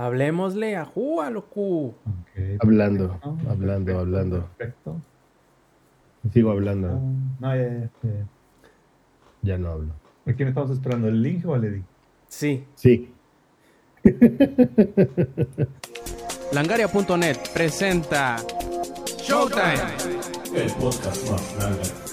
[0.00, 1.94] Hablemosle a Juá, loco.
[2.60, 4.48] Hablando, hablando, hablando.
[4.56, 4.98] Perfecto.
[6.32, 6.98] Sigo hablando.
[7.38, 8.26] No, ya, ya, ya.
[9.42, 9.92] Ya no hablo.
[10.26, 11.06] ¿A quién estamos esperando?
[11.08, 11.82] ¿El link o al Eddie?
[12.28, 12.64] Sí.
[12.76, 13.12] Sí.
[16.52, 18.38] Langaria.net presenta
[19.18, 19.74] Showtime.
[20.54, 22.09] El podcast más grande.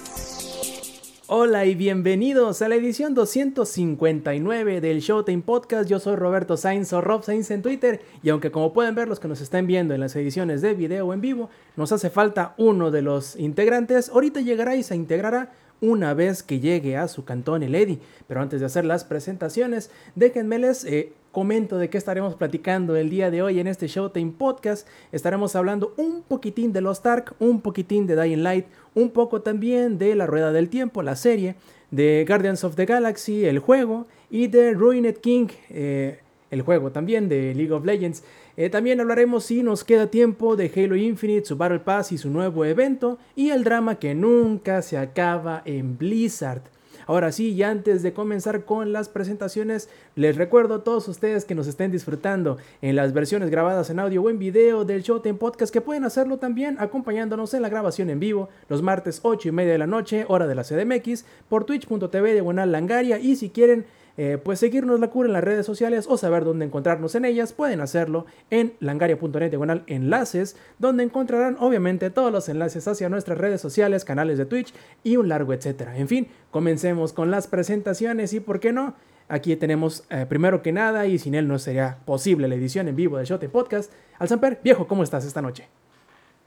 [1.30, 5.90] Hola y bienvenidos a la edición 259 del Showtime Podcast.
[5.90, 9.20] Yo soy Roberto Sainz o Rob Sainz en Twitter y aunque como pueden ver los
[9.20, 12.56] que nos están viendo en las ediciones de video o en vivo, nos hace falta
[12.58, 14.08] uno de los integrantes.
[14.08, 18.00] Ahorita llegará y se integrará una vez que llegue a su cantón el Eddy.
[18.28, 23.10] Pero antes de hacer las presentaciones, déjenme les eh, comento de qué estaremos platicando el
[23.10, 24.88] día de hoy en este Showtime Podcast.
[25.12, 29.98] Estaremos hablando un poquitín de Lost Ark, un poquitín de Dying Light, un poco también
[29.98, 31.56] de La Rueda del Tiempo, la serie,
[31.92, 37.30] de Guardians of the Galaxy, el juego, y de Ruined King, eh, el juego también
[37.30, 38.24] de League of Legends.
[38.60, 42.32] Eh, también hablaremos si nos queda tiempo de Halo Infinite, su Battle Pass y su
[42.32, 46.64] nuevo evento, y el drama que nunca se acaba en Blizzard.
[47.06, 51.54] Ahora sí, y antes de comenzar con las presentaciones, les recuerdo a todos ustedes que
[51.54, 55.72] nos estén disfrutando en las versiones grabadas en audio o en video del Showtime Podcast
[55.72, 59.72] que pueden hacerlo también acompañándonos en la grabación en vivo los martes 8 y media
[59.72, 63.86] de la noche, hora de la CDMX, por twitch.tv de Buenal Langaria y si quieren
[64.18, 67.54] eh, pues seguirnos la cura en las redes sociales o saber dónde encontrarnos en ellas,
[67.54, 73.62] pueden hacerlo en langaria.net diagonal enlaces, donde encontrarán obviamente todos los enlaces hacia nuestras redes
[73.62, 75.98] sociales, canales de Twitch y un largo etcétera.
[75.98, 78.96] En fin, comencemos con las presentaciones y por qué no.
[79.30, 82.96] Aquí tenemos, eh, primero que nada, y sin él no sería posible la edición en
[82.96, 83.92] vivo de Shote Podcast.
[84.20, 85.68] Alzamper, viejo, ¿cómo estás esta noche?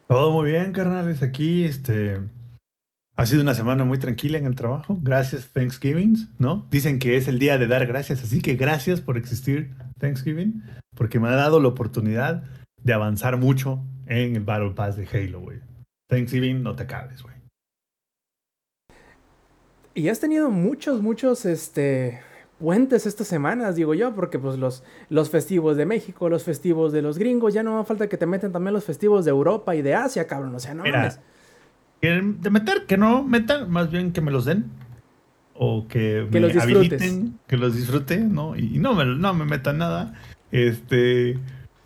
[0.08, 1.22] Todo muy bien, carnales.
[1.22, 2.18] Aquí, este,
[3.20, 4.98] ha sido una semana muy tranquila en el trabajo.
[5.02, 6.66] Gracias Thanksgiving, ¿no?
[6.70, 10.62] Dicen que es el día de dar gracias, así que gracias por existir Thanksgiving,
[10.96, 12.44] porque me ha dado la oportunidad
[12.82, 15.58] de avanzar mucho en el Battle Pass de Halo, güey.
[16.08, 17.34] Thanksgiving, no te acabes, güey.
[19.92, 22.22] Y has tenido muchos, muchos, este,
[22.58, 27.02] puentes estas semanas, digo yo, porque pues los, los festivos de México, los festivos de
[27.02, 29.83] los gringos, ya no me falta que te meten también los festivos de Europa y
[29.83, 31.20] de Asia, cabrón, o sea, no Mira, mames.
[32.00, 34.66] Que de meter, que no metan, más bien que me los den.
[35.55, 38.56] O que, Que me los habiliten, que los disfrute, ¿no?
[38.56, 40.14] Y, y no, me, no me metan nada.
[40.50, 41.39] Este.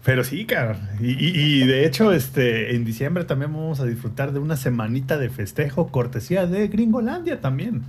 [0.04, 0.80] Pero sí, cabrón.
[1.00, 5.16] Y, y- y de hecho, este, en diciembre también vamos a disfrutar de una semanita
[5.18, 7.82] de festejo, cortesía de Gringolandia también.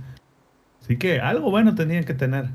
[0.82, 2.46] Así que algo bueno tenían que tener.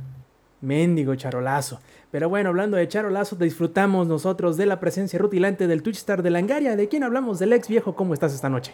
[0.61, 1.79] Mendigo charolazo.
[2.11, 6.31] Pero bueno, hablando de charolazo, disfrutamos nosotros de la presencia rutilante del Twitch Star de
[6.31, 6.75] Langaria.
[6.75, 7.39] ¿De quién hablamos?
[7.39, 7.95] Del ex viejo.
[7.95, 8.73] ¿Cómo estás esta noche?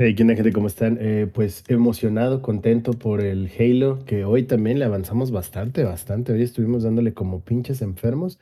[0.00, 0.52] Hey, ¿qué onda, gente?
[0.52, 0.96] ¿Cómo están?
[1.00, 6.32] Eh, pues emocionado, contento por el Halo, que hoy también le avanzamos bastante, bastante.
[6.32, 8.38] Hoy estuvimos dándole como pinches enfermos.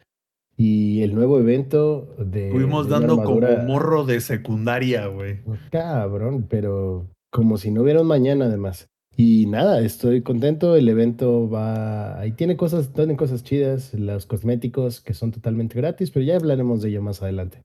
[0.58, 2.48] Y el nuevo evento de.
[2.48, 5.40] Estuvimos de dando como armadura- morro de secundaria, güey.
[5.70, 8.88] Cabrón, pero como si no hubiera un mañana, además.
[9.16, 10.76] Y nada, estoy contento.
[10.76, 12.18] El evento va.
[12.18, 16.82] Ahí tiene cosas, tiene cosas chidas, los cosméticos que son totalmente gratis, pero ya hablaremos
[16.82, 17.62] de ello más adelante.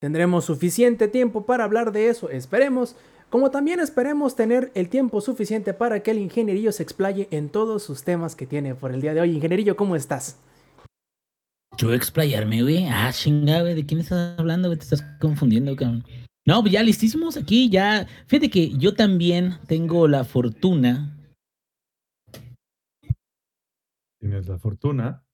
[0.00, 2.96] Tendremos suficiente tiempo para hablar de eso, esperemos.
[3.30, 7.82] Como también esperemos tener el tiempo suficiente para que el ingenierillo se explaye en todos
[7.82, 9.32] sus temas que tiene por el día de hoy.
[9.32, 10.38] Ingenierillo, ¿cómo estás?
[11.76, 12.86] Yo explayarme, güey.
[12.86, 13.74] Ah, chinga, güey.
[13.74, 14.78] ¿De quién estás hablando, güey?
[14.78, 16.04] Te estás confundiendo, cabrón.
[16.46, 18.06] No, pues ya listísimos aquí, ya.
[18.28, 21.18] Fíjate que yo también tengo la fortuna.
[24.20, 25.24] Tienes la fortuna.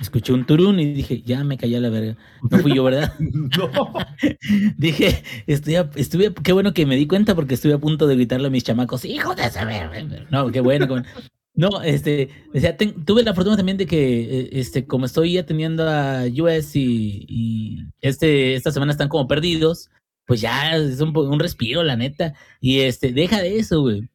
[0.00, 2.16] Escuché un turún y dije, ya me callé a la verga.
[2.50, 3.12] No fui yo, ¿verdad?
[3.20, 3.70] no.
[4.78, 8.14] dije, estoy a- estuve, qué bueno que me di cuenta porque estuve a punto de
[8.16, 10.02] gritarle a mis chamacos, hijo de esa verga".
[10.30, 10.86] No, qué bueno.
[10.86, 11.06] qué bueno.
[11.54, 15.36] No, este, o sea, ten- tuve la fortuna también de que, eh, este, como estoy
[15.36, 19.90] atendiendo a US y, y este, esta semana están como perdidos,
[20.26, 22.32] pues ya es un, un respiro, la neta.
[22.60, 24.08] Y este, deja de eso, güey.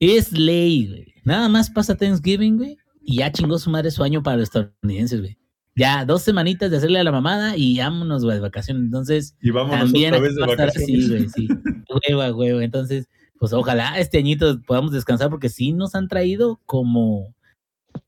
[0.00, 1.14] Es ley, güey.
[1.24, 5.20] Nada más pasa Thanksgiving, güey, y ya chingó su madre su año para los estadounidenses,
[5.20, 5.36] güey.
[5.76, 8.84] Ya dos semanitas de hacerle a la mamada y vámonos, güey, de vacaciones.
[8.84, 11.32] Entonces, Y vámonos también otra vez de pasar así, vacaciones.
[11.34, 11.48] güey, sí.
[12.08, 12.62] Hueva, hueva.
[12.64, 13.08] Entonces,
[13.40, 17.34] pues ojalá este añito podamos descansar porque sí nos han traído como,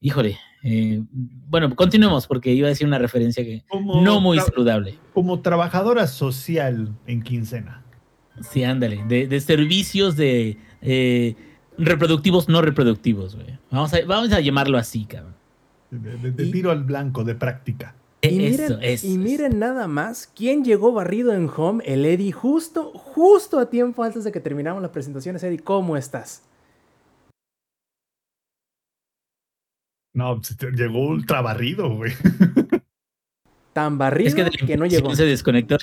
[0.01, 1.03] híjole, eh,
[1.49, 4.97] bueno, continuemos porque iba a decir una referencia que Como no muy saludable.
[5.13, 7.85] como trabajadora social en quincena.
[8.51, 11.35] Sí, ándale, de, de servicios de eh,
[11.79, 13.59] reproductivos no reproductivos, güey.
[13.71, 15.35] Vamos a, vamos a llamarlo así, cabrón.
[15.91, 17.95] De, de- de Y- tiro al blanco, de práctica.
[18.23, 19.21] Y Eh, miren, eso, eso, y eso.
[19.21, 24.25] miren nada más quién llegó barrido en home, el Eddie, justo, justo a tiempo antes
[24.25, 25.43] de que terminamos las presentaciones.
[25.45, 26.43] Eddie, ¿cómo estás?
[30.15, 32.13] No, se te- llegó ultra barrido, güey.
[33.73, 35.15] tan barrido Es que, que, de no llegó.
[35.15, 35.77] se desconectó.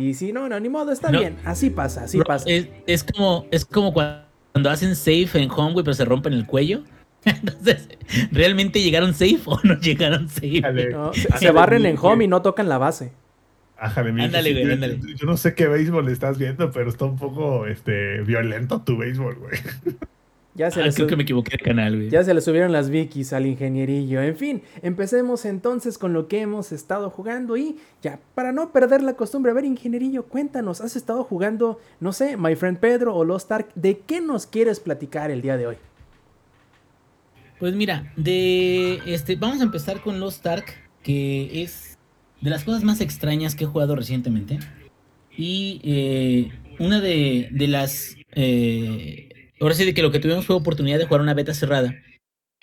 [0.00, 1.18] Y sí, no, no, ni modo, está No.
[1.18, 1.36] bien.
[1.44, 2.44] Así pasa, así Bro, pasa.
[2.48, 6.46] Es, es como, es como cuando hacen safe en home, güey, pero se rompen el
[6.46, 6.84] cuello.
[7.24, 7.88] Entonces,
[8.30, 10.60] ¿realmente llegaron safe o no llegaron safe?
[10.92, 13.12] No, se, se barren en home y no tocan la base.
[13.76, 15.00] Ájale, Ándale, güey, yo- ándale.
[15.16, 19.34] Yo no sé qué béisbol estás viendo, pero está un poco este, violento tu béisbol,
[19.36, 19.52] güey.
[20.58, 22.10] Ya se, Ah, le creo sub- que me equivoqué de canal, güey.
[22.10, 24.20] ya se le subieron las Vikis al ingenierillo.
[24.20, 27.56] En fin, empecemos entonces con lo que hemos estado jugando.
[27.56, 32.12] Y ya, para no perder la costumbre, a ver, ingenierillo, cuéntanos, ¿has estado jugando, no
[32.12, 33.68] sé, My Friend Pedro o Lost Ark?
[33.76, 35.76] ¿De qué nos quieres platicar el día de hoy?
[37.58, 41.98] Pues mira, de este, vamos a empezar con Lost Ark, que es
[42.40, 44.58] de las cosas más extrañas que he jugado recientemente.
[45.36, 48.16] Y eh, una de, de las.
[48.32, 49.27] eh,
[49.60, 51.94] ahora sí, de que lo que tuvimos fue oportunidad de jugar una beta cerrada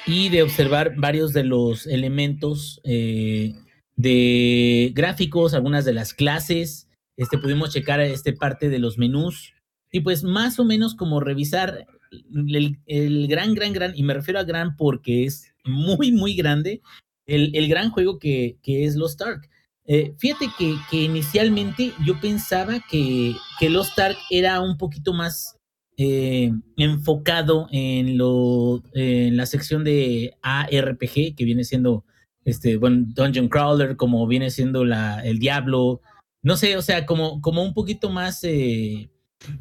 [0.06, 3.54] y de observar varios de los elementos eh,
[3.96, 6.88] de gráficos, algunas de las clases.
[7.18, 9.54] Este, pudimos checar este parte de los menús
[9.92, 14.44] y pues más o menos como revisar el, gran, gran, gran, y me refiero a
[14.44, 16.82] gran porque es muy, muy grande,
[17.26, 19.50] el, el gran juego que, que es Lost Ark.
[19.88, 25.55] Eh, fíjate que, que inicialmente yo pensaba que, que Lost Ark era un poquito más
[25.98, 32.04] eh, enfocado en, lo, en la sección de ARPG, que viene siendo
[32.44, 36.02] este, bueno, Dungeon Crawler, como viene siendo la, el Diablo.
[36.44, 39.10] No sé, o sea, como, como un poquito más eh,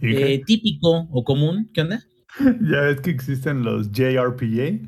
[0.02, 1.70] eh, típico o común.
[1.72, 2.04] ¿Qué onda?
[2.60, 4.82] ya ves que existen los JRPG,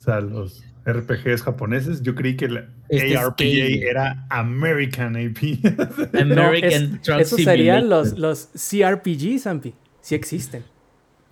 [0.00, 2.02] o sea, los RPGs japoneses.
[2.02, 5.58] Yo creí que la Este es era American AP.
[6.18, 9.74] American No, es- eso serían los, los CRPG, Zampi.
[10.08, 10.64] Sí existen.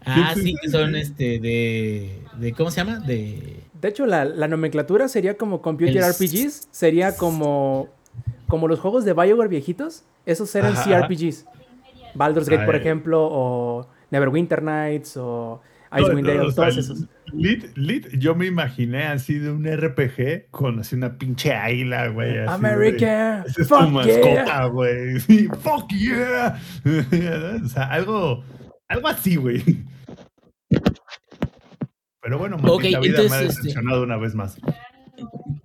[0.04, 2.52] Ah, Sí, que son este de, de.
[2.52, 2.98] ¿Cómo se llama?
[2.98, 3.60] De.
[3.80, 7.88] De hecho, la, la nomenclatura sería como Computer El- RPGs, sería como,
[8.48, 10.04] como los juegos de Bioware viejitos.
[10.26, 11.06] Esos eran Ajá.
[11.08, 11.46] CRPGs.
[12.14, 12.82] Baldur's Gate, por Ay.
[12.82, 17.04] ejemplo, o Neverwinter Nights, o No, Icewind no, Dale, o sea, todos esos.
[17.32, 22.40] Lit, lit, yo me imaginé así de un RPG con así una pinche águila, güey.
[22.40, 23.48] así, America, güey.
[23.48, 23.90] Es tu fuck yeah.
[23.90, 25.20] mascota, güey.
[25.26, 26.60] Sí, fuck yeah.
[27.64, 28.44] o sea, algo,
[28.88, 29.62] algo así, güey.
[32.22, 34.58] Pero bueno, maldita Ok, vida me ha este- decepcionado una vez más.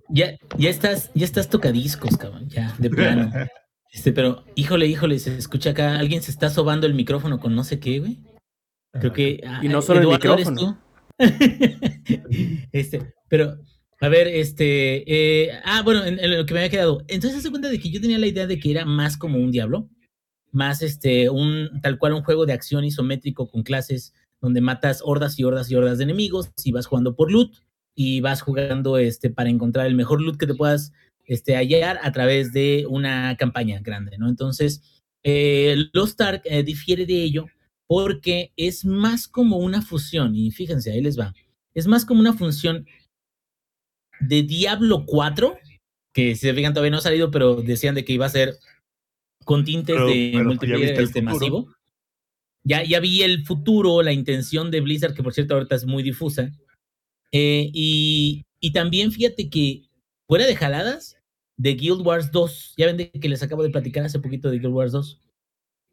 [0.08, 2.48] Ya, ya estás, ya estás tocadiscos, cabrón.
[2.48, 3.30] Ya, de plano.
[3.94, 5.98] Este, pero, híjole, híjole, se escucha acá.
[5.98, 8.20] Alguien se está sobando el micrófono con no sé qué, güey.
[8.90, 9.42] Creo que.
[9.60, 10.80] Y no ah, solo el Eduardo, ¿eres micrófono.
[11.18, 11.18] tú?
[12.72, 13.58] este, pero,
[14.00, 15.04] a ver, este.
[15.06, 17.04] eh, ah, bueno, en, en lo que me había quedado.
[17.06, 19.50] Entonces se cuenta de que yo tenía la idea de que era más como un
[19.50, 19.90] diablo.
[20.52, 25.38] Más este, un tal cual un juego de acción isométrico con clases donde matas hordas
[25.38, 27.54] y hordas y hordas de enemigos y vas jugando por loot
[27.94, 30.92] y vas jugando este para encontrar el mejor loot que te puedas
[31.24, 34.28] este, hallar a través de una campaña grande, ¿no?
[34.28, 34.82] Entonces,
[35.22, 37.46] eh, Lost Ark eh, difiere de ello
[37.86, 41.34] porque es más como una fusión, y fíjense, ahí les va,
[41.74, 42.86] es más como una función
[44.20, 45.56] de Diablo 4,
[46.12, 48.54] que si se fijan todavía no ha salido, pero decían de que iba a ser
[49.44, 51.72] con tintes Pero- de pero multiplayer este, masivo.
[52.64, 56.02] Ya, ya vi el futuro, la intención de Blizzard, que por cierto ahorita es muy
[56.02, 56.52] difusa.
[57.32, 59.82] Eh, y, y también fíjate que
[60.28, 61.16] fuera de jaladas,
[61.56, 64.58] de Guild Wars 2, ya ven de que les acabo de platicar hace poquito de
[64.58, 65.20] Guild Wars 2.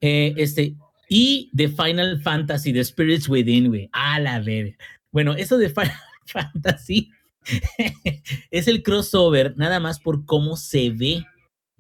[0.01, 0.75] Eh, este,
[1.09, 3.89] y de Final Fantasy, de Spirits Within, güey.
[3.91, 4.77] A la verga.
[5.12, 5.91] Bueno, eso de Final
[6.25, 7.12] Fantasy
[8.51, 11.25] es el crossover nada más por cómo se ve.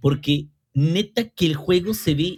[0.01, 0.47] Porque
[0.79, 2.37] neta que el juego se ve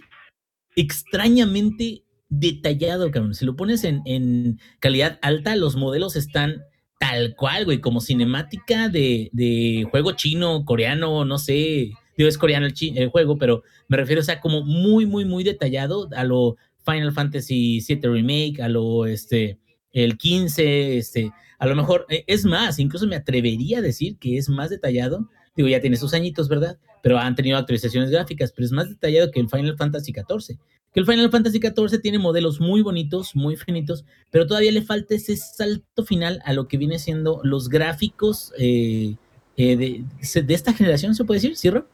[0.76, 3.34] extrañamente detallado, cabrón.
[3.34, 6.62] Si lo pones en, calidad alta, los modelos están
[6.98, 11.92] tal cual, güey, como cinemática de, juego chino, coreano, no sé.
[12.16, 15.44] Digo, es coreano el, el juego, pero me refiero, o sea, como muy, muy, muy
[15.44, 19.58] detallado a lo Final Fantasy VII Remake, a lo, este,
[19.92, 24.36] el 15, este, a lo mejor, eh, es más, incluso me atrevería a decir que
[24.36, 25.28] es más detallado.
[25.56, 26.78] Digo, ya tiene sus añitos, ¿verdad?
[27.02, 30.58] Pero han tenido actualizaciones gráficas, pero es más detallado que el Final Fantasy XIV.
[30.92, 35.14] Que el Final Fantasy XIV tiene modelos muy bonitos, muy finitos, pero todavía le falta
[35.14, 39.16] ese salto final a lo que viene siendo los gráficos eh,
[39.56, 41.56] eh, de, esta generación, ¿se puede decir?
[41.56, 41.86] ¿Sí, Rob?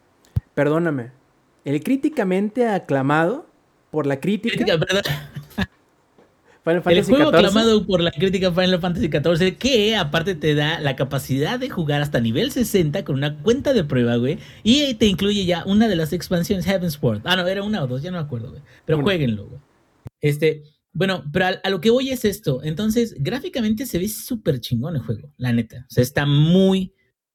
[0.54, 1.10] Perdóname.
[1.64, 3.46] El críticamente aclamado
[3.90, 4.78] por la crítica, Crítica,
[6.70, 10.96] El juego XIV, aclamado por la crítica Final Fantasy XIV, que aparte te da la
[10.96, 14.38] capacidad de jugar hasta nivel 60 con una cuenta de prueba, güey.
[14.62, 17.22] Y te incluye ya una de las expansiones Heavensward.
[17.24, 18.62] Ah, no, era una o dos, ya no me acuerdo, güey.
[18.84, 19.60] Pero jueguenlo, güey.
[20.20, 22.60] Este, bueno, pero a, a lo que voy es esto.
[22.62, 25.86] Entonces, gráficamente se ve súper chingón el juego, la neta.
[25.88, 26.92] O sea, está muy,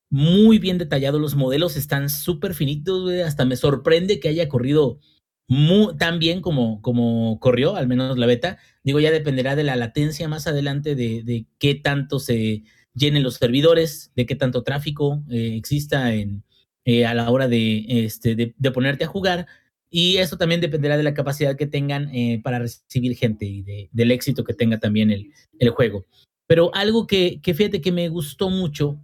[0.10, 5.00] muy bien detallado, los modelos están súper finitos, güey, hasta me sorprende que haya corrido
[5.48, 8.58] muy, tan bien como, como corrió, al menos la beta.
[8.84, 13.36] Digo, ya dependerá de la latencia más adelante, de, de qué tanto se llenen los
[13.36, 16.44] servidores, de qué tanto tráfico eh, exista en,
[16.86, 19.48] eh, a la hora de, este, de, ponerte a jugar.
[19.90, 23.90] Y eso también dependerá de la capacidad que tengan eh, para recibir gente y de,
[23.92, 26.06] del éxito que tenga también el, el juego.
[26.48, 29.00] Pero algo que, que fíjate que me gustó mucho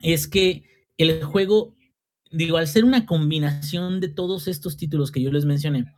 [0.00, 0.64] es que
[0.98, 1.74] el juego,
[2.32, 5.92] digo, al ser una combinación de todos estos títulos que yo les mencioné,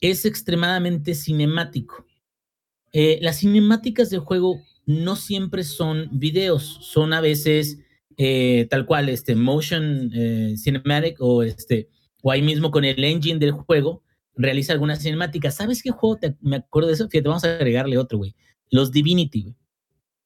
[0.00, 2.06] es extremadamente cinemático.
[2.92, 7.78] Eh, las cinemáticas del juego no siempre son videos, son a veces
[8.16, 11.90] eh, tal cual, este, motion eh, cinematic o este,
[12.22, 14.02] o ahí mismo con el engine del juego,
[14.34, 15.56] realiza algunas cinemáticas.
[15.56, 16.18] ¿Sabes qué juego?
[16.40, 17.08] Me acuerdo de eso.
[17.08, 18.34] Fíjate, vamos a agregarle otro, güey.
[18.70, 19.56] Los Divinity, güey.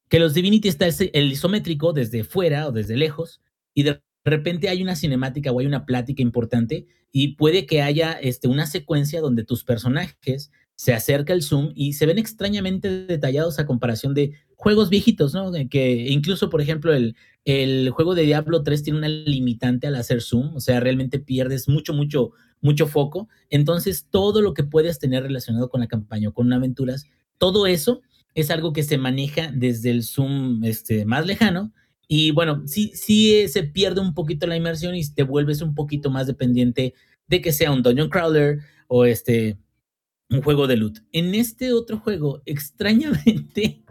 [0.09, 3.41] Que los Divinity está el isométrico desde fuera o desde lejos
[3.75, 8.13] y de repente hay una cinemática o hay una plática importante y puede que haya
[8.13, 13.59] este, una secuencia donde tus personajes se acerca el zoom y se ven extrañamente detallados
[13.59, 15.53] a comparación de juegos viejitos, ¿no?
[15.69, 20.23] Que incluso, por ejemplo, el, el juego de Diablo 3 tiene una limitante al hacer
[20.23, 23.29] zoom, o sea, realmente pierdes mucho, mucho, mucho foco.
[23.49, 27.07] Entonces, todo lo que puedes tener relacionado con la campaña o con aventuras,
[27.39, 28.01] todo eso
[28.35, 31.73] es algo que se maneja desde el zoom este, más lejano.
[32.13, 36.11] Y bueno, sí, sí se pierde un poquito la inmersión y te vuelves un poquito
[36.11, 36.93] más dependiente
[37.29, 39.57] de que sea un dungeon crawler o este
[40.29, 40.99] un juego de loot.
[41.13, 43.85] En este otro juego, extrañamente,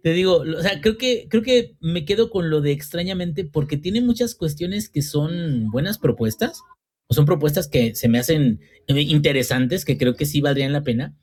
[0.00, 3.76] te digo, o sea, creo que, creo que me quedo con lo de extrañamente porque
[3.76, 6.60] tiene muchas cuestiones que son buenas propuestas,
[7.08, 11.16] o son propuestas que se me hacen interesantes, que creo que sí valdrían la pena,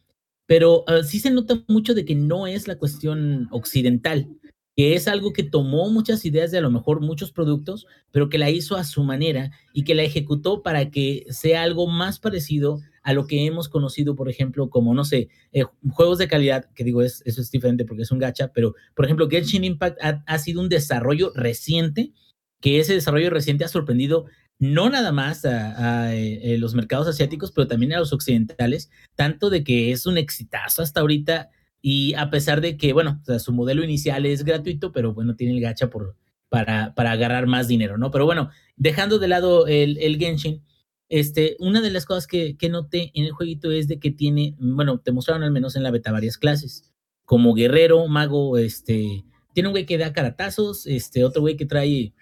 [0.45, 4.27] pero uh, sí se nota mucho de que no es la cuestión occidental,
[4.75, 8.37] que es algo que tomó muchas ideas de a lo mejor muchos productos, pero que
[8.37, 12.79] la hizo a su manera y que la ejecutó para que sea algo más parecido
[13.03, 16.83] a lo que hemos conocido, por ejemplo, como, no sé, eh, juegos de calidad, que
[16.83, 20.39] digo, es, eso es diferente porque es un gacha, pero, por ejemplo, Genshin Impact ha,
[20.39, 22.13] sido un desarrollo reciente,
[22.61, 24.25] que ese desarrollo reciente ha sorprendido
[24.57, 28.89] no nada más a, a, a, eh, los mercados asiáticos, pero también a los occidentales,
[29.15, 31.49] tanto de que es un exitazo hasta ahorita
[31.85, 35.35] y a pesar de que, bueno, o sea, su modelo inicial es gratuito, pero bueno,
[35.35, 36.15] tiene el gacha por,
[36.47, 38.09] para, para agarrar más dinero, ¿no?
[38.09, 40.63] Pero bueno, dejando de lado el, el Genshin,
[41.09, 44.55] este, una de las cosas que, que, noté en el jueguito es de que tiene,
[44.59, 46.89] bueno, te mostraron al menos en la beta varias clases,
[47.25, 52.13] como guerrero, mago, este, tiene un güey que da caratazos, este, otro güey que trae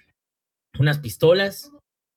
[0.80, 1.72] unas pistolas,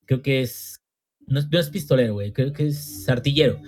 [0.06, 0.80] creo que es,
[1.26, 3.60] no, no es pistolero, güey, creo que es artillero,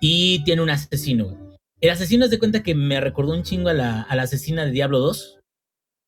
[0.00, 1.43] y tiene un asesino, güey.
[1.84, 5.00] El asesino es de cuenta que me recordó un chingo a la, asesina de Diablo
[5.00, 5.40] 2.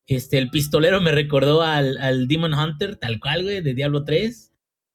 [0.07, 4.51] Este, el pistolero me recordó al, Demon Hunter, tal cual, güey, de Diablo 3.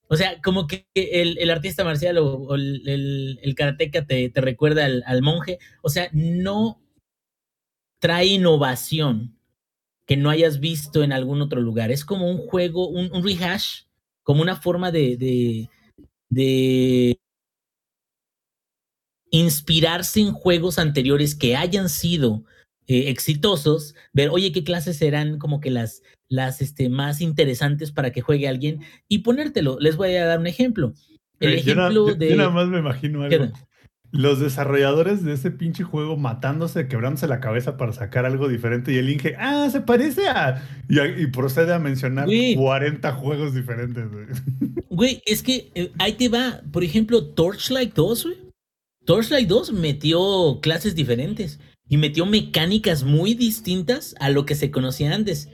[0.08, 5.60] O sea, como que el, artista marcial o, el, el, karateca te, recuerda al, monje.
[5.82, 6.82] O sea, no
[8.00, 9.38] trae innovación
[10.04, 11.92] que no hayas visto en algún otro lugar.
[11.92, 13.82] Es como un juego, un, rehash,
[14.24, 15.68] como una forma de
[19.32, 22.44] inspirarse en juegos anteriores que hayan sido
[22.86, 28.12] eh, exitosos, ver, oye, qué clases serán como que las, las este, más interesantes para
[28.12, 29.78] que juegue alguien y ponértelo.
[29.80, 30.92] Les voy a dar un ejemplo.
[31.40, 32.28] El Eh, yo, na- ejemplo yo- de...
[32.30, 33.52] yo nada más me imagino ¿Qué algo.
[34.14, 38.98] Los desarrolladores de ese pinche juego matándose, quebrándose la cabeza para sacar algo diferente y
[38.98, 40.62] el Inge, ah, se parece a...
[40.90, 42.54] Y, a- y procede a mencionar Güey.
[42.56, 44.04] 40 juegos diferentes.
[44.10, 44.26] güey.
[44.90, 48.36] Güey, es que eh, ahí te va, por ejemplo, Torchlight 2, güey.
[49.04, 55.12] Torchlight 2 metió clases diferentes y metió mecánicas muy distintas a lo que se conocía
[55.12, 55.48] antes.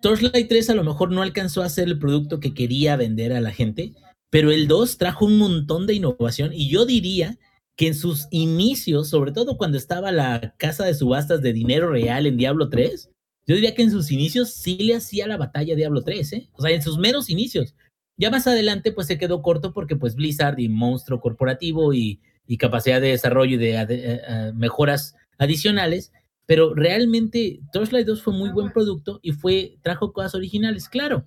[0.00, 3.40] Torchlight 3 a lo mejor no alcanzó a ser el producto que quería vender a
[3.40, 3.92] la gente,
[4.30, 7.38] pero el 2 trajo un montón de innovación y yo diría
[7.76, 12.26] que en sus inicios, sobre todo cuando estaba la casa de subastas de dinero real
[12.26, 13.10] en Diablo 3,
[13.46, 16.48] yo diría que en sus inicios sí le hacía la batalla a Diablo 3, ¿eh?
[16.52, 17.74] O sea, en sus meros inicios.
[18.16, 22.58] Ya más adelante, pues se quedó corto porque, pues, Blizzard y monstruo corporativo y, y
[22.58, 26.12] capacidad de desarrollo y de, de, de uh, mejoras adicionales.
[26.46, 31.24] Pero realmente Torchlight 2 fue muy buen producto y fue, trajo cosas originales, claro.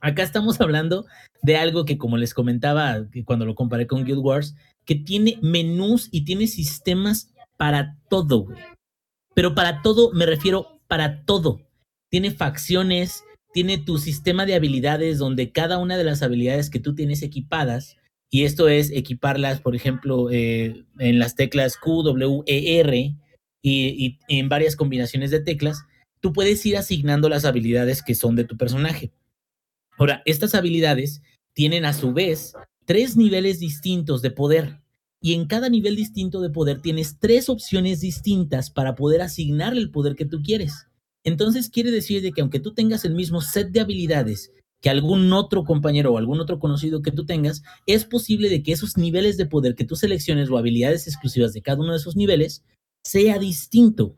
[0.00, 1.06] Acá estamos hablando
[1.42, 6.08] de algo que, como les comentaba cuando lo comparé con Guild Wars, que tiene menús
[6.12, 8.58] y tiene sistemas para todo, güey.
[9.34, 11.60] Pero para todo me refiero para todo.
[12.08, 16.94] Tiene facciones, tiene tu sistema de habilidades donde cada una de las habilidades que tú
[16.94, 17.96] tienes equipadas,
[18.30, 23.14] y esto es equiparlas, por ejemplo, eh, en las teclas Q, W, E, R
[23.62, 25.84] y, y, en varias combinaciones de teclas,
[26.20, 29.12] tú puedes ir asignando las habilidades que son de tu personaje.
[29.98, 32.52] Ahora, estas habilidades tienen a su vez
[32.84, 34.80] tres niveles distintos de poder.
[35.20, 39.90] Y en cada nivel distinto de poder tienes tres opciones distintas para poder asignar el
[39.90, 40.86] poder que tú quieres.
[41.24, 44.52] Entonces quiere decir de que aunque tú tengas el mismo set de habilidades
[44.86, 48.70] que algún otro compañero o algún otro conocido que tú tengas, es posible de que
[48.70, 52.14] esos niveles de poder que tú selecciones o habilidades exclusivas de cada uno de esos
[52.14, 52.64] niveles
[53.04, 54.14] sea distinto,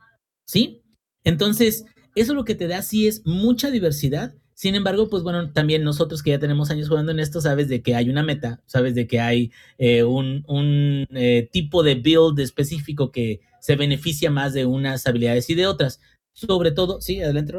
[0.46, 0.82] ¿sí?
[1.25, 4.34] Entonces, eso lo que te da sí es mucha diversidad.
[4.52, 7.80] Sin embargo, pues bueno, también nosotros que ya tenemos años jugando en esto, sabes de
[7.80, 12.38] que hay una meta, sabes de que hay eh, un, un eh, tipo de build
[12.40, 16.02] específico que se beneficia más de unas habilidades y de otras.
[16.34, 17.54] Sobre todo, sí, adelante.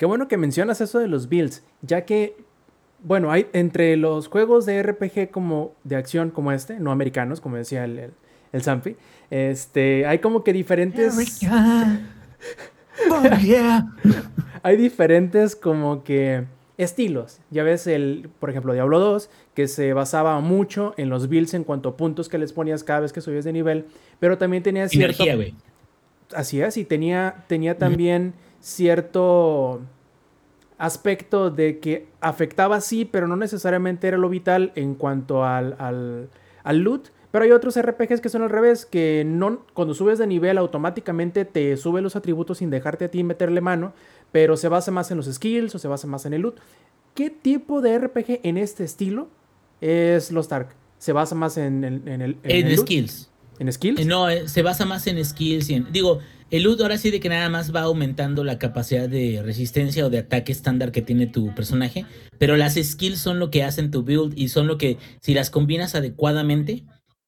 [0.00, 2.34] Qué bueno que mencionas eso de los builds, ya que,
[3.02, 7.56] bueno, hay entre los juegos de RPG como de acción como este, no americanos, como
[7.56, 8.10] decía el, el,
[8.50, 8.96] el Zampi,
[9.28, 11.42] este, hay como que diferentes...
[13.10, 13.94] Oh, yeah.
[14.62, 16.46] hay diferentes como que
[16.78, 17.40] estilos.
[17.50, 21.62] Ya ves el, por ejemplo, Diablo 2, que se basaba mucho en los builds en
[21.62, 23.84] cuanto a puntos que les ponías cada vez que subías de nivel,
[24.18, 25.24] pero también tenía cierto...
[25.24, 25.54] Energía, güey.
[26.34, 29.80] Así es, y tenía, tenía también cierto
[30.78, 36.28] aspecto de que afectaba sí, pero no necesariamente era lo vital en cuanto al, al,
[36.64, 37.08] al loot.
[37.30, 41.44] Pero hay otros RPGs que son al revés, que no, cuando subes de nivel automáticamente
[41.44, 43.92] te sube los atributos sin dejarte a ti meterle mano,
[44.32, 46.56] pero se basa más en los skills o se basa más en el loot.
[47.14, 49.28] ¿Qué tipo de RPG en este estilo
[49.80, 50.74] es Lost Ark?
[50.98, 52.86] ¿Se basa más en, en, en el, En, el loot?
[52.86, 53.30] skills.
[53.60, 54.00] ¿En skills?
[54.00, 55.92] Eh, No, eh, se basa más en skills y en.
[55.92, 56.18] Digo,
[56.50, 60.10] el loot ahora sí de que nada más va aumentando la capacidad de resistencia o
[60.10, 62.04] de ataque estándar que tiene tu personaje.
[62.38, 65.50] Pero las skills son lo que hacen tu build y son lo que, si las
[65.50, 66.84] combinas adecuadamente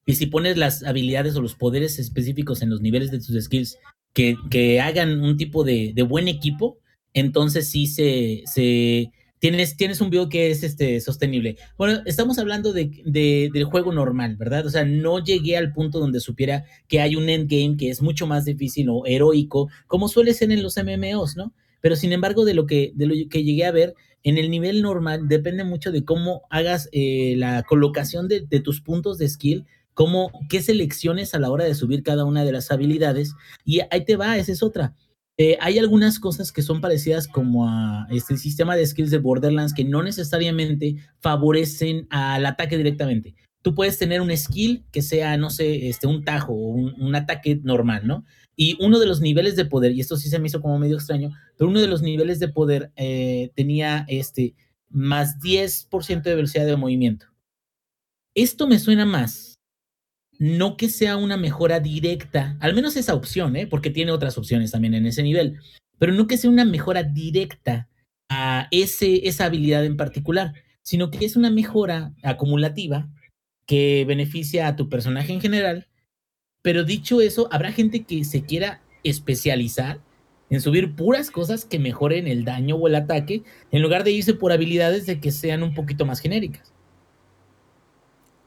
[0.06, 3.78] y si pones las habilidades o los poderes específicos en los niveles de tus skills
[4.12, 6.78] que, que hagan un tipo de, de buen equipo,
[7.14, 8.42] entonces sí se.
[8.46, 11.56] se Tienes, tienes un build que es este, sostenible.
[11.76, 14.64] Bueno, estamos hablando de, de- del juego normal, ¿verdad?
[14.66, 18.28] O sea, no llegué al punto donde supiera que hay un endgame que es mucho
[18.28, 21.52] más difícil o heroico, como suele ser en los MMOs, ¿no?
[21.80, 24.80] Pero sin embargo, de lo que, de lo que llegué a ver, en el nivel
[24.80, 29.64] normal depende mucho de cómo hagas eh, la colocación de, de tus puntos de skill,
[29.92, 33.34] cómo, qué selecciones a la hora de subir cada una de las habilidades.
[33.64, 34.94] Y ahí te va, esa es otra.
[35.44, 39.74] Eh, hay algunas cosas que son parecidas como a este sistema de skills de Borderlands
[39.74, 43.34] que no necesariamente favorecen al ataque directamente.
[43.60, 47.16] Tú puedes tener un skill que sea, no sé, este, un tajo o un, un
[47.16, 48.24] ataque normal, ¿no?
[48.54, 50.94] Y uno de los niveles de poder, y esto sí se me hizo como medio
[50.94, 54.54] extraño, pero uno de los niveles de poder eh, tenía este
[54.90, 57.26] más 10% de velocidad de movimiento.
[58.36, 59.51] Esto me suena más
[60.38, 63.66] no que sea una mejora directa, al menos esa opción, ¿eh?
[63.66, 65.58] porque tiene otras opciones también en ese nivel,
[65.98, 67.88] pero no que sea una mejora directa
[68.28, 73.08] a ese, esa habilidad en particular, sino que es una mejora acumulativa
[73.66, 75.86] que beneficia a tu personaje en general.
[76.62, 80.00] Pero dicho eso, habrá gente que se quiera especializar
[80.50, 84.34] en subir puras cosas que mejoren el daño o el ataque, en lugar de irse
[84.34, 86.71] por habilidades de que sean un poquito más genéricas.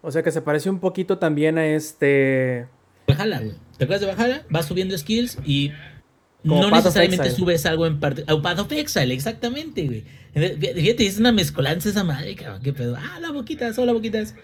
[0.06, 2.68] O sea que se parece un poquito también a este...
[3.08, 3.54] Bajala, güey.
[3.78, 4.46] ¿Te acuerdas de Bajala?
[4.50, 5.72] Vas subiendo skills y
[6.48, 8.24] Como no necesariamente subes algo en parte.
[8.30, 10.04] Oh, Path of Exile, exactamente, güey.
[10.36, 12.62] Fíjate, es una mezcolanza esa madre, cabrón.
[12.62, 12.96] ¿Qué pedo?
[12.98, 14.36] Ah, las boquitas, hola, boquitas.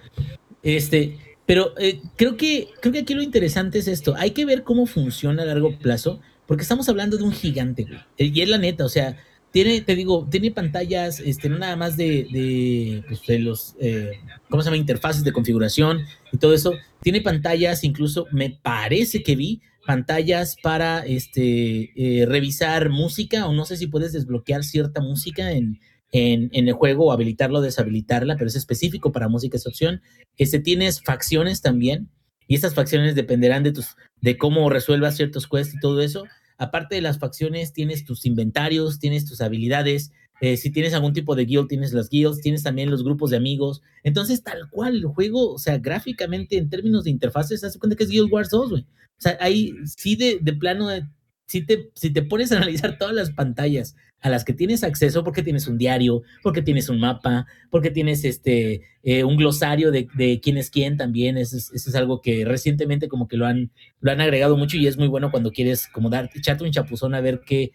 [0.64, 4.16] Este, pero eh, creo, que, creo que aquí lo interesante es esto.
[4.18, 8.00] Hay que ver cómo funciona a largo plazo, porque estamos hablando de un gigante, güey.
[8.18, 9.18] Eh, Y es la neta, o sea,
[9.52, 14.14] tiene, te digo, tiene pantallas, este, no nada más de, de, pues, de los, eh,
[14.50, 14.78] ¿cómo se llama?
[14.78, 16.74] Interfaces de configuración y todo eso.
[17.02, 23.66] Tiene pantallas, incluso me parece que vi pantallas para este, eh, revisar música, o no
[23.66, 25.80] sé si puedes desbloquear cierta música en,
[26.12, 30.02] en, en el juego o habilitarla o deshabilitarla, pero es específico para música esa opción.
[30.38, 32.10] Este, tienes facciones también,
[32.48, 36.26] y estas facciones dependerán de, tus, de cómo resuelvas ciertos quests y todo eso.
[36.62, 40.12] Aparte de las facciones, tienes tus inventarios, tienes tus habilidades.
[40.42, 43.38] eh, si tienes algún tipo de guild, tienes las guilds, tienes también los grupos de
[43.38, 43.82] amigos.
[44.04, 48.04] Entonces, tal cual, el juego, o sea, gráficamente, en términos de interfaces, hace cuenta que
[48.04, 48.84] es Guild Wars 2, güey.
[48.84, 51.08] O sea, ahí sí de, de plano, eh,
[51.48, 55.24] si te, si te pones a analizar todas las pantallas a las que tienes acceso,
[55.24, 60.08] porque tienes un diario, porque tienes un mapa, porque tienes este eh, un glosario de,
[60.14, 63.48] de quién es quién también, eso es, eso es algo que recientemente como que lo
[63.48, 66.72] han, lo han agregado mucho y es muy bueno cuando quieres como dar, echarte un
[66.72, 67.72] chapuzón a ver qué,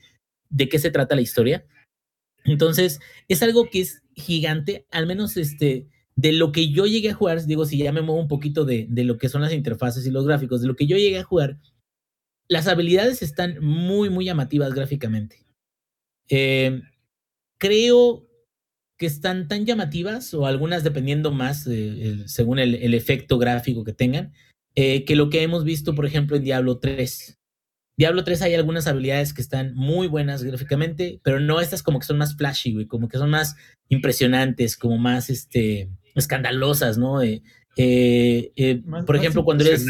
[0.48, 1.64] de qué se trata la historia.
[2.44, 7.14] Entonces, es algo que es gigante, al menos este, de lo que yo llegué a
[7.14, 10.06] jugar, digo, si ya me muevo un poquito de, de lo que son las interfaces
[10.06, 11.58] y los gráficos, de lo que yo llegué a jugar,
[12.48, 15.45] las habilidades están muy, muy llamativas gráficamente.
[16.28, 16.82] Eh,
[17.58, 18.26] creo
[18.98, 23.92] que están tan llamativas, o algunas dependiendo más, eh, según el, el efecto gráfico que
[23.92, 24.32] tengan,
[24.74, 27.38] eh, que lo que hemos visto, por ejemplo, en Diablo 3.
[27.98, 32.06] Diablo 3 hay algunas habilidades que están muy buenas gráficamente, pero no estas como que
[32.06, 33.56] son más flashy, güey, como que son más
[33.88, 37.22] impresionantes, como más este, escandalosas, ¿no?
[37.22, 37.42] Eh,
[37.76, 39.84] eh, Más- por ejemplo, cuando eres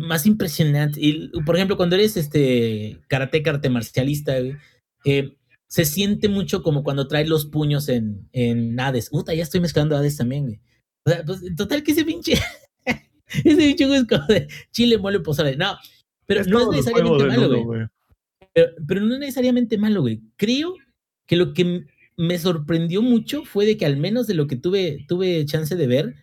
[0.00, 0.98] más impresionante.
[1.00, 4.56] Y, por ejemplo, cuando eres este karateca, arte marcialista, güey,
[5.04, 5.36] eh,
[5.66, 9.10] se siente mucho como cuando traes los puños en, en Hades.
[9.10, 10.60] Puta, ya estoy mezclando Hades también, güey.
[11.04, 12.34] O sea, pues, total que ese pinche.
[13.26, 15.56] ese pinche güey es como de chile, mole, pozole.
[15.56, 15.76] No,
[16.26, 17.86] pero Es no es necesariamente malo, nudo, güey.
[18.54, 20.20] Pero, pero no es necesariamente malo, güey.
[20.36, 20.74] Creo
[21.26, 21.86] que lo que
[22.16, 25.86] me sorprendió mucho fue de que al menos de lo que tuve, tuve chance de
[25.86, 26.14] ver,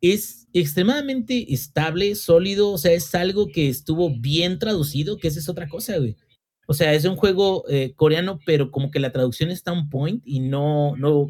[0.00, 5.48] es extremadamente estable, sólido, o sea, es algo que estuvo bien traducido, que esa es
[5.48, 6.16] otra cosa, güey.
[6.66, 10.22] O sea, es un juego eh, coreano, pero como que la traducción está on point
[10.24, 11.28] y no, no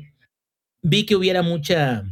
[0.82, 2.04] vi que hubiera mucha,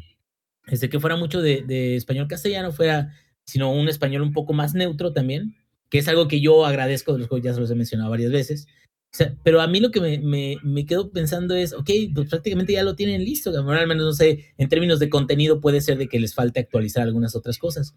[0.67, 4.75] este, que fuera mucho de, de español castellano, fuera, sino un español un poco más
[4.75, 5.57] neutro también,
[5.91, 8.31] que es algo que yo agradezco de los juegos, ya se los he mencionado varias
[8.31, 8.67] veces.
[9.13, 12.29] O sea, pero a mí lo que me, me, me quedo pensando es, ok, pues
[12.29, 15.99] prácticamente ya lo tienen listo, al menos no sé, en términos de contenido puede ser
[15.99, 17.97] de que les falte actualizar algunas otras cosas.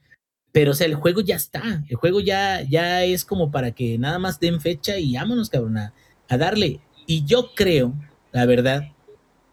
[0.53, 3.97] Pero, o sea, el juego ya está, el juego ya, ya es como para que
[3.97, 5.93] nada más den fecha y vámonos, cabrón, a,
[6.29, 6.79] darle.
[7.07, 7.93] Y yo creo,
[8.31, 8.83] la verdad,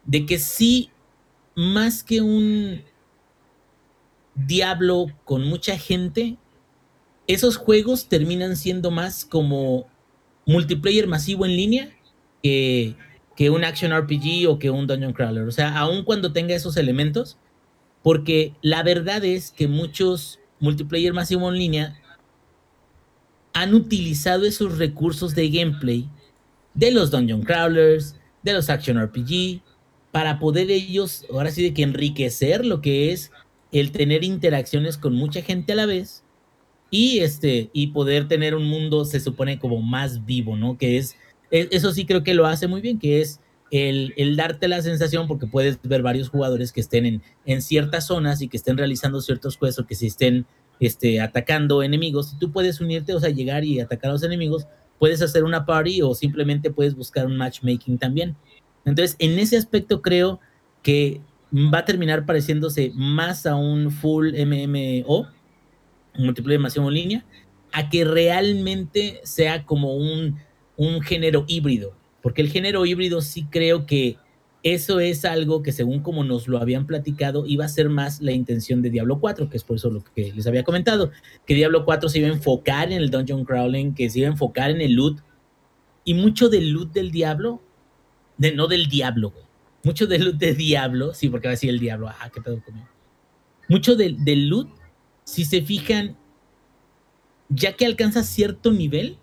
[0.05, 0.91] de que sí,
[1.57, 2.83] más que un
[4.35, 6.37] Diablo con mucha gente,
[7.27, 9.87] esos juegos terminan siendo más como
[10.47, 11.91] multiplayer masivo en línea
[12.43, 12.95] que,
[13.37, 15.45] que un action RPG o que un dungeon crawler.
[15.45, 17.39] O sea, aun cuando tenga esos elementos,
[18.03, 22.01] porque la verdad es que muchos multiplayer masivo en línea
[23.53, 26.09] han utilizado esos recursos de gameplay
[26.75, 29.61] de los dungeon crawlers, de los action RPG,
[30.13, 33.31] para poder ellos, ahora sí de que enriquecer lo que es
[33.73, 36.25] el tener interacciones con mucha gente a la vez
[36.91, 40.77] y este y poder tener un mundo se supone como más vivo, ¿no?
[40.77, 41.17] Que es
[41.51, 45.29] e- eso sí creo que lo hace muy bien, que es el, darte la sensación,
[45.29, 49.57] porque puedes ver varios jugadores que estén en, ciertas zonas y que estén realizando ciertos
[49.57, 50.47] quests o que se estén
[50.81, 54.67] este, atacando enemigos, y tú puedes unirte, o sea, llegar y atacar a los enemigos,
[54.99, 58.37] puedes hacer una party o simplemente puedes buscar un matchmaking también.
[58.85, 60.41] Entonces, en ese aspecto creo
[60.83, 61.21] que
[61.53, 65.27] va a terminar pareciéndose más a un full MMO,
[66.17, 67.25] multiplayer masivo en línea,
[67.73, 72.00] a que realmente sea como un género híbrido.
[72.23, 74.19] Porque el género híbrido sí creo que
[74.63, 78.33] eso es algo que según como nos lo habían platicado, iba a ser más la
[78.33, 81.11] intención de Diablo 4, que es por eso lo que les había comentado,
[81.47, 84.33] que Diablo 4 se iba a enfocar en el dungeon crawling, que se iba a
[84.33, 85.21] enfocar en el loot,
[86.05, 87.63] y mucho del loot del Diablo,
[88.37, 89.45] de, no del Diablo, güey,
[89.83, 92.63] mucho del loot de Diablo, sí, porque va a decir el Diablo, ajá, qué pedo
[92.63, 92.89] conmigo.
[93.69, 94.69] Mucho del, del loot,
[95.25, 96.17] si se fijan,
[97.49, 99.17] ya que alcanza cierto nivel,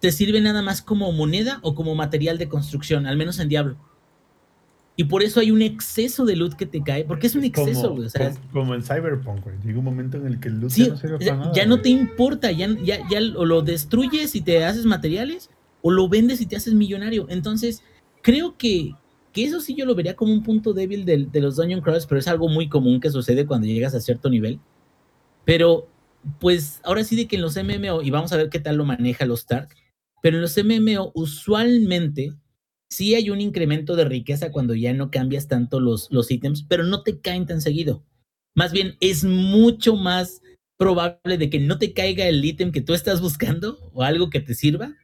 [0.00, 3.76] te sirve nada más como moneda o como material de construcción, al menos en Diablo.
[4.96, 7.94] Y por eso hay un exceso de loot que te cae, porque es un exceso,
[7.94, 8.06] güey.
[8.06, 9.56] O sea, como, como en Cyberpunk, güey.
[9.64, 11.52] Llega un momento en el que el loot Sí, ya no sirve para nada.
[11.54, 15.48] ya no te importa, ya, ya, ya o lo destruyes y te haces materiales,
[15.80, 17.26] o lo vendes y te haces millonario.
[17.30, 17.82] Entonces,
[18.20, 18.94] creo que,
[19.32, 22.18] que eso sí yo lo vería como un punto débil de, los Dungeon Crawlers, pero
[22.18, 24.60] es algo muy común que sucede cuando llegas a cierto nivel.
[25.44, 25.88] Pero,
[26.40, 28.84] pues, ahora sí de que en los MMO, y vamos a ver qué tal lo
[28.84, 29.70] maneja los Stark,
[30.22, 32.32] pero en los MMO usualmente
[32.88, 36.84] sí hay un incremento de riqueza cuando ya no cambias tanto los, los ítems, pero
[36.84, 38.04] no te caen tan seguido.
[38.54, 40.42] Más bien, es mucho más
[40.76, 44.40] probable de que no te caiga el ítem que tú estás buscando o algo que
[44.40, 44.96] te sirva,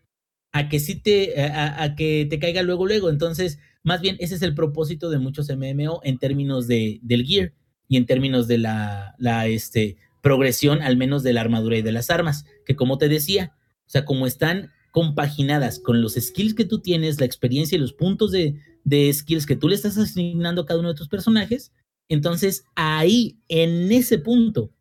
[0.53, 3.11] a que sí te, a, a que te caiga luego, luego.
[3.11, 7.53] Entonces, más bien, ese es el propósito de muchos MMO en términos de, del gear
[7.89, 11.93] y en términos de la, la este, progresión, al menos de la armadura y de
[11.93, 13.55] las armas, que como te decía,
[13.87, 17.93] o sea, como están compaginadas con los skills que tú tienes, la experiencia y los
[17.93, 18.59] puntos de,
[19.13, 21.71] skills que tú le estás asignando a cada uno de tus personajes,
[22.09, 24.73] entonces ahí, en ese punto,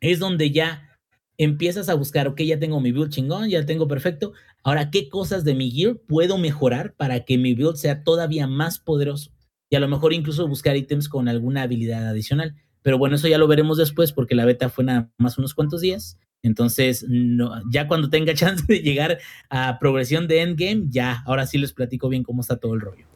[0.00, 0.98] es donde ya
[1.38, 4.32] empiezas a buscar, ok, ya tengo mi build chingón, ya tengo perfecto,
[4.64, 8.80] ahora, ¿qué cosas de mi gear puedo mejorar para que mi build sea todavía más
[8.80, 9.30] poderoso?
[9.70, 12.56] Y a lo mejor incluso buscar ítems con alguna habilidad adicional.
[12.82, 15.82] Pero bueno, eso ya lo veremos después porque la beta fue nada más unos cuantos
[15.82, 16.18] días.
[16.42, 21.58] Entonces, no, ya cuando tenga chance de llegar a progresión de endgame, ya, ahora sí
[21.58, 23.06] les platico bien cómo está todo el rollo.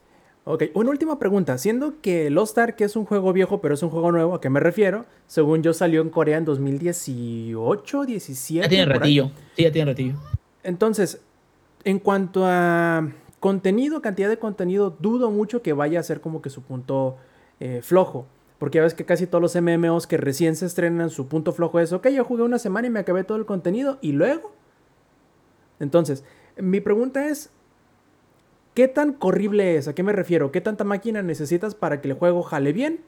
[0.49, 1.59] Ok, una última pregunta.
[1.59, 4.49] Siendo que Lost Ark es un juego viejo, pero es un juego nuevo, ¿a qué
[4.49, 5.05] me refiero?
[5.27, 8.63] Según yo salió en Corea en 2018, 17.
[8.63, 8.89] Ya tiene ahí.
[8.89, 9.33] ratillo.
[9.57, 10.15] Sí, ya tiene ratillo.
[10.63, 11.21] Entonces,
[11.83, 13.11] en cuanto a
[13.41, 17.17] contenido, cantidad de contenido, dudo mucho que vaya a ser como que su punto
[17.59, 18.29] eh, flojo.
[18.59, 21.79] Porque ya ves que casi todos los MMOs que recién se estrenan, su punto flojo
[21.79, 24.53] es, ok, yo jugué una semana y me acabé todo el contenido y luego.
[25.79, 26.25] Entonces,
[26.57, 27.51] mi pregunta es,
[28.75, 29.89] ¿qué tan corrible es?
[29.89, 30.53] ¿A qué me refiero?
[30.53, 33.01] ¿Qué tanta máquina necesitas para que el juego jale bien?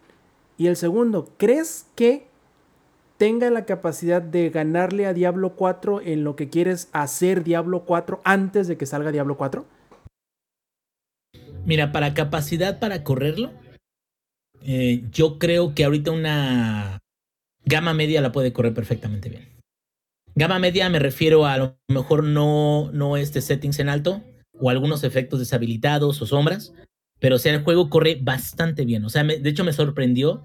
[0.59, 2.27] Y el segundo, ¿crees que
[3.17, 8.21] tenga la capacidad de ganarle a Diablo 4 en lo que quieres hacer Diablo 4
[8.25, 9.65] antes de que salga Diablo 4?
[11.65, 13.51] Mira, para capacidad para correrlo,
[14.65, 16.99] eh, yo creo que ahorita una
[17.65, 19.49] gama media la puede correr perfectamente bien.
[20.35, 24.23] Gama media me refiero a, lo mejor no, no este settings en alto
[24.61, 26.73] o algunos efectos deshabilitados o sombras,
[27.19, 29.05] pero o sea, el juego corre bastante bien.
[29.05, 30.43] O sea, de hecho me sorprendió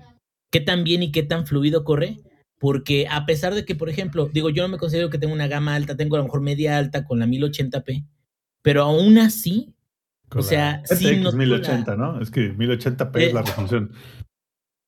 [0.52, 2.19] qué tan bien y qué tan fluido corre,
[2.60, 5.47] porque a pesar de que, por ejemplo, digo, yo no me considero que tengo una
[5.47, 8.06] gama alta, tengo a lo mejor media alta con la 1080p,
[8.62, 9.73] pero aún así,
[10.34, 12.19] Con O sea, RTX noto 1080, ¿no?
[12.19, 13.91] Es que 1080p Eh, es la resolución.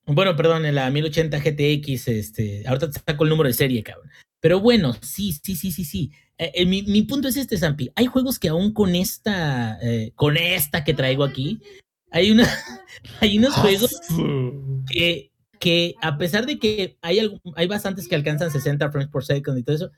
[0.08, 4.10] Bueno, perdón, en la 1080 GTX, este, ahorita te saco el número de serie, cabrón.
[4.39, 6.12] Pero bueno, sí, sí, sí, sí, sí.
[6.39, 7.91] Eh, eh, mi, mi punto es este, Zampi.
[7.95, 11.62] Hay juegos que aún con esta, eh, con esta que traigo aquí,
[12.10, 12.47] hay una,
[13.21, 13.99] hay unos juegos
[14.89, 17.19] que, que a pesar de que hay,
[17.55, 19.91] hay bastantes que alcanzan 60 frames por second y todo eso,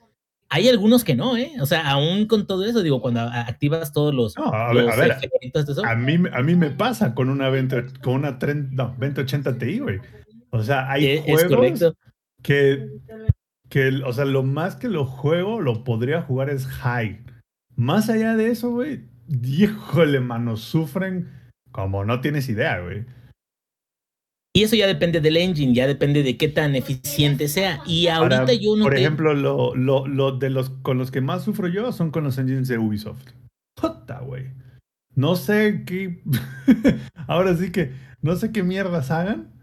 [0.49, 1.51] hay algunos que no, ¿eh?
[1.61, 4.85] O sea, aún con todo eso, digo, cuando a- activas todos los, No, a ver,
[4.85, 8.15] los a ver, efectos, eso, A mí, a mí me pasa con una 20, con
[8.15, 9.99] una tren- no, 2080 Ti, güey.
[10.51, 11.93] O sea, hay es juegos correcto.
[12.41, 12.87] que,
[13.69, 17.19] que, o sea, lo más que lo juego, lo podría jugar es high.
[17.75, 19.01] Más allá de eso, güey,
[19.43, 21.29] híjole, mano, sufren
[21.71, 23.05] como no tienes idea, güey.
[24.57, 27.79] Y eso ya depende del engine, ya depende de qué tan eficiente sea.
[27.85, 31.43] Y ahorita yo no Por ejemplo, lo, lo, lo de los con los que más
[31.43, 33.23] sufro yo son con los engines de Ubisoft.
[33.79, 34.45] Puta, güey.
[35.13, 36.23] No sé qué.
[37.27, 37.91] Ahora sí que
[38.23, 39.53] no sé qué mierdas hagan,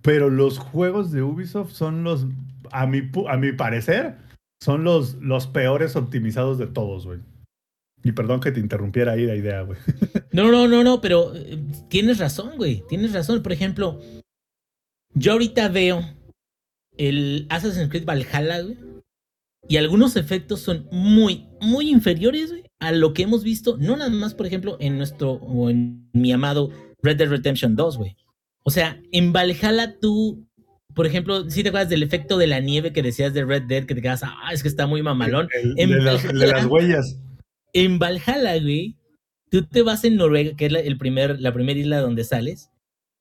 [0.00, 2.26] pero los juegos de Ubisoft son los,
[2.72, 4.16] a mi, a mi parecer,
[4.58, 7.20] son los, los peores optimizados de todos, güey.
[8.04, 9.78] Y perdón que te interrumpiera ahí la idea, güey.
[10.32, 11.58] No, no, no, no, pero eh,
[11.88, 12.84] tienes razón, güey.
[12.88, 13.42] Tienes razón.
[13.42, 14.00] Por ejemplo,
[15.14, 16.02] yo ahorita veo
[16.96, 18.76] el Assassin's Creed Valhalla, güey.
[19.68, 24.10] Y algunos efectos son muy, muy inferiores, güey, a lo que hemos visto, no nada
[24.10, 26.70] más, por ejemplo, en nuestro, o en mi amado
[27.02, 28.16] Red Dead Redemption 2, güey.
[28.62, 30.46] O sea, en Valhalla tú,
[30.94, 33.84] por ejemplo, si te acuerdas del efecto de la nieve que decías de Red Dead,
[33.84, 35.48] que te quedas, ah, es que está muy mamalón.
[35.52, 37.18] El, En de, las, el de las huellas.
[37.72, 38.96] En Valhalla, güey,
[39.50, 42.70] tú te vas en Noruega, que es la, el primer, la primera isla donde sales,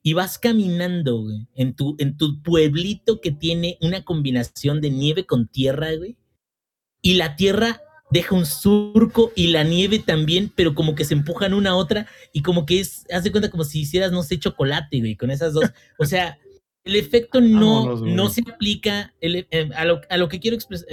[0.03, 5.25] y vas caminando, güey, en tu, en tu pueblito que tiene una combinación de nieve
[5.25, 6.15] con tierra, güey.
[7.01, 11.53] Y la tierra deja un surco y la nieve también, pero como que se empujan
[11.53, 14.39] una a otra y como que es, haz de cuenta como si hicieras, no sé,
[14.39, 15.65] chocolate, güey, con esas dos.
[15.99, 16.39] O sea,
[16.85, 20.55] el efecto no, Vámonos, no se aplica el- eh, a, lo, a lo que quiero
[20.55, 20.87] expresar,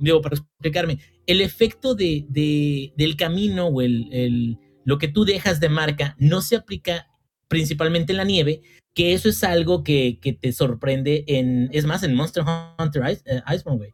[0.00, 5.24] digo, para explicarme, el efecto de, de- del camino o el, el- lo que tú
[5.24, 7.08] dejas de marca no se aplica
[7.48, 8.62] principalmente en la nieve,
[8.94, 12.44] que eso es algo que, que te sorprende en, es más, en Monster
[12.78, 13.90] Hunter Ice, eh, Iceborne, güey.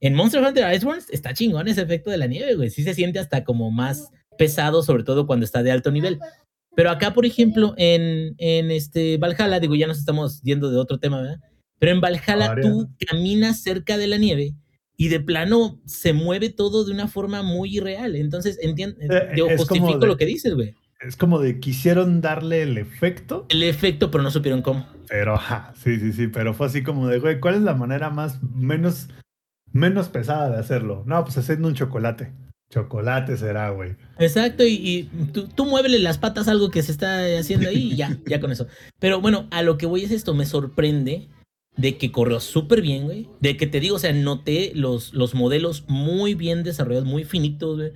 [0.00, 2.68] En Monster Hunter Iceborne está chingón ese efecto de la nieve, güey.
[2.70, 6.18] Sí se siente hasta como más pesado, sobre todo cuando está de alto nivel.
[6.76, 10.98] Pero acá, por ejemplo, en, en este Valhalla, digo, ya nos estamos yendo de otro
[10.98, 11.40] tema, ¿verdad?
[11.78, 14.54] Pero en Valhalla tú caminas cerca de la nieve
[14.96, 18.14] y de plano se mueve todo de una forma muy irreal.
[18.16, 20.74] Entonces, entiendo, Eh, como justifico de- lo que dices, güey.
[21.00, 24.86] Es como de quisieron darle el efecto, El efecto, pero no supieron cómo.
[25.08, 28.08] pero ajá, sí, sí, sí, pero fue así como de, güey, ¿cuál es la manera
[28.10, 29.08] más, menos,
[29.72, 31.02] menos pesada de hacerlo?
[31.06, 32.32] No, pues haciendo un chocolate.
[32.70, 33.96] Chocolate será, güey.
[34.18, 35.02] Exacto, y, y
[35.32, 38.40] tú, tú muévele las patas a algo que se está haciendo ahí y ya, ya
[38.40, 38.66] con eso.
[38.98, 41.28] Pero bueno, a lo que voy es esto, me sorprende
[41.76, 43.28] de que corrió súper bien, güey.
[43.40, 47.76] De que te digo, o sea, noté los, los modelos muy bien desarrollados, muy finitos,
[47.78, 47.92] güey.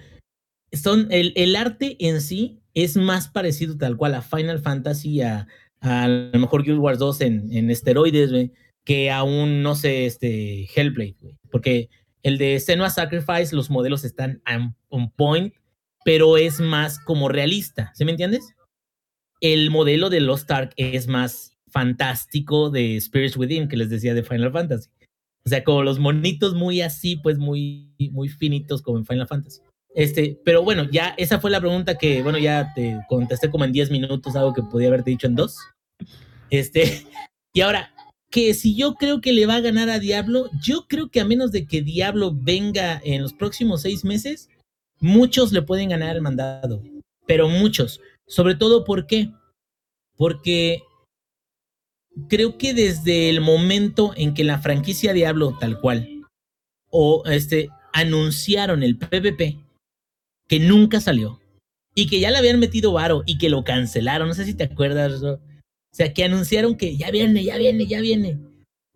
[0.73, 5.47] Son, el, el arte en sí es más parecido tal cual a Final Fantasy, a,
[5.81, 8.53] a, lo mejor Guild Wars 2 en, en esteroides, güey,
[8.85, 11.39] que a un, no sé, este, Hellblade, güey.
[11.51, 11.89] Porque
[12.23, 14.43] el de Senua Sacrifice, los modelos están
[14.89, 15.55] on, point,
[16.05, 18.55] pero es más como realista, ¿sí me entiendes?
[19.41, 24.23] El modelo de Lost Ark es más fantástico de Spirits Within, que les decía de
[24.23, 24.89] Final Fantasy.
[25.45, 29.61] O sea, como los monitos muy así, pues muy, muy finitos como en Final Fantasy.
[29.95, 33.73] Este, pero bueno, ya esa fue la pregunta que, bueno, ya te contesté como en
[33.73, 35.57] 10 minutos, algo que podía haberte dicho en dos.
[36.51, 37.07] Este,
[37.53, 37.93] y ahora,
[38.31, 41.25] que si yo creo que le va a ganar a Diablo, yo creo que a
[41.25, 44.51] menos de que Diablo venga en los próximos seis meses,
[45.01, 46.83] muchos le pueden ganar el mandado.
[47.27, 48.01] pero muchos.
[48.27, 49.31] Sobre todo, ¿por qué?
[50.17, 50.83] Porque
[52.29, 56.27] creo que desde el momento en que la franquicia Diablo, tal cual,
[56.91, 59.59] o este, anunciaron el PvP,
[60.49, 61.41] que nunca salió,
[61.95, 64.65] y que ya le habían metido varo y que lo cancelaron, no sé si te
[64.65, 65.41] acuerdas, o
[65.93, 68.39] sea, que anunciaron que ya viene, ya viene, ya viene.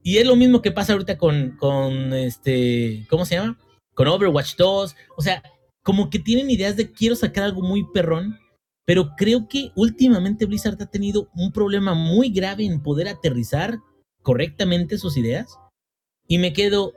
[0.03, 3.59] Y es lo mismo que pasa ahorita con, con este, ¿cómo se llama?
[3.95, 5.43] Con Overwatch 2, o sea,
[5.83, 8.39] como que tienen ideas de quiero sacar algo muy perrón,
[8.85, 13.79] pero creo que últimamente Blizzard ha tenido un problema muy grave en poder aterrizar
[14.23, 15.59] correctamente sus ideas.
[16.27, 16.93] Y me quedo,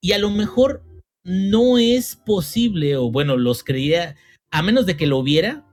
[0.00, 0.84] y a lo mejor
[1.24, 4.16] no es posible, o bueno, los creía,
[4.50, 5.64] a menos de que lo viera,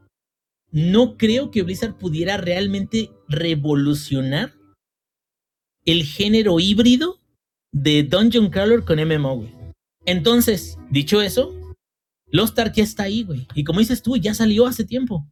[0.71, 4.53] no creo que Blizzard pudiera realmente revolucionar
[5.85, 7.19] el género híbrido
[7.71, 9.55] de Dungeon Crawler con MMO, güey.
[10.05, 11.55] Entonces, dicho eso,
[12.27, 13.47] Lost Ark ya está ahí, güey.
[13.55, 15.25] Y como dices tú, ya salió hace tiempo.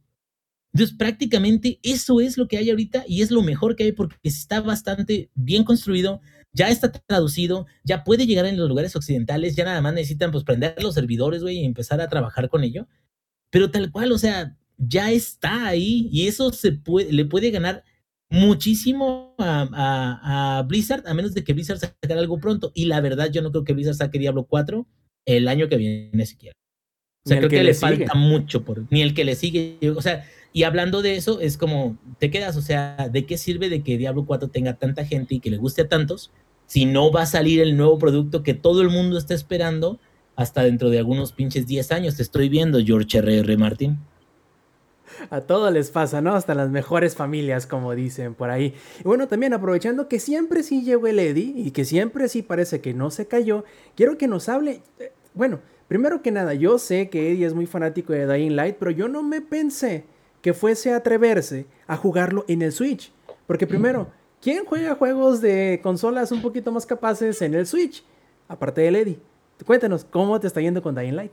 [0.74, 4.16] Entonces, prácticamente eso es lo que hay ahorita y es lo mejor que hay porque
[4.24, 6.20] está bastante bien construido,
[6.52, 10.42] ya está traducido, ya puede llegar en los lugares occidentales, ya nada más necesitan pues
[10.42, 12.88] prender los servidores, güey, y empezar a trabajar con ello.
[13.50, 17.84] Pero tal cual, o sea, ya está ahí y eso se puede, le puede ganar
[18.28, 22.72] muchísimo a, a, a Blizzard, a menos de que Blizzard saque algo pronto.
[22.74, 24.88] Y la verdad, yo no creo que Blizzard saque Diablo 4
[25.26, 26.54] el año que viene siquiera.
[27.24, 27.96] O sea, creo que, que le, le sigue.
[27.96, 29.78] falta mucho por ni el que le sigue.
[29.96, 33.68] O sea, y hablando de eso, es como te quedas, o sea, ¿de qué sirve
[33.68, 36.32] de que Diablo 4 tenga tanta gente y que le guste a tantos
[36.66, 40.00] si no va a salir el nuevo producto que todo el mundo está esperando
[40.36, 42.16] hasta dentro de algunos pinches 10 años?
[42.16, 43.56] Te estoy viendo, George R.R.
[43.58, 43.98] Martin.
[45.30, 46.34] A todos les pasa, ¿no?
[46.34, 48.74] Hasta las mejores familias, como dicen por ahí.
[49.00, 52.80] Y bueno, también aprovechando que siempre sí llegó el Eddie y que siempre sí parece
[52.80, 53.64] que no se cayó,
[53.96, 54.82] quiero que nos hable.
[54.98, 58.76] eh, Bueno, primero que nada, yo sé que Eddie es muy fanático de Dying Light,
[58.78, 60.04] pero yo no me pensé
[60.44, 63.10] que fuese a atreverse a jugarlo en el Switch.
[63.46, 64.08] Porque primero,
[64.42, 68.04] ¿quién juega juegos de consolas un poquito más capaces en el Switch?
[68.46, 69.18] Aparte del Eddie.
[69.64, 71.32] Cuéntanos, ¿cómo te está yendo con Dying Light?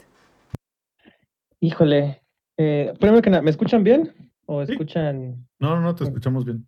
[1.59, 2.21] Híjole.
[2.57, 4.13] eh, primero que nada, ¿me escuchan bien?
[4.45, 4.71] ¿O Sí.
[4.71, 6.65] escuchan, No, no, no, te escuchamos bien.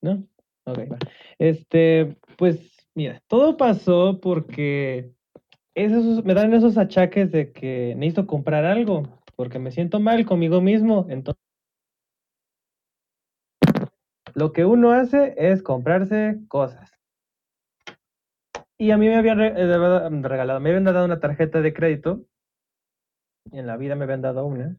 [0.00, 0.24] no?
[0.64, 0.98] Ok, va.
[1.38, 5.10] Este, pues, mira, todo pasó porque
[5.74, 9.02] esos, me dan esos achaques de que necesito comprar algo,
[9.36, 11.06] porque me siento mal conmigo mismo.
[11.10, 11.42] Entonces,
[14.34, 16.90] lo que uno hace es comprarse cosas.
[18.78, 22.24] Y a mí me habían eh, dado- regalado, me habían dado una tarjeta de crédito.
[23.50, 24.76] En la vida me habían dado una.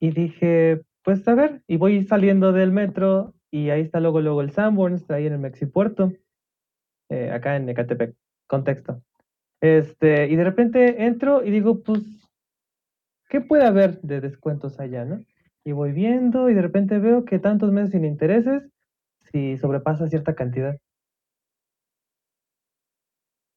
[0.00, 4.42] Y dije, pues a ver, y voy saliendo del metro y ahí está luego, luego
[4.42, 6.12] el Sanborns, ahí en el Mexipuerto,
[7.08, 8.14] eh, acá en Ecatepec,
[8.46, 9.02] contexto.
[9.60, 12.02] Este, y de repente entro y digo, pues,
[13.28, 15.24] ¿qué puede haber de descuentos allá, no?
[15.66, 18.62] Y voy viendo y de repente veo que tantos meses sin intereses
[19.32, 20.78] si sobrepasa cierta cantidad.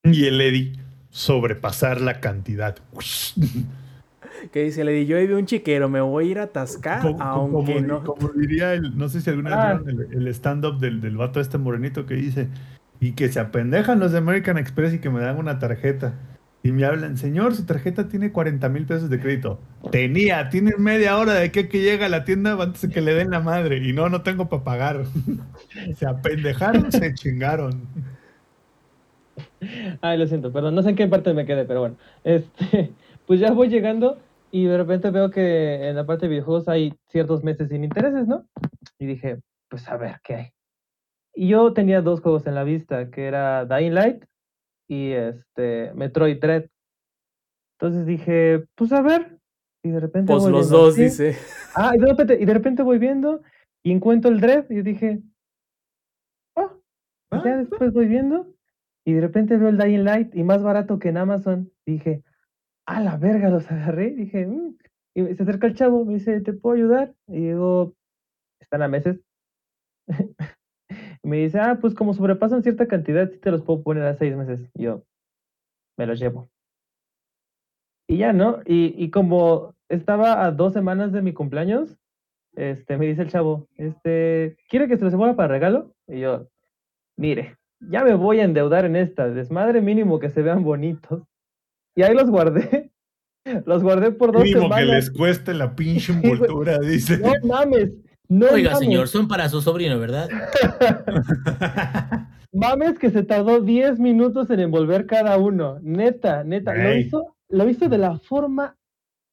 [0.05, 0.73] Y el Eddie,
[1.09, 2.75] sobrepasar la cantidad.
[4.53, 7.21] Que dice el Eddie, yo vi un chiquero, me voy a ir a atascar, Como,
[7.21, 8.03] aunque como- no.
[8.05, 9.73] como diría el, no sé si alguna vez Ah.
[9.83, 12.47] vieron el, el stand-up del, del vato este morenito que dice,
[13.01, 16.13] y que se apendejan los de American Express y que me dan una tarjeta.
[16.61, 19.59] Y me hablan, señor, su tarjeta tiene 40 mil pesos de crédito.
[19.91, 23.13] Tenía, tiene media hora de que, que llega a la tienda antes de que le
[23.13, 23.77] den la madre.
[23.77, 25.05] Y no, no tengo para pagar.
[25.95, 27.87] se apendejaron, se chingaron.
[30.01, 31.95] Ay, lo siento, perdón, no sé en qué parte me quedé, pero bueno.
[32.25, 32.91] Este,
[33.25, 34.17] pues ya voy llegando
[34.51, 38.27] y de repente veo que en la parte de videojuegos hay ciertos meses sin intereses,
[38.27, 38.45] ¿no?
[38.97, 40.47] Y dije, pues a ver, ¿qué hay?
[41.33, 44.25] Y yo tenía dos juegos en la vista, que era Dying Light
[44.89, 46.65] y este Metroid Dread.
[47.79, 49.37] Entonces dije, pues a ver.
[49.83, 51.37] Y de repente Pues voy los viendo dos, dice.
[51.75, 53.41] Ah, y de repente, y de repente voy viendo
[53.83, 55.21] y encuentro el Dread y dije,
[56.55, 56.81] oh,
[57.31, 58.47] y ya Ah, después voy viendo
[59.05, 61.71] y de repente veo el Dying Light y más barato que en Amazon.
[61.85, 62.23] Dije,
[62.85, 64.09] a la verga, los agarré.
[64.11, 64.75] Dije, "Mm".
[65.15, 67.13] y se acerca el chavo, me dice, ¿te puedo ayudar?
[67.27, 67.93] Y digo,
[68.59, 69.21] están a meses.
[71.23, 74.35] me dice, ah, pues como sobrepasan cierta cantidad, sí te los puedo poner a seis
[74.35, 74.69] meses.
[74.75, 75.03] Y yo,
[75.97, 76.49] me los llevo.
[78.07, 78.59] Y ya, ¿no?
[78.65, 81.97] Y, y como estaba a dos semanas de mi cumpleaños,
[82.55, 85.93] este, me dice el chavo, este, ¿quiere que se los devuelva para regalo?
[86.07, 86.47] Y yo,
[87.15, 91.23] mire, ya me voy a endeudar en esta, desmadre mínimo que se vean bonitos.
[91.95, 92.91] Y ahí los guardé.
[93.65, 94.95] Los guardé por dos Mínimo que semanas.
[94.95, 97.17] les cueste la pinche envoltura, dice.
[97.17, 97.89] No mames.
[98.29, 98.85] No Oiga, mames.
[98.87, 100.29] señor, son para su sobrino, ¿verdad?
[102.51, 105.79] Mames que se tardó 10 minutos en envolver cada uno.
[105.81, 106.73] Neta, neta.
[106.73, 108.75] Lo hizo, lo hizo de la forma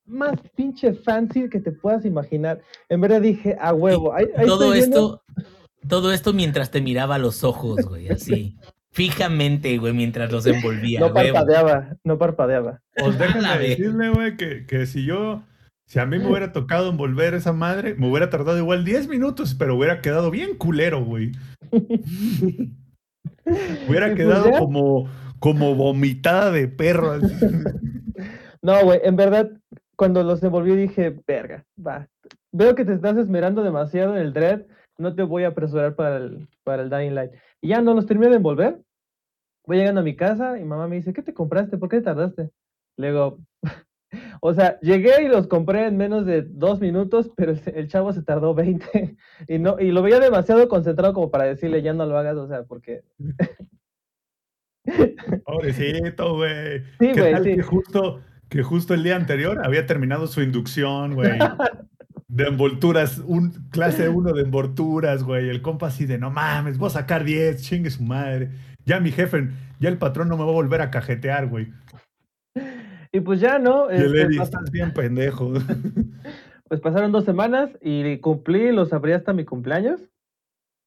[0.07, 2.61] más pinche fancy que te puedas imaginar.
[2.89, 4.13] En verdad dije, a huevo.
[4.15, 5.23] Ahí, ahí todo esto,
[5.89, 8.57] todo esto mientras te miraba a los ojos, güey, así.
[8.93, 11.01] Fijamente, güey, mientras los envolvía.
[11.01, 11.33] No güey.
[11.33, 12.81] parpadeaba, no parpadeaba.
[12.95, 13.79] Pues la déjame vez.
[13.79, 15.43] decirle, güey, que, que si yo,
[15.87, 19.55] si a mí me hubiera tocado envolver esa madre, me hubiera tardado igual 10 minutos,
[19.55, 21.33] pero hubiera quedado bien culero, güey.
[23.89, 25.09] Hubiera pues quedado como,
[25.39, 27.21] como vomitada de perro.
[28.61, 29.53] No, güey, en verdad,
[29.95, 32.09] cuando los envolví dije, verga, va.
[32.51, 34.63] Veo que te estás esmerando demasiado en el Dread,
[34.99, 37.31] no te voy a apresurar para el, para el Dying Light.
[37.61, 38.81] Y ya no los terminé de envolver.
[39.65, 41.79] Voy llegando a mi casa y mamá me dice, ¿qué te compraste?
[41.79, 42.51] ¿Por qué tardaste?
[42.97, 43.39] Le digo,
[44.41, 48.23] o sea, llegué y los compré en menos de dos minutos, pero el, chavo se
[48.23, 49.17] tardó 20
[49.49, 52.49] y, no, y lo veía demasiado concentrado como para decirle, ya no lo hagas, o
[52.49, 53.03] sea, porque...
[55.45, 56.81] Pobrecito, güey.
[57.01, 57.57] Sí, ¿Qué güey, sí.
[57.57, 61.39] que justo, que justo el día anterior había terminado su inducción, güey?
[62.29, 65.49] De envolturas, un, clase 1 de envolturas, güey.
[65.49, 68.51] El compa así de, no mames, voy a sacar 10, chingue su madre.
[68.85, 69.49] Ya mi jefe,
[69.81, 71.73] ya el patrón no me va a volver a cajetear, güey.
[73.17, 73.91] Y pues ya, ¿no?
[73.91, 75.53] Y el Este, estás bien pendejo.
[76.69, 80.01] Pues pasaron dos semanas y cumplí, los abrí hasta mi cumpleaños.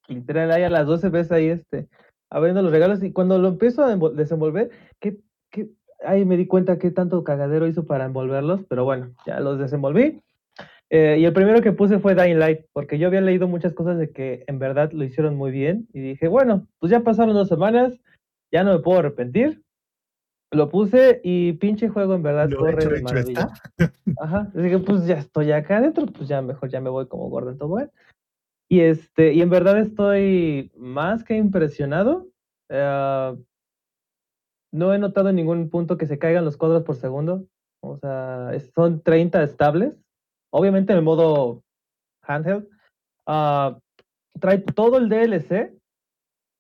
[0.10, 1.88] Literal, ahí a las 12 ves ahí este,
[2.30, 3.02] abriendo los regalos.
[3.02, 4.70] Y cuando lo empiezo a envol- desenvolver,
[5.00, 5.20] que,
[5.50, 5.70] que,
[6.06, 8.66] ahí me di cuenta qué tanto cagadero hizo para envolverlos.
[8.68, 10.22] Pero bueno, ya los desenvolví.
[10.90, 13.98] Eh, y el primero que puse fue Dying Light, porque yo había leído muchas cosas
[13.98, 15.88] de que en verdad lo hicieron muy bien.
[15.94, 17.98] Y dije, bueno, pues ya pasaron dos semanas,
[18.52, 19.62] ya no me puedo arrepentir.
[20.52, 23.50] Lo puse y pinche juego en verdad Lo corre hecho, de maravilla.
[23.78, 23.94] está.
[24.20, 27.30] Ajá, así que pues ya estoy acá adentro, pues ya mejor ya me voy como
[27.30, 27.92] Gordon Tobogán.
[28.68, 32.28] Y este, y en verdad estoy más que impresionado.
[32.70, 33.36] eh,
[34.72, 37.48] no he notado en ningún punto que se caigan los cuadros por segundo.
[37.82, 39.94] O sea, son 30 estables.
[40.52, 41.64] Obviamente en el modo
[42.22, 42.68] handheld.
[43.26, 43.80] Ah,
[44.40, 45.74] trae todo el DLC.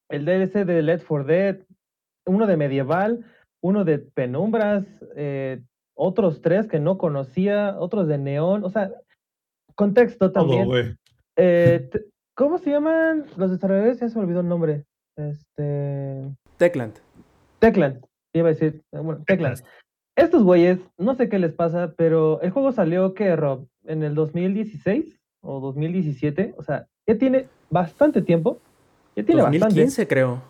[0.09, 1.59] El DLC de Left 4 Dead.
[2.25, 3.25] Uno de medieval.
[3.61, 4.85] Uno de penumbras.
[5.15, 5.61] eh,
[6.01, 8.89] otros tres que no conocía, otros de neón, o sea,
[9.75, 10.97] contexto también.
[11.35, 11.89] Eh,
[12.35, 13.99] ¿Cómo se llaman los desarrolladores?
[13.99, 14.85] Ya se me olvidó el nombre.
[15.17, 16.23] Este.
[16.57, 16.93] Techland.
[17.59, 18.01] Techland,
[18.33, 18.81] iba a decir.
[18.93, 19.61] eh, Bueno, Techland.
[20.15, 23.67] Estos güeyes, no sé qué les pasa, pero el juego salió, ¿qué, Rob?
[23.83, 26.55] ¿En el 2016 o 2017?
[26.57, 28.59] O sea, ya tiene bastante tiempo.
[29.17, 29.65] Ya tiene bastante.
[29.65, 30.41] 2015 creo.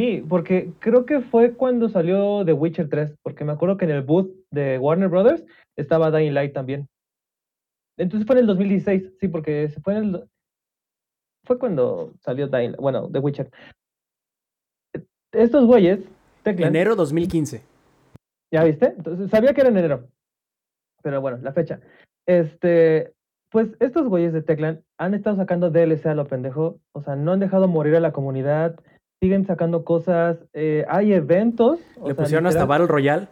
[0.00, 3.90] Sí, porque creo que fue cuando salió The Witcher 3, porque me acuerdo que en
[3.90, 5.44] el booth de Warner Brothers
[5.76, 6.88] estaba Dying Light también.
[7.98, 10.28] Entonces fue en el 2016, sí, porque se fue en el...
[11.44, 13.50] Fue cuando salió Dying, bueno, The Witcher.
[15.32, 16.00] Estos güeyes,
[16.44, 17.62] Techland, Enero 2015.
[18.50, 18.94] ¿ya viste?
[18.96, 20.08] Entonces sabía que era en enero.
[21.02, 21.78] Pero bueno, la fecha.
[22.26, 23.12] Este,
[23.50, 27.32] pues estos güeyes de Techland han estado sacando DLC a lo pendejo, o sea, no
[27.32, 28.80] han dejado morir a la comunidad,
[29.20, 31.80] siguen sacando cosas, eh, hay eventos.
[31.98, 33.28] o Le sea, pusieron hasta Battle Royale.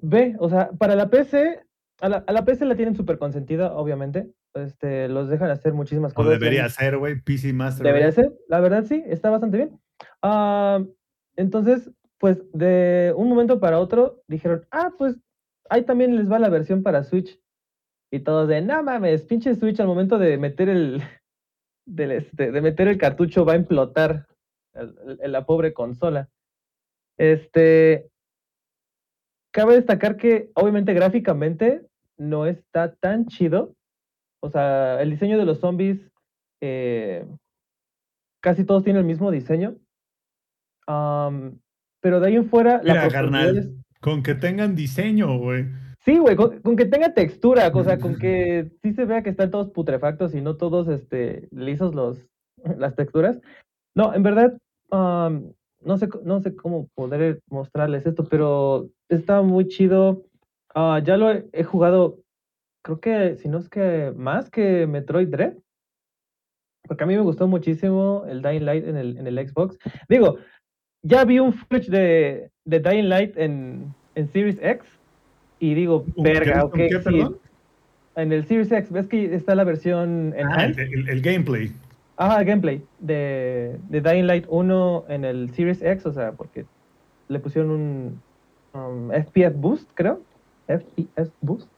[0.00, 1.60] Ve, o sea, para la PC,
[2.00, 4.30] a la, a la PC la tienen súper consentida, obviamente.
[4.54, 6.30] Este, los dejan hacer muchísimas O cosas.
[6.32, 7.84] y debería ser, güey, PC Master.
[7.86, 8.22] Debería Race.
[8.22, 9.80] ser, la verdad sí, está bastante bien.
[10.22, 10.82] Ah,
[11.36, 15.16] entonces, pues de un momento para otro dijeron, ah, pues
[15.68, 17.38] ahí también les va la versión para Switch.
[18.10, 21.02] Y todos de, no mames, pinche Switch al momento de meter el,
[21.86, 24.26] del este, de meter el cartucho va a implotar
[25.26, 26.28] la pobre consola.
[27.18, 28.08] Este,
[29.52, 31.86] cabe destacar que obviamente gráficamente
[32.18, 33.74] no está tan chido.
[34.40, 36.10] O sea, el diseño de los zombies
[36.60, 37.26] eh,
[38.42, 39.76] casi todos tienen el mismo diseño.
[40.86, 43.68] Pero de ahí en fuera, la Mira, carnal, es-
[44.00, 45.66] con que tengan diseño, güey.
[46.04, 49.30] Sí, güey, con, con que tenga textura, o sea, con que sí se vea que
[49.30, 52.24] están todos putrefactos y no todos este, lisos los,
[52.78, 53.40] las texturas.
[53.96, 54.56] No, en verdad,
[54.90, 60.24] am, no, sé, no sé cómo poder mostrarles esto, pero está muy chido.
[60.74, 62.18] Ah, ya lo he, he jugado,
[62.82, 65.54] creo que, si no es que más que Metroid Dread.
[66.86, 69.76] Porque a mí me gustó muchísimo el Dying Light en el, en el Xbox.
[70.08, 70.36] Digo,
[71.02, 74.88] ya vi un footage de, de Dying Light en, en Series X
[75.58, 77.24] y digo, verga, ¿Un ok, qué, sí?
[78.14, 81.70] En el Series X, ves que está la versión Ah, el, el- el gameplay.
[82.16, 86.64] Ajá, gameplay de, de Dying Light 1 en el Series X, o sea, porque
[87.28, 88.22] le pusieron un
[88.72, 90.20] um, FPS boost, creo.
[90.66, 91.68] FPS boost.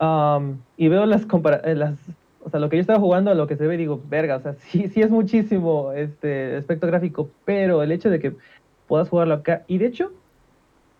[0.00, 1.76] Um, y veo las compara eh,
[2.44, 4.40] o sea, lo que yo estaba jugando a lo que se ve, digo, verga, o
[4.40, 8.34] sea, sí, sí es muchísimo este aspecto gráfico, pero el hecho de que
[8.86, 10.12] puedas jugarlo acá, y de hecho,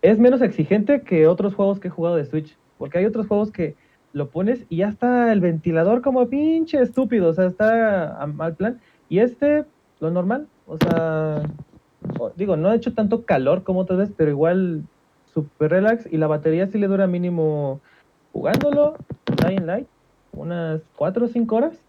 [0.02, 3.50] es menos exigente que otros juegos que he jugado de Switch, Porque hay otros juegos
[3.50, 3.74] que
[4.14, 8.54] lo pones y ya está el ventilador como pinche estúpido, o sea, está a mal
[8.54, 8.80] plan.
[9.08, 9.64] Y este,
[10.00, 11.42] lo normal, o sea,
[12.36, 14.84] digo, no ha hecho tanto calor como otras veces, pero igual
[15.34, 17.80] super relax y la batería sí le dura mínimo
[18.32, 18.96] jugándolo,
[19.26, 19.88] Dying Light,
[20.32, 21.82] unas 4 o 5 horas.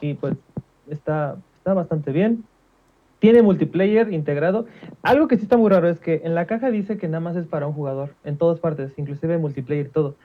[0.00, 0.34] Y pues
[0.88, 2.44] está, está bastante bien.
[3.18, 4.66] Tiene multiplayer integrado.
[5.02, 7.36] Algo que sí está muy raro es que en la caja dice que nada más
[7.36, 10.16] es para un jugador, en todas partes, inclusive multiplayer todo.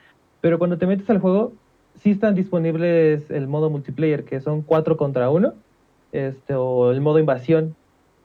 [0.42, 1.54] Pero cuando te metes al juego,
[2.02, 5.54] sí están disponibles el modo multiplayer, que son 4 contra 1,
[6.12, 7.76] este, o el modo invasión,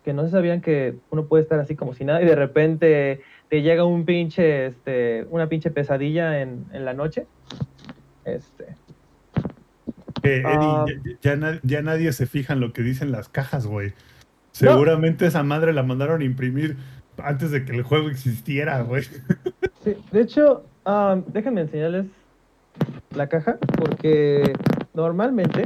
[0.04, 3.20] que no se sabían que uno puede estar así como si nada y de repente
[3.48, 7.26] te llega un pinche, este, una pinche pesadilla en, en la noche.
[8.24, 8.64] Este,
[10.22, 10.84] Eh, Eddie, Ah.
[11.22, 13.92] ya, ya nadie se fija en lo que dicen las cajas, güey.
[14.52, 16.76] Seguramente esa madre la mandaron a imprimir
[17.18, 19.02] antes de que el juego existiera, güey.
[19.84, 22.06] Sí, de hecho, am, déjenme enseñarles
[23.14, 24.54] la caja, porque
[24.94, 25.64] normalmente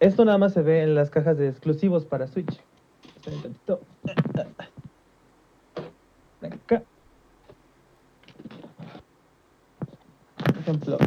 [0.00, 2.60] esto nada más se ve en las cajas de exclusivos para Switch.
[6.42, 6.82] Acá.
[10.36, 10.98] Por ejemplo,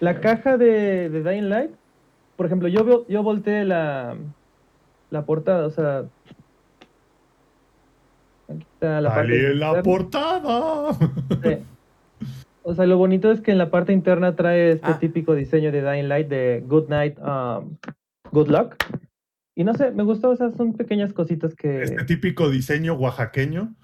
[0.00, 1.70] la caja de, de Dying Light,
[2.36, 4.16] por ejemplo, yo, yo volteé la,
[5.10, 6.04] la portada, o sea...
[8.48, 9.82] Aquí está la parte ¡Sale la externa.
[9.82, 10.92] portada!
[11.42, 11.58] Sí.
[12.62, 14.98] O sea, lo bonito es que en la parte interna trae este Ah.
[14.98, 17.76] típico diseño de Dying Light de Good Night, um,
[18.32, 18.74] Good Luck.
[19.54, 21.82] Y no sé, me gustó, o sea, son pequeñas cositas que...
[21.82, 23.74] Este típico diseño oaxaqueño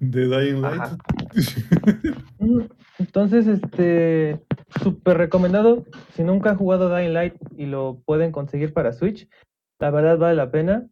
[0.00, 0.80] de Dying Light.
[0.80, 0.98] Ajá.
[2.98, 4.40] Entonces, este,
[4.82, 5.84] súper recomendado.
[6.14, 9.28] Si nunca han jugado Dying Light y lo pueden conseguir para Switch,
[9.80, 10.86] la verdad vale la pena.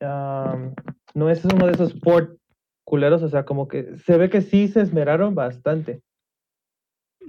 [0.00, 0.74] Am,
[1.16, 2.38] no es uno de esos port
[2.84, 6.02] culeros, o sea, como que se ve que sí se esmeraron bastante.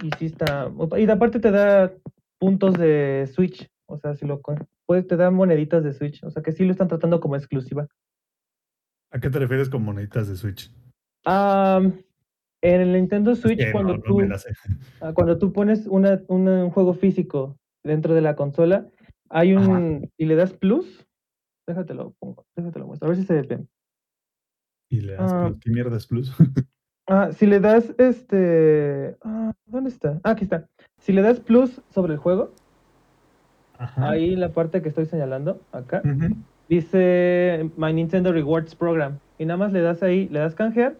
[0.02, 0.70] Y sí está.
[0.96, 1.92] Y aparte te da
[2.38, 3.66] puntos de Switch.
[3.86, 4.40] O sea, si lo
[4.86, 6.22] puedes, te da moneditas de Switch.
[6.22, 7.88] O sea que sí lo están tratando como exclusiva.
[9.10, 10.70] ¿A qué te refieres con moneditas de Switch?
[11.24, 12.02] Am,
[12.62, 14.20] en el Nintendo Switch, cuando no, tú.
[15.00, 18.88] Ah, Cuando tú pones una, una- un juego físico dentro de la consola,
[19.30, 20.10] hay un.
[20.18, 21.06] y le das plus.
[21.68, 23.68] Déjatelo pongo, déjatelo muestro, a ver si se ve bien.
[24.88, 25.52] Y le das Ah.
[25.60, 26.34] ¿Qué mierda es plus?
[27.06, 29.16] Ah, si le das este.
[29.24, 30.20] ah, ¿Dónde está?
[30.24, 30.66] Ah, aquí está.
[30.98, 32.52] Si le das plus sobre el juego,
[33.78, 34.10] Ajá.
[34.10, 36.02] ahí la parte que estoy señalando, acá,
[36.68, 39.18] dice My Nintendo Rewards Program.
[39.38, 40.96] Y nada más le das ahí, le das canjear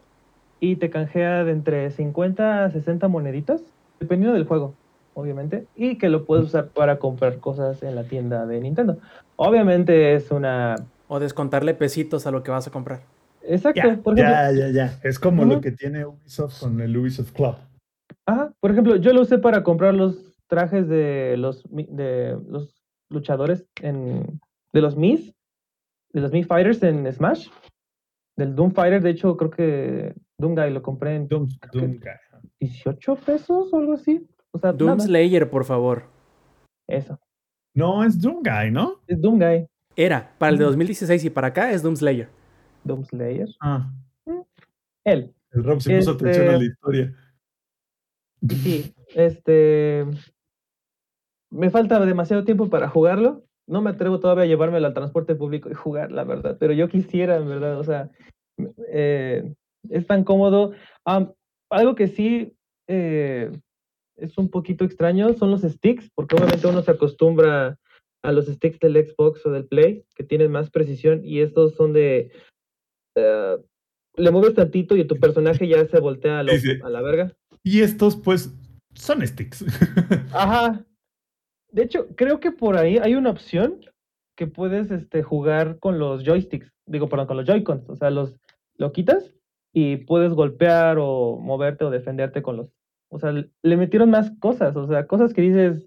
[0.61, 3.63] y te canjea de entre 50 a 60 moneditas,
[4.01, 4.75] dependiendo del juego,
[5.15, 8.99] obviamente, y que lo puedes usar para comprar cosas en la tienda de Nintendo.
[9.37, 10.77] Obviamente es una...
[11.09, 13.01] O descontarle pesitos a lo que vas a comprar.
[13.49, 15.01] Exacto, Ya, por ejemplo, ya, ya, ya.
[15.03, 17.57] Es como lo que tiene Ubisoft con el Ubisoft Club.
[18.27, 23.65] ajá, por ejemplo, yo lo usé para comprar los trajes de los, de los luchadores
[23.83, 24.41] en,
[24.73, 25.33] de los Mis,
[26.13, 27.49] de los Mi Fighters en Smash,
[28.37, 32.51] del Doom Fighter, de hecho creo que Doom Guy lo compré en Doom, Doom Guy.
[32.61, 34.27] 18 pesos o algo así.
[34.53, 35.01] O sea, Doom.
[35.01, 36.05] Slayer, por favor.
[36.89, 37.19] Eso.
[37.75, 39.01] No, es Doom Guy, ¿no?
[39.07, 39.67] Es Doom Guy.
[39.97, 40.69] Era, para el de Mm.
[40.69, 42.29] 2016 y para acá es Doom Slayer.
[42.89, 43.49] Doom Slayer.
[43.61, 43.93] Ah,
[45.05, 45.33] Él.
[45.53, 47.15] el Rob se puso Este- atención a la historia.
[48.49, 48.93] Sí.
[49.15, 50.05] Este.
[51.51, 53.45] Me falta demasiado tiempo para jugarlo.
[53.67, 56.57] No me atrevo todavía a llevármelo al transporte público y jugar, la verdad.
[56.59, 57.79] Pero yo quisiera, en verdad.
[57.79, 58.11] O sea,
[58.89, 59.55] eh,
[59.91, 60.73] es tan cómodo.
[61.71, 62.55] Algo que sí
[62.87, 63.51] eh,
[64.17, 67.79] es un poquito extraño son los sticks, porque obviamente uno se acostumbra
[68.23, 71.93] a los sticks del Xbox o del Play, que tienen más precisión, y estos son
[71.93, 72.33] de...
[73.19, 73.57] eh,
[74.17, 76.53] le mueves tantito y tu personaje ya se voltea a, lo-
[76.85, 77.33] a la verga.
[77.63, 78.55] Y estos, pues,
[78.95, 79.65] son sticks.
[80.33, 80.85] Ajá.
[81.71, 83.81] De hecho, creo que por ahí hay una opción
[84.37, 88.37] que puedes este, jugar con los joysticks, digo, perdón, con los Joy-Cons, o sea, los
[88.77, 89.35] lo quitas
[89.75, 92.71] y puedes golpear o moverte o defenderte con los,
[93.11, 95.87] o sea, le- le metieron más cosas, o sea, cosas que dices,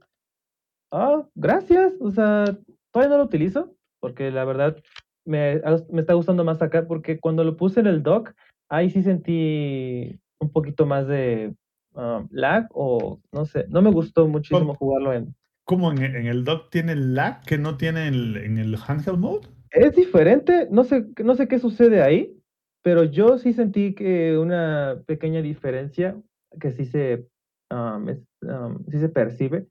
[0.91, 2.45] ah, gracias, o sea,
[2.91, 4.77] todavía no lo utilizo porque la verdad
[5.25, 5.61] me,
[5.91, 8.33] me está gustando más acá porque cuando lo puse en el dock,
[8.69, 11.53] ahí sí sentí un poquito más de
[11.93, 15.35] um, lag o no sé, no me gustó muchísimo jugarlo en...
[15.65, 19.19] Como en, en el dock tiene lag que no tiene en el, en el handheld
[19.19, 19.47] mode.
[19.69, 22.35] Es diferente, no sé, no sé qué sucede ahí,
[22.81, 26.19] pero yo sí sentí que una pequeña diferencia
[26.59, 27.27] que sí se,
[27.69, 29.67] um, es- um, sí se percibe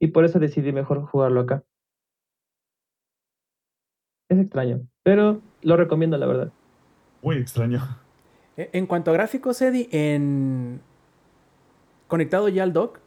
[0.00, 1.62] y por eso decidí mejor jugarlo acá.
[4.28, 6.52] Es extraño, pero lo recomiendo la verdad.
[7.22, 7.80] Muy extraño.
[8.56, 10.80] E- En cuanto a gráficos, Eddie, en,
[12.06, 12.98] conectado ya al dock,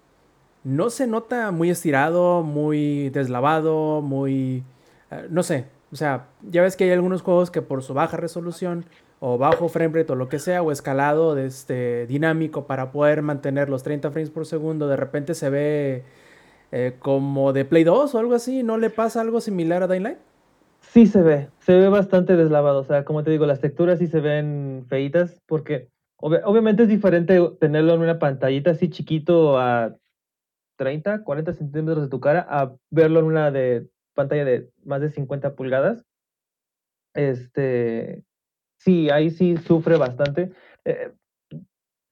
[0.63, 4.63] no se nota muy estirado, muy deslavado, muy...
[5.11, 8.17] eh, no sé, o sea, ya ves que hay algunos juegos que por su baja
[8.17, 8.85] resolución
[9.19, 13.21] o bajo frame rate o lo que sea, o escalado de este, dinámico para poder
[13.21, 16.03] mantener los 30 frames por segundo, de repente se ve
[16.71, 20.03] eh, como de Play 2 o algo así, ¿no le pasa algo similar a Dying
[20.03, 20.17] Light?
[20.93, 22.79] Sí se ve, se ve bastante deslavado.
[22.79, 25.87] O sea, como te digo, las texturas sí se ven feitas porque
[26.17, 29.95] obvi- obviamente es diferente tenerlo en una pantallita así chiquito a
[30.77, 35.11] 30, 40 centímetros de tu cara a verlo en una de pantalla de más de
[35.11, 36.03] 50 pulgadas.
[37.13, 38.23] Este,
[38.79, 40.51] sí, ahí sí sufre bastante.
[40.85, 41.11] Eh,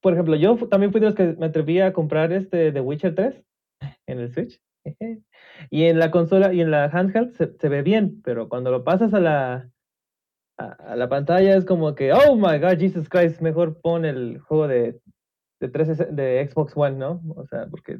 [0.00, 3.14] por ejemplo, yo también fui de los que me atreví a comprar este The Witcher
[3.14, 3.44] 3
[4.06, 4.58] en el Switch.
[5.68, 8.84] Y en la consola y en la handheld se, se ve bien, pero cuando lo
[8.84, 9.70] pasas a la,
[10.58, 14.38] a, a la pantalla es como que, oh my god, Jesus Christ, mejor pon el
[14.40, 15.00] juego de,
[15.60, 17.20] de, 360 de Xbox One, ¿no?
[17.36, 17.98] O sea, porque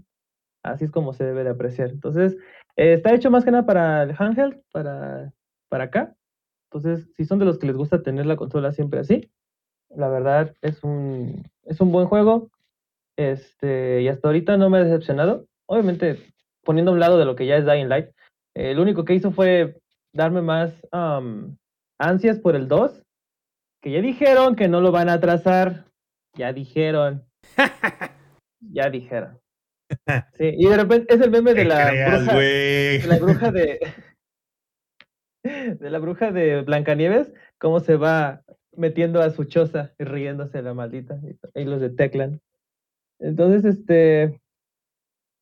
[0.62, 1.90] así es como se debe de apreciar.
[1.90, 2.36] Entonces,
[2.76, 5.32] eh, está hecho más que nada para el handheld, para,
[5.68, 6.14] para acá.
[6.70, 9.30] Entonces, si son de los que les gusta tener la consola siempre así,
[9.88, 12.50] la verdad es un, es un buen juego.
[13.16, 15.46] Este, y hasta ahorita no me ha decepcionado.
[15.66, 16.18] Obviamente,
[16.64, 18.10] poniendo a un lado de lo que ya es Dying Light,
[18.54, 19.80] eh, lo único que hizo fue
[20.12, 20.74] darme más
[21.98, 23.02] ansias por el 2,
[23.82, 25.86] que ya dijeron que no lo van a atrasar.
[26.36, 27.24] Ya dijeron.
[28.60, 29.38] ya dijeron.
[30.38, 33.80] Sí, y de repente es el meme de la creas, bruja, de la bruja de
[35.80, 38.42] de la bruja de Blancanieves, cómo se va
[38.76, 41.18] metiendo a su choza y riéndose la maldita
[41.54, 42.40] y los de Teclan.
[43.18, 44.40] Entonces, este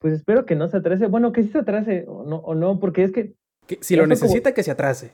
[0.01, 2.79] pues espero que no se atrase, bueno, que sí se atrase o no o no,
[2.79, 3.35] porque es que
[3.67, 5.13] Que si lo como- necesita, que se atrase.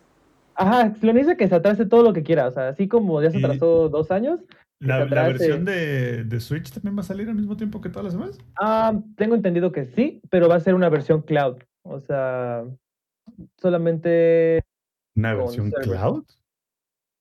[0.54, 3.30] ajá, lo necesita que se atrase todo lo que quiera, o sea, así como ya
[3.30, 4.40] se Y- atrasó dos años,
[4.80, 8.12] La, versión de, de Switch también va a salir al mismo tiempo que todas las
[8.14, 8.38] demás.
[8.60, 11.56] Ah, tengo entendido que sí, pero va a ser una versión cloud.
[11.86, 12.64] O sea,
[13.60, 14.62] solamente.
[15.16, 15.84] Una versión server.
[15.98, 16.24] cloud.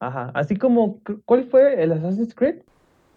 [0.02, 0.32] Ajá.
[0.34, 1.00] Así como.
[1.04, 2.64] cu- ¿Cuál fue el Assassin's Creed?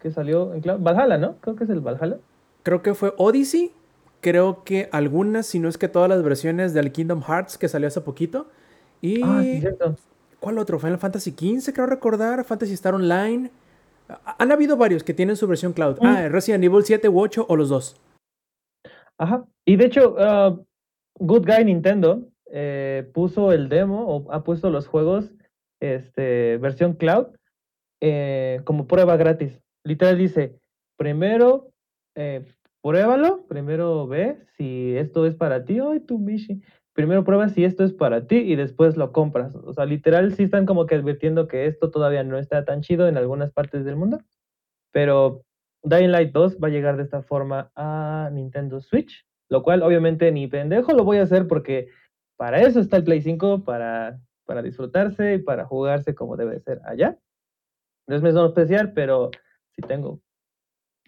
[0.01, 0.81] Que salió en cloud.
[0.81, 1.37] Valhalla, ¿no?
[1.41, 2.19] Creo que es el Valhalla.
[2.63, 3.73] Creo que fue Odyssey.
[4.21, 7.89] Creo que algunas, si no es que todas las versiones del Kingdom Hearts que salió
[7.89, 8.49] hace poquito.
[9.01, 9.23] Y.
[9.23, 9.97] Ah, sí, cierto.
[10.41, 10.79] ¿Cuál otro?
[10.79, 12.45] Final Fantasy XV, creo recordar.
[12.45, 13.51] Fantasy Star Online.
[14.09, 15.99] Ha- Han habido varios que tienen su versión cloud.
[16.01, 16.07] Mm.
[16.07, 17.97] Ah, Resident Evil 7 u 8 o los dos.
[19.19, 19.45] Ajá.
[19.65, 20.57] Y de hecho, ah,
[21.19, 25.33] Good Guy Nintendo eh, puso el demo o ha puesto los juegos
[25.81, 27.29] este, versión cloud
[28.01, 29.59] eh, como prueba gratis.
[29.85, 30.59] Literal dice,
[30.97, 31.71] primero
[32.15, 32.45] eh,
[32.87, 35.81] pruébalo, primero ve si esto es para ti.
[35.81, 36.63] Ay, tu Mishi.
[36.93, 39.57] Primero prueba si esto es para ti y después lo compras.
[39.57, 43.09] O sea, literal sí están como que advirtiendo que esto todavía no está tan chido
[43.09, 44.21] en algunas partes del mundo.
[44.93, 45.43] Pero
[45.83, 50.31] Dying Light 2 va a llegar de esta forma a Nintendo Switch, lo cual obviamente
[50.31, 51.89] ni pendejo lo voy a hacer porque
[52.37, 56.81] para eso está el Play 5, para, para disfrutarse y para jugarse como debe ser
[56.85, 57.19] allá.
[58.07, 59.33] No es mesón especial, pero
[59.75, 60.21] si tengo,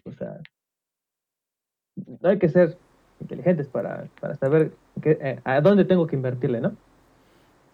[0.03, 0.41] o sea,
[2.21, 2.77] no hay que ser
[3.21, 4.71] inteligentes para, para saber
[5.01, 6.73] qué- eh, a dónde tengo que invertirle, ¿no?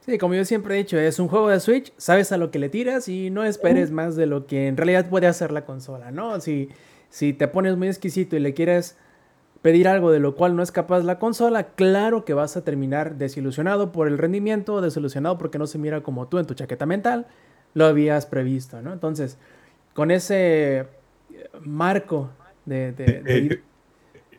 [0.06, 2.60] Sí, como yo siempre he dicho, es un juego de Switch, sabes a lo que
[2.60, 6.12] le tiras y no esperes más de lo que en realidad puede hacer la consola,
[6.12, 6.40] ¿no?
[6.42, 6.70] Si,
[7.10, 8.98] si te pones muy exquisito y le quieres
[9.64, 13.16] pedir algo de lo cual no es capaz la consola, claro que vas a terminar
[13.16, 17.26] desilusionado por el rendimiento, desilusionado porque no se mira como tú en tu chaqueta mental
[17.74, 18.94] lo habías previsto, ¿no?
[18.94, 19.40] Entonces,
[19.96, 20.86] con ese eh,
[21.64, 22.30] marco
[22.66, 22.92] de...
[22.92, 23.62] de- de ir- Eh,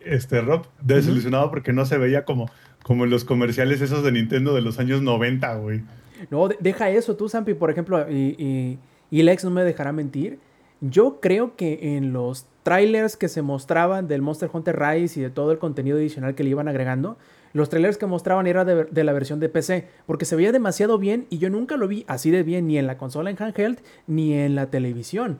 [0.07, 2.51] este Rob, desilusionado porque no se veía como,
[2.83, 5.83] como en los comerciales esos de Nintendo de los años 90, güey.
[6.31, 8.79] No, de- deja eso tú, Zampi, por ejemplo, y, y,
[9.11, 10.39] y Lex no me dejará mentir.
[10.81, 15.31] Yo creo que en los trailers que se mostraban del Monster Hunter Rise y de
[15.31, 17.17] todo el contenido adicional que le iban agregando,
[17.53, 20.99] los trailers que mostraban era de, de la versión de PC, porque se veía demasiado
[20.99, 23.79] bien y yo nunca lo vi así de bien ni en la consola en handheld
[24.07, 25.39] ni en la televisión.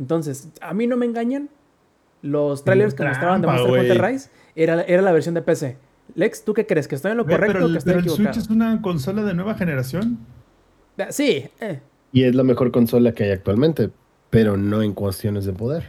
[0.00, 1.48] Entonces, a mí no me engañan.
[2.24, 3.70] Los trailers que mostraban de Monster.
[3.70, 5.76] Hunter Rise era, era la versión de PC.
[6.14, 6.88] Lex, ¿tú qué crees?
[6.88, 8.10] ¿Que estoy en lo correcto pero o que el, estoy pero el?
[8.10, 10.18] Switch es una consola de nueva generación.
[10.96, 11.80] Ah, Sí, eh.
[12.12, 13.90] Y es la mejor consola que hay actualmente,
[14.30, 15.84] pero no en cuestiones de poder.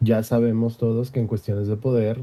[0.00, 2.18] Ya sabemos todos que en cuestiones de poder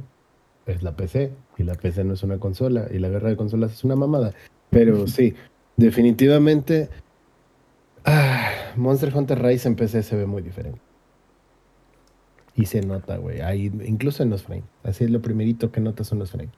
[0.66, 3.72] es la PC, y la PC no es una consola, y la guerra de consolas
[3.72, 4.34] es una mamada.
[4.70, 5.36] Pero sí,
[5.78, 6.90] definitivamente
[8.04, 10.82] ah, Monster Hunter Rise en PC se ve muy diferente.
[12.56, 14.66] Y se nota, güey, ahí, incluso en los frames.
[14.84, 16.54] Así es lo primerito que notas son los frames.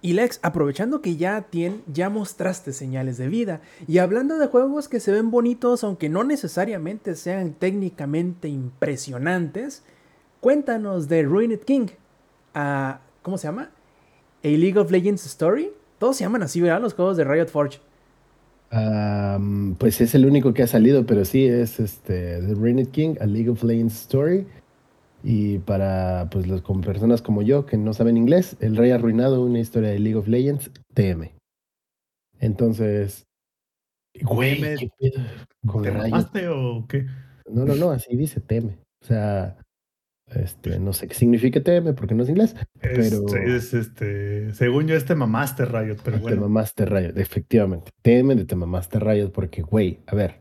[0.00, 4.88] Y Lex, aprovechando que ya, tien, ya mostraste señales de vida y hablando de juegos
[4.88, 9.82] que se ven bonitos aunque no necesariamente sean técnicamente impresionantes,
[10.40, 11.88] Cuéntanos de Ruined King.
[12.54, 13.70] Ah, ¿Cómo se llama?
[14.44, 15.70] A League of Legends Story.
[15.98, 16.80] Todos se llaman así, ¿verdad?
[16.80, 17.80] Los juegos de Riot Forge.
[19.78, 23.26] Pues es el único que ha salido, pero sí es este The Ruined King, A
[23.26, 24.46] League of Legends Story.
[25.22, 29.42] Y para pues los con personas como yo que no saben inglés, El Rey Arruinado,
[29.44, 31.32] una historia de League of Legends, TM.
[32.40, 33.24] Entonces,
[34.22, 35.22] güey, ¿qué pedo
[35.66, 36.02] con ¿Te Riot?
[36.02, 37.06] mamaste o qué?
[37.50, 38.78] No, no, no, así dice TM.
[39.02, 39.56] O sea,
[40.34, 42.54] este, no sé qué significa TM porque no es inglés.
[42.80, 46.42] Pero- es, este, según yo, este mamaste Riot, pero Te bueno.
[46.42, 47.90] mamaste Riot, efectivamente.
[48.02, 50.40] TM de te mamaste Riot porque, güey, a ver,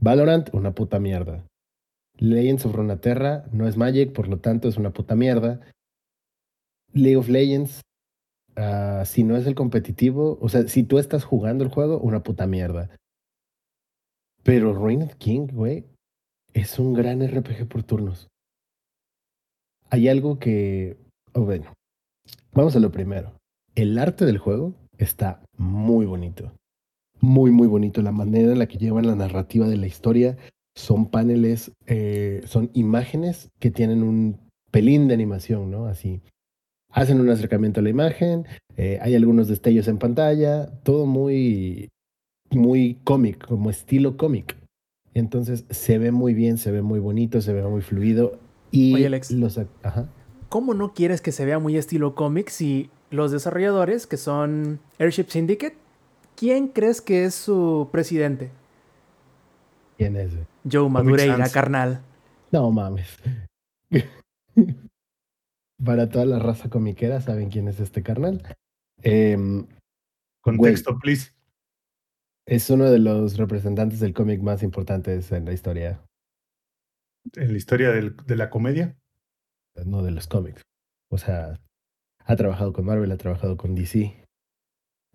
[0.00, 1.44] Valorant, una puta mierda.
[2.18, 5.60] Legends of Runeterra no es Magic, por lo tanto es una puta mierda.
[6.92, 7.80] League of Legends,
[8.56, 12.22] ah, si no es el competitivo, o sea, si tú estás jugando el juego, una
[12.22, 12.90] puta mierda.
[14.44, 15.86] Pero Ruined King, güey,
[16.52, 18.28] es un gran RPG por turnos.
[19.90, 20.96] Hay algo que,
[21.32, 21.72] oh, bueno,
[22.52, 23.32] vamos a lo primero.
[23.74, 26.52] El arte del juego está muy bonito.
[27.20, 28.02] Muy, muy bonito.
[28.02, 30.36] La manera en la que llevan la narrativa de la historia
[30.74, 35.86] son paneles, eh, son imágenes que tienen un pelín de animación, ¿no?
[35.86, 36.20] Así.
[36.90, 38.46] Hacen un acercamiento a la imagen,
[38.76, 41.90] eh, hay algunos destellos en pantalla, todo muy,
[42.50, 44.56] muy cómic, como estilo cómic.
[45.12, 48.38] Entonces se ve muy bien, se ve muy bonito, se ve muy fluido.
[48.70, 49.30] Y Oye, Alex.
[49.30, 50.08] los ajá.
[50.48, 55.26] ¿Cómo no quieres que se vea muy estilo cómic si los desarrolladores, que son Airship
[55.28, 55.76] Syndicate,
[56.36, 58.50] ¿quién crees que es su presidente?
[59.96, 60.32] ¿Quién es?
[60.70, 62.02] Joe Madureira, carnal.
[62.52, 63.18] No mames.
[65.84, 68.42] Para toda la raza comiquera, ¿saben quién es este carnal?
[69.02, 69.66] Em,
[70.40, 71.32] Contexto, please.
[72.46, 76.00] es uno de los representantes del cómic más importantes en la historia,
[77.34, 78.96] En la historia del- de la comedia.
[79.84, 80.62] no de los cómics.
[81.10, 81.58] O sea,
[82.24, 84.24] ha trabajado con Marvel, ha trabajado con DC,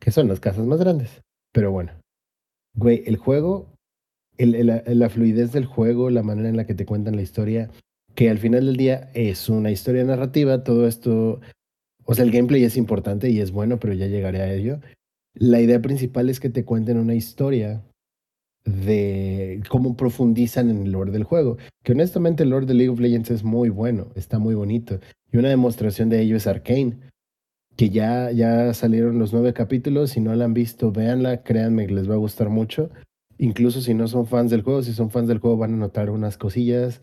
[0.01, 1.21] que son las casas más grandes.
[1.53, 1.93] Pero bueno,
[2.75, 3.73] güey, el juego,
[4.39, 7.69] la fluidez del juego, la manera en la que te cuentan la historia,
[8.15, 11.41] que al final del día es una historia narrativa, todo esto,
[12.05, 14.79] o sea, el gameplay es importante y es bueno, pero ya llegaré a ello.
[15.33, 17.83] La idea principal es que te cuenten una historia
[18.65, 21.57] de cómo profundizan en el lore del juego.
[21.83, 24.99] Que honestamente el lore de League of Legends es muy bueno, está muy bonito.
[25.31, 26.97] Y una demostración de ello es Arcane,
[27.75, 30.11] que ya, ya salieron los nueve capítulos.
[30.11, 32.89] Si no la han visto, véanla, créanme que les va a gustar mucho.
[33.39, 36.09] Incluso si no son fans del juego, si son fans del juego van a notar
[36.09, 37.01] unas cosillas,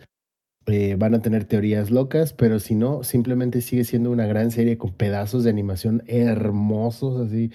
[0.66, 4.76] eh, van a tener teorías locas, pero si no, simplemente sigue siendo una gran serie
[4.76, 7.53] con pedazos de animación hermosos, así.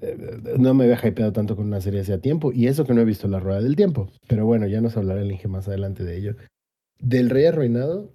[0.00, 0.16] Eh,
[0.58, 3.04] No me había hypeado tanto con una serie hace tiempo, y eso que no he
[3.04, 4.10] visto La Rueda del Tiempo.
[4.26, 6.36] Pero bueno, ya nos hablará el Inge más adelante de ello.
[6.98, 8.12] Del Rey Arruinado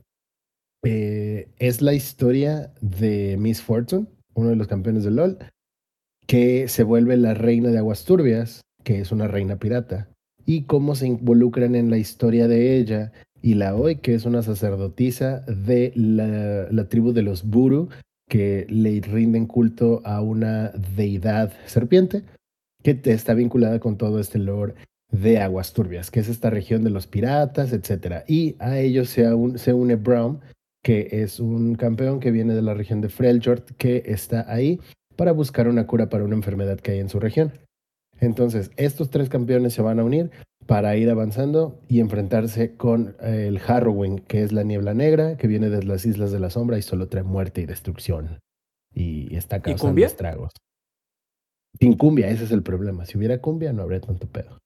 [0.84, 5.38] eh, es la historia de Miss Fortune, uno de los campeones de LOL,
[6.28, 10.10] que se vuelve la reina de Aguas Turbias, que es una reina pirata,
[10.46, 13.12] y cómo se involucran en la historia de ella
[13.42, 17.90] y la Hoy, que es una sacerdotisa de la, tribu de los Buru,
[18.30, 22.24] que le rinden culto a una deidad serpiente,
[22.82, 24.76] que está vinculada con todo este lore
[25.12, 28.24] de Aguas Turbias, que es esta región de los piratas, etc.
[28.28, 29.26] Y a ellos se,
[29.58, 30.40] se une Brown,
[30.82, 34.80] que es un campeón que viene de la región de Freljord, que está ahí
[35.16, 37.52] para buscar una cura para una enfermedad que hay en su región.
[38.20, 40.32] Entonces, estos tres campeones se van a unir
[40.66, 45.47] para ir avanzando y enfrentarse con eh, el Harrowing, que es la niebla negra, que
[45.47, 48.39] viene de las Islas de la Sombra y solo trae muerte y destrucción.
[48.93, 50.51] Y está causando estragos.
[51.80, 53.05] Sin cumbia, ese es el problema.
[53.05, 54.59] Si hubiera cumbia, no habría tanto pedo.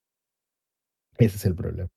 [1.17, 1.87] Ese es el problema.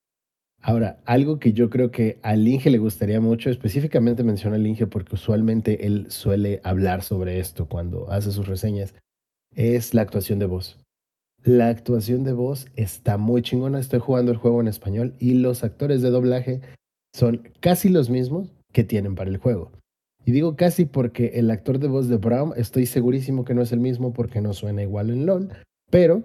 [0.62, 4.86] Ahora, algo que yo creo que al Inge le gustaría mucho, específicamente menciona al Inge
[4.86, 8.94] porque usualmente él suele hablar sobre esto cuando hace sus reseñas,
[9.55, 10.78] es la actuación de voz.
[11.43, 13.80] La actuación de voz está muy chingona.
[13.80, 16.61] Estoy jugando el juego en español y los actores de doblaje
[17.14, 19.72] son casi los mismos que tienen para el juego.
[20.26, 23.72] Y digo casi porque el actor de voz de Brown estoy segurísimo que no es
[23.72, 25.49] el mismo porque no suena igual en LOL,
[25.91, 26.22] pero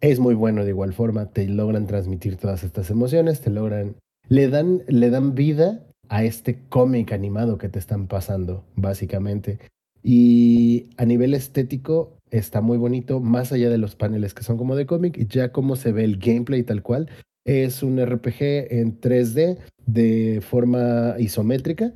[0.00, 1.26] es muy bueno de igual forma.
[1.26, 3.96] Te logran transmitir todas estas emociones, te logran,
[4.28, 9.58] le dan, le dan vida a este cómic animado que te están pasando, básicamente.
[10.02, 14.76] Y a nivel estético está muy bonito, más allá de los paneles que son como
[14.76, 17.08] de cómic, ya como se ve el gameplay tal cual.
[17.44, 21.92] Es un RPG en 3D de forma isométrica,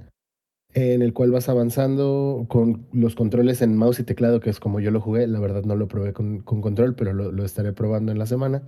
[0.73, 4.81] en el cual vas avanzando con los controles en mouse y teclado, que es como
[4.81, 5.27] yo lo jugué.
[5.27, 8.27] La verdad no lo probé con, con control, pero lo, lo estaré probando en la
[8.27, 8.63] semana.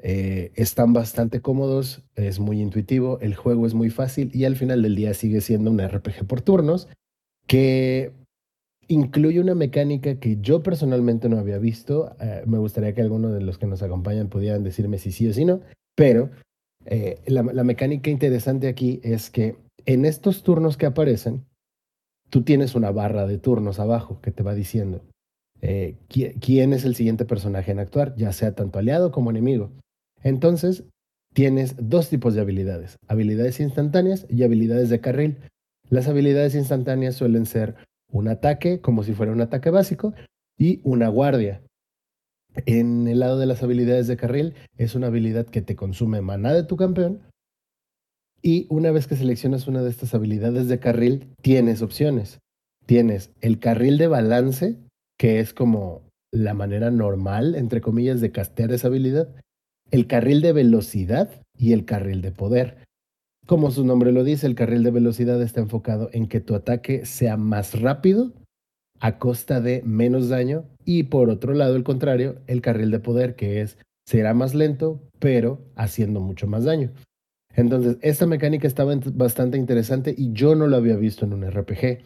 [0.00, 4.82] Eh, están bastante cómodos, es muy intuitivo, el juego es muy fácil y al final
[4.82, 6.88] del día sigue siendo un RPG por turnos
[7.46, 8.12] que
[8.88, 12.14] incluye una mecánica que yo personalmente no había visto.
[12.20, 15.32] Eh, me gustaría que alguno de los que nos acompañan pudieran decirme si sí o
[15.32, 15.60] si no,
[15.94, 16.30] pero
[16.86, 19.56] eh, la, mecánica interesante aquí es que
[19.86, 21.44] en estos turnos que aparecen,
[22.30, 25.02] tú tienes una barra de turnos abajo que te va diciendo
[25.60, 29.70] eh, qui- quién es el siguiente personaje en actuar, ya sea tanto aliado como enemigo.
[30.22, 30.84] Entonces,
[31.32, 35.38] tienes dos tipos de habilidades, habilidades instantáneas y habilidades de carril.
[35.90, 37.76] Las habilidades instantáneas suelen ser
[38.14, 40.14] un ataque, como si fuera un ataque básico,
[40.56, 41.62] y una guardia.
[42.64, 46.54] En el lado de las habilidades de carril, es una habilidad que te consume maná
[46.54, 47.20] de tu campeón.
[48.40, 52.38] Y una vez que seleccionas una de estas habilidades de carril, tienes opciones.
[52.86, 54.76] Tienes el carril de balance,
[55.18, 59.28] que es como la manera normal, entre comillas, de castear esa habilidad.
[59.90, 62.84] El carril de velocidad y el carril de poder.
[63.46, 67.04] Como su nombre lo dice, el carril de velocidad está enfocado en que tu ataque
[67.04, 68.32] sea más rápido
[69.00, 73.34] a costa de menos daño y por otro lado, el contrario, el carril de poder
[73.36, 73.76] que es
[74.06, 76.92] será más lento, pero haciendo mucho más daño.
[77.54, 82.02] Entonces, esta mecánica estaba bastante interesante y yo no lo había visto en un RPG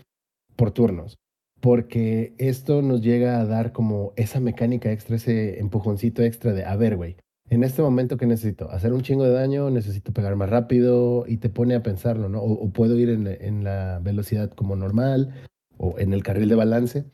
[0.57, 1.19] por turnos,
[1.61, 6.75] porque esto nos llega a dar como esa mecánica extra, ese empujoncito extra de, a
[6.77, 7.17] ver, güey,
[7.51, 11.39] en este momento que necesito hacer un chingo de daño, necesito pegar más rápido y
[11.39, 12.41] te pone a pensarlo, ¿no?
[12.41, 15.35] O, o puedo ir en, en la velocidad como normal
[15.79, 17.05] o en el carril de balance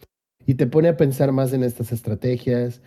[0.46, 2.82] y te pone a pensar más en estas estrategias.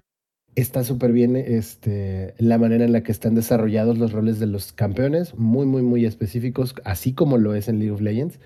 [0.56, 4.74] Está súper bien este, la manera en la que están desarrollados los roles de los
[4.74, 8.40] campeones, muy, muy, muy específicos, así como lo es en League of Legends.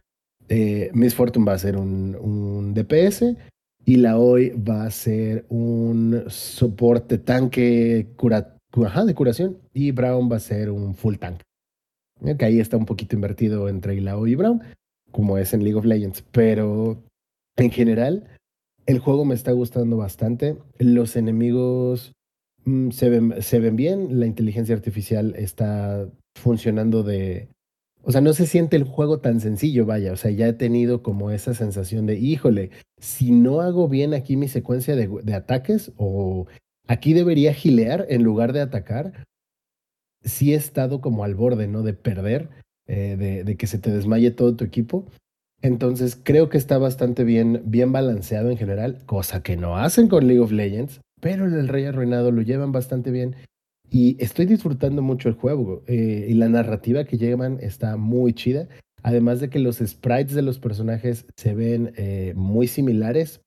[0.49, 3.37] Eh, Miss Fortune va a ser un, un DPS
[3.85, 9.91] y la hoy va a ser un soporte tanque cura, cu- ajá, de curación y
[9.91, 11.41] Brown va a ser un full tank.
[12.23, 14.61] Eh, Que ahí está un poquito invertido entre Ilaoi y Brown,
[15.11, 17.03] como es en League of Legends, pero
[17.57, 18.27] en general
[18.85, 20.57] el juego me está gustando bastante.
[20.77, 22.13] Los enemigos
[22.65, 27.49] mm, se, ven, se ven bien, la inteligencia artificial está funcionando de...
[28.03, 30.11] O sea, no se siente el juego tan sencillo, vaya.
[30.11, 34.37] O sea, ya he tenido como esa sensación de, híjole, si no hago bien aquí
[34.37, 36.47] mi secuencia de, de ataques o
[36.87, 39.25] aquí debería gilear en lugar de atacar,
[40.23, 41.83] sí he estado como al borde, ¿no?
[41.83, 42.49] De perder,
[42.87, 45.05] eh, de, que se te desmaye todo tu equipo.
[45.61, 50.25] Entonces creo que está bastante bien, bien balanceado en general, cosa que no hacen con
[50.25, 53.35] League of Legends, pero en el Rey Arruinado lo llevan bastante bien
[53.91, 58.69] y estoy disfrutando mucho el juego eh, y la narrativa que llevan está muy chida,
[59.03, 63.41] además de que los sprites de los personajes se ven eh, muy similares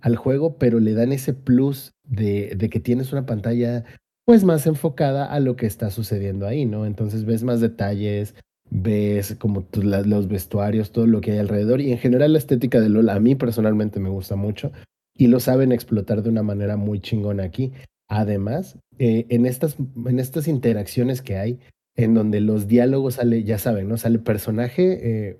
[0.00, 3.84] al juego, pero le dan ese plus de, de que tienes una pantalla
[4.24, 6.84] pues más enfocada a lo que está sucediendo ahí, ¿no?
[6.86, 8.34] Entonces ves más detalles,
[8.70, 12.80] ves como tu- los vestuarios, todo lo que hay alrededor y en general la estética
[12.80, 14.70] de LOL a mí personalmente me gusta mucho
[15.16, 17.72] y lo saben explotar de una manera muy chingona aquí.
[18.10, 19.76] Además, eh, en, estas,
[20.06, 21.58] en estas interacciones que hay,
[21.98, 23.96] en donde los diálogos sale, ya saben, ¿no?
[23.96, 25.38] Sale personaje eh,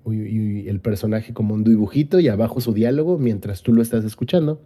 [0.66, 4.60] el personaje como un dibujito y abajo su diálogo mientras tú lo estás escuchando.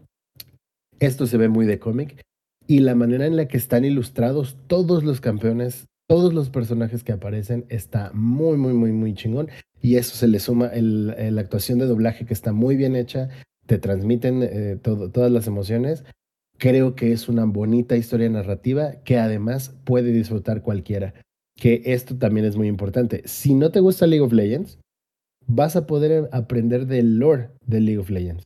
[1.01, 2.23] Esto se ve muy de cómic
[2.67, 7.13] y la manera en la que están ilustrados todos los campeones, todos los personajes que
[7.13, 9.51] aparecen está muy, muy, muy, muy chingón.
[9.83, 13.29] Y eso se le suma la actuación de doblaje que está muy bien hecha,
[13.67, 16.05] te transmiten eh, todas las emociones.
[16.57, 21.13] Creo que es una bonita historia narrativa que además puede disfrutar cualquiera.
[21.57, 23.23] Que esto también es muy importante.
[23.27, 24.79] Si no te gusta League of Legends,
[25.47, 28.45] vas a poder aprender del lore de League of Legends.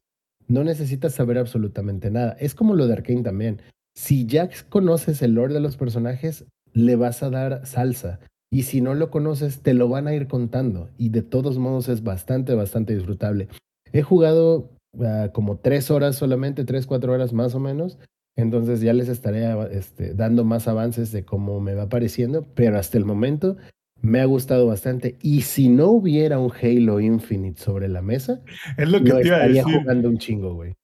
[0.49, 2.37] No necesitas saber absolutamente nada.
[2.39, 3.63] Es como lo de Arkane también.
[3.95, 8.21] Si ya conoces el lore de los personajes, le vas a dar salsa.
[8.51, 10.89] Y si no lo conoces, te lo van a ir contando.
[10.99, 13.49] Y de todos modos es bastante, bastante disfrutable.
[13.93, 17.99] He jugado ah, como tres horas solamente, tres, cuatro horas más o menos.
[18.37, 22.47] Entonces ya les estaré este, dando más avances de cómo me va pareciendo.
[22.55, 23.57] Pero hasta el momento
[24.03, 25.17] me ha gustado bastante.
[25.23, 28.41] Y si no hubiera un Halo Infinite sobre la mesa,
[28.77, 29.81] Es lo que lo te iba a estaría decir.
[29.81, 30.75] jugando un chingo, güey.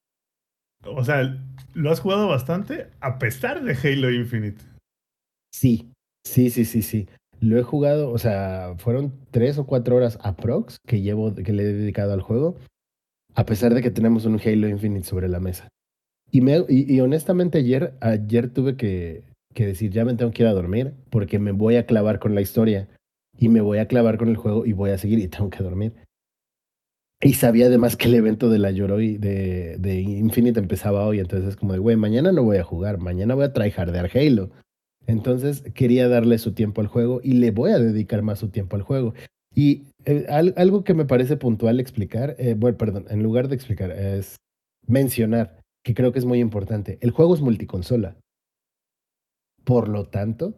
[0.85, 1.39] O sea,
[1.73, 4.61] lo has jugado bastante a pesar de Halo Infinite.
[5.53, 5.91] Sí,
[6.25, 7.07] sí, sí, sí, sí.
[7.39, 11.63] Lo he jugado, o sea, fueron tres o cuatro horas aprox que llevo, que le
[11.63, 12.57] he dedicado al juego,
[13.35, 15.67] a pesar de que tenemos un Halo Infinite sobre la mesa.
[16.33, 19.23] Y, me, y, honestamente ayer, ayer tuve que,
[19.53, 22.33] que decir, ya me tengo que ir a dormir porque me voy a clavar con
[22.33, 22.87] la historia
[23.37, 25.61] y me voy a clavar con el juego y voy a seguir y tengo que
[25.63, 25.93] dormir.
[27.21, 31.49] Y sabía además que el evento de la Yoroi de, de Infinite empezaba hoy, entonces
[31.49, 34.49] es como de, güey, mañana no voy a jugar, mañana voy a tryhardear Halo.
[35.05, 38.75] Entonces quería darle su tiempo al juego y le voy a dedicar más su tiempo
[38.75, 39.13] al juego.
[39.53, 43.55] Y eh, al- algo que me parece puntual explicar, eh, bueno, perdón, en lugar de
[43.55, 44.37] explicar, es
[44.87, 46.97] mencionar, que creo que es muy importante.
[47.01, 48.15] El juego es multiconsola.
[49.63, 50.55] Por lo tanto,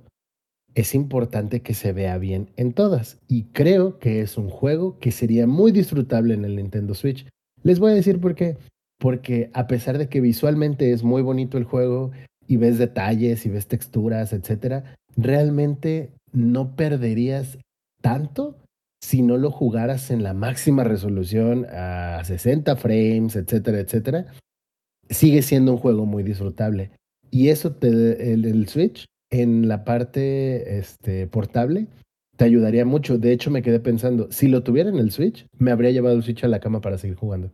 [0.74, 3.18] es importante que se vea bien en todas.
[3.28, 7.28] Y creo que es un juego que sería muy disfrutable en el Nintendo Switch.
[7.64, 8.58] Les voy a decir por qué.
[9.00, 12.12] Porque a pesar de que visualmente es muy bonito el juego
[12.48, 17.58] y ves detalles y ves texturas, etcétera, realmente no perderías
[18.02, 18.58] tanto
[19.02, 24.28] si no lo jugaras en la máxima resolución a 60 frames, etcétera, etcétera.
[25.10, 26.92] Sigue siendo un juego muy disfrutable.
[27.32, 27.88] Y eso te,
[28.34, 31.88] el, el Switch en la parte este, portable
[32.38, 33.18] te ayudaría mucho.
[33.18, 36.24] De hecho, me quedé pensando, si lo tuviera en el Switch, me habría llevado el
[36.24, 37.52] Switch a la cama para seguir jugando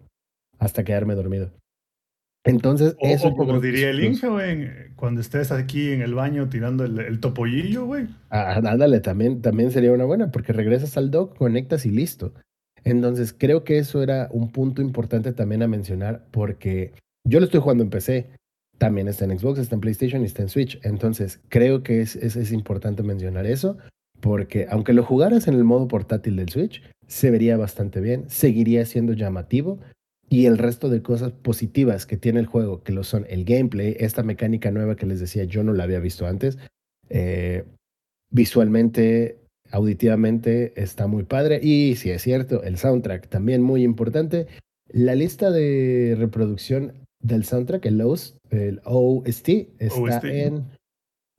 [0.60, 1.52] hasta quedarme dormido.
[2.44, 6.50] Entonces, O, eso o como diría el Inge, güey, cuando estés aquí en el baño
[6.50, 8.08] tirando el, el topollillo, güey.
[8.30, 12.34] Ah, ándale, también, también sería una buena, porque regresas al dock, conectas y listo.
[12.84, 16.94] Entonces, creo que eso era un punto importante también a mencionar, porque
[17.24, 18.30] yo lo estoy jugando en PC,
[18.78, 20.80] también está en Xbox, está en PlayStation y está en Switch.
[20.84, 23.78] Entonces, creo que es, es, importante mencionar eso,
[24.20, 28.86] porque aunque lo jugaras en el modo portátil del Switch, se vería bastante bien, seguiría
[28.86, 29.80] siendo llamativo.
[30.30, 33.96] Y el resto de cosas positivas que tiene el juego, que lo son el gameplay,
[34.00, 36.58] esta mecánica nueva que les decía, yo no la había visto antes,
[37.10, 37.66] eh,
[38.32, 39.38] visualmente,
[39.70, 41.60] auditivamente está muy padre.
[41.62, 44.48] Y si es cierto, el soundtrack también muy importante.
[44.88, 49.50] La lista de reproducción del soundtrack, el OST, el OST
[49.80, 50.26] está OST.
[50.26, 50.66] En,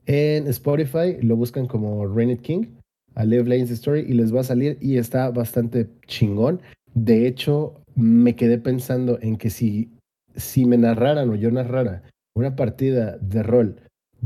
[0.06, 1.16] en Spotify.
[1.20, 2.66] Lo buscan como Rain King,
[3.14, 6.60] a Live Lane's Story, y les va a salir y está bastante chingón.
[6.94, 9.90] De hecho, me quedé pensando en que si,
[10.34, 12.02] si me narraran o yo narrara
[12.34, 13.76] una partida de rol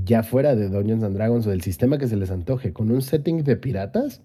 [0.05, 3.03] ya fuera de Dungeons and Dragons o del sistema que se les antoje, con un
[3.03, 4.23] setting de piratas,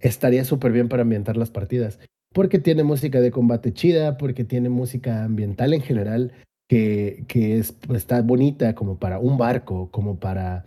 [0.00, 1.98] estaría súper bien para ambientar las partidas.
[2.32, 6.32] Porque tiene música de combate chida, porque tiene música ambiental en general
[6.68, 10.64] que, que es, está bonita como para un barco, como para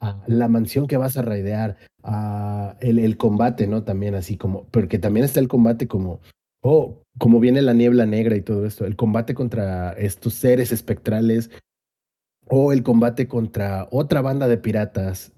[0.00, 3.82] ah, la mansión que vas a raidear, ah, el, el combate, ¿no?
[3.82, 6.20] También así como, porque también está el combate como,
[6.62, 11.50] oh, como viene la niebla negra y todo esto, el combate contra estos seres espectrales
[12.46, 15.32] o el combate contra otra banda de piratas,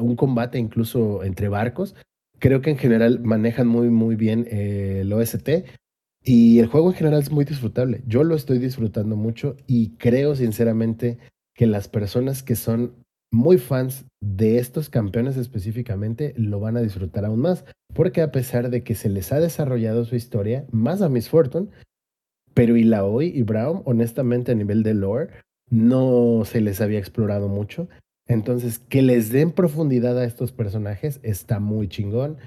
[0.00, 1.94] un combate incluso entre barcos.
[2.38, 5.48] Creo que en general manejan muy, muy bien eh, el OST
[6.22, 8.02] y el juego en general es muy disfrutable.
[8.06, 11.18] Yo lo estoy disfrutando mucho y creo sinceramente
[11.54, 12.94] que las personas que son
[13.30, 17.64] muy fans de estos campeones específicamente lo van a disfrutar aún más,
[17.94, 21.68] porque a pesar de que se les ha desarrollado su historia, más a Miss Fortune,
[22.54, 25.28] pero Ilaoi y Brown, honestamente a nivel de lore,
[25.70, 27.88] no se les había explorado mucho.
[28.26, 32.38] Entonces, que les den profundidad a estos personajes está muy chingón.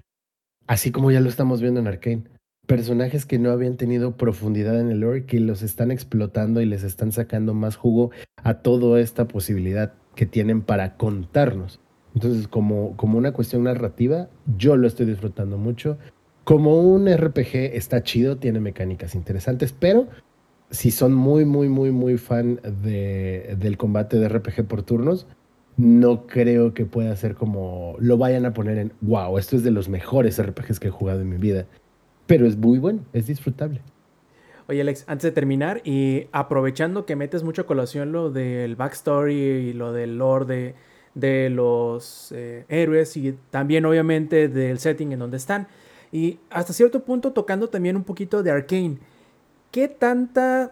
[0.67, 2.24] Así como ya lo estamos viendo en Arkane.
[2.68, 6.84] Personajes que no habían tenido profundidad en el lore, que los están explotando y les
[6.84, 11.80] están sacando más jugo a toda esta posibilidad que tienen para contarnos.
[12.16, 15.97] Entonces, como, como una cuestión narrativa, yo lo estoy disfrutando mucho.
[16.43, 20.07] Como un RPG está chido, tiene mecánicas interesantes, pero
[20.70, 25.28] si son muy, muy, muy, muy fan de, del combate de RPG por turnos,
[25.78, 29.72] no creo que pueda ser como lo vayan a poner en, wow, esto es de
[29.72, 31.66] los mejores RPGs que he jugado en mi vida.
[32.32, 33.82] Pero es muy bueno, es disfrutable.
[34.69, 39.36] Oye, Alex, antes de terminar, y aprovechando que metes mucho a colación lo del backstory
[39.36, 40.75] y lo del lore de,
[41.13, 45.67] de los eh, héroes y también obviamente del setting en donde están,
[46.09, 48.99] y hasta cierto punto tocando también un poquito de Arkane,
[49.69, 50.71] ¿qué tanta,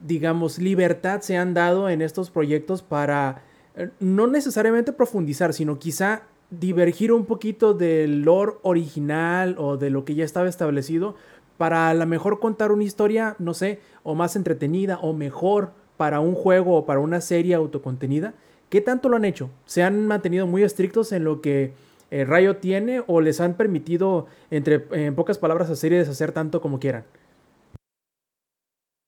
[0.00, 3.42] digamos, libertad se han dado en estos proyectos para
[3.76, 10.04] eh, no necesariamente profundizar, sino quizá divergir un poquito del lore original o de lo
[10.04, 11.14] que ya estaba establecido
[11.58, 16.20] para a lo mejor contar una historia, no sé, o más entretenida o mejor para
[16.20, 18.32] un juego o para una serie autocontenida?
[18.70, 19.50] ¿Qué tanto lo han hecho?
[19.66, 21.72] ¿Se han mantenido muy estrictos en lo que
[22.10, 26.60] eh, Rayo tiene o les han permitido, entre, en pocas palabras, hacer y deshacer tanto
[26.60, 27.04] como quieran?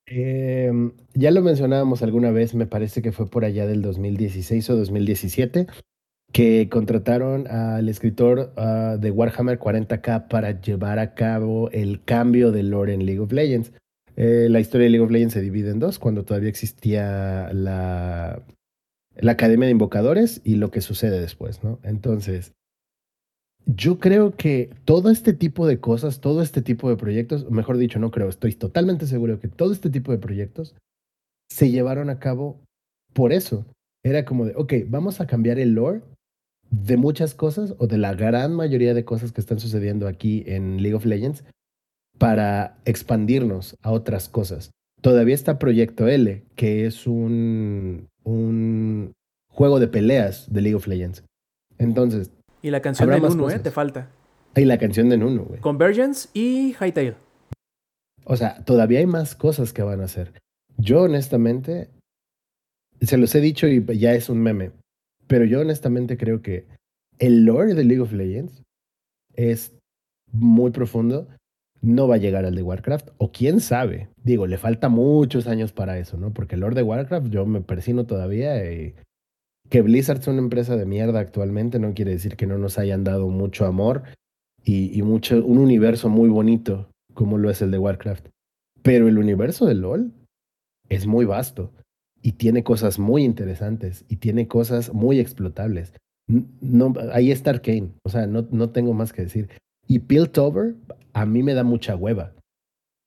[0.07, 0.72] Eh,
[1.14, 5.68] ya lo mencionábamos alguna vez, me parece que fue por allá del 2016 o 2017,
[6.33, 12.62] que contrataron al escritor uh, de Warhammer 40k para llevar a cabo el cambio de
[12.62, 13.72] lore en League of Legends.
[14.16, 18.45] Eh, la historia de League of Legends se divide en dos, cuando todavía existía la,
[19.16, 21.81] la Academia de Invocadores y lo que sucede después, ¿no?
[21.83, 22.53] Entonces,
[23.66, 27.99] yo creo que todo este tipo de cosas, todo este tipo de proyectos, mejor dicho,
[27.99, 30.74] no creo, estoy totalmente seguro que todo este tipo de proyectos
[31.51, 32.61] se llevaron a cabo
[33.12, 33.66] por eso,
[34.03, 36.03] Era como de, ok, vamos a cambiar el lore
[36.71, 40.83] de muchas cosas o de la gran mayoría de cosas que están sucediendo aquí en
[40.83, 41.45] League of Legends
[42.18, 44.71] para expandirnos a otras cosas.
[45.01, 49.12] Todavía está Proyecto L, que es un, un
[49.49, 51.25] juego de peleas de League of Legends.
[51.79, 52.31] Entonces,
[52.62, 53.59] Y la canción de Nuno, ¿eh?
[53.59, 54.11] Te falta.
[54.55, 55.61] hay la canción de Nuno, güey.
[55.61, 57.14] Convergence y Hightail.
[58.25, 60.35] O sea, todavía hay más cosas que van a hacer.
[60.77, 61.89] Yo honestamente,
[63.01, 64.73] se los he dicho y ya es un meme,
[65.31, 66.66] pero yo honestamente creo que
[67.20, 68.64] el lore de League of Legends
[69.37, 69.72] es
[70.33, 71.28] muy profundo.
[71.81, 74.09] No va a llegar al de Warcraft, o quién sabe.
[74.24, 76.33] Digo, le falta muchos años para eso, ¿no?
[76.33, 78.61] Porque el lore de Warcraft yo me persino todavía
[79.68, 83.05] que Blizzard sea una empresa de mierda actualmente no quiere decir que no nos hayan
[83.05, 84.03] dado mucho amor
[84.64, 88.26] y, y mucho, un universo muy bonito como lo es el de Warcraft.
[88.83, 90.12] Pero el universo de LOL
[90.89, 91.72] es muy vasto
[92.23, 95.93] y tiene cosas muy interesantes y tiene cosas muy explotables.
[96.61, 99.49] No, ahí está Arkane, o sea, no, no tengo más que decir.
[99.87, 100.77] Y Piltover
[101.12, 102.33] a mí me da mucha hueva.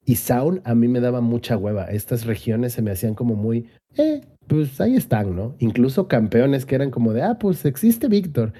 [0.04, 1.86] Y Sound a mí me daba mucha hueva.
[1.86, 5.56] Estas regiones se me hacían como muy, eh, pues ahí están, ¿no?
[5.58, 8.52] Incluso campeones que eran como de, ah, pues existe Víctor.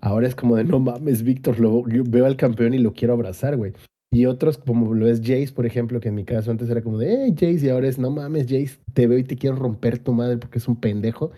[0.00, 3.56] Ahora es como de, no mames, Víctor, lo, veo al campeón y lo quiero abrazar,
[3.56, 3.72] güey.
[4.14, 6.98] Y otros, como lo es Jace, por ejemplo, que en mi caso antes era como
[6.98, 9.98] de, hey, Jace, y ahora es, no mames, Jace, te veo y te quiero romper
[9.98, 11.32] tu madre porque es un pendejo.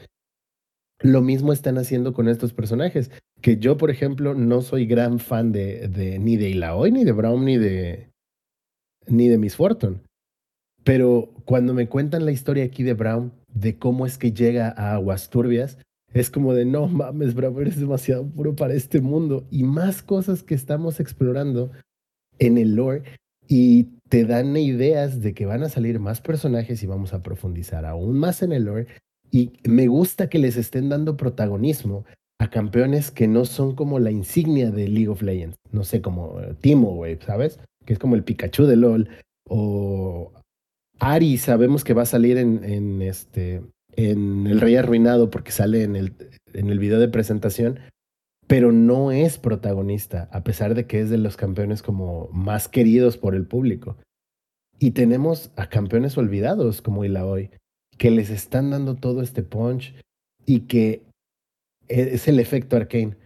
[1.01, 3.11] Lo mismo están haciendo con estos personajes,
[3.41, 7.12] que yo, por ejemplo, no soy gran fan de, de ni de Ilaoi, ni de
[7.12, 8.11] Brown, ni de,
[9.07, 10.01] ni de Miss Fortune.
[10.85, 14.93] Pero cuando me cuentan la historia aquí de Brown, de cómo es que llega a
[14.93, 15.79] Aguas Turbias,
[16.12, 19.47] es como de, no mames, Brown, eres demasiado puro para este mundo.
[19.51, 21.72] Y más cosas que estamos explorando
[22.39, 23.03] en el lore
[23.49, 27.84] y te dan ideas de que van a salir más personajes y vamos a profundizar
[27.84, 28.87] aún más en el lore.
[29.30, 32.05] Y me gusta que les estén dando protagonismo
[32.39, 35.57] a campeones que no son como la insignia de League of Legends.
[35.72, 37.59] No sé, como eh, Timo, güey, ¿sabes?
[37.84, 39.09] Que es como el Pikachu de LOL.
[39.49, 40.32] O
[40.99, 43.62] Ari, sabemos que va a salir en, en este,
[43.97, 46.14] en El Rey Arruinado porque sale en el,
[46.53, 47.80] en el video de presentación
[48.47, 53.17] pero no es protagonista, a pesar de que es de los campeones como más queridos
[53.17, 53.97] por el público.
[54.79, 57.51] Y tenemos a campeones olvidados como Ilaoi,
[57.99, 59.95] que les están dando todo este punch
[60.45, 61.03] y que
[61.89, 63.17] e- es el efecto arcane.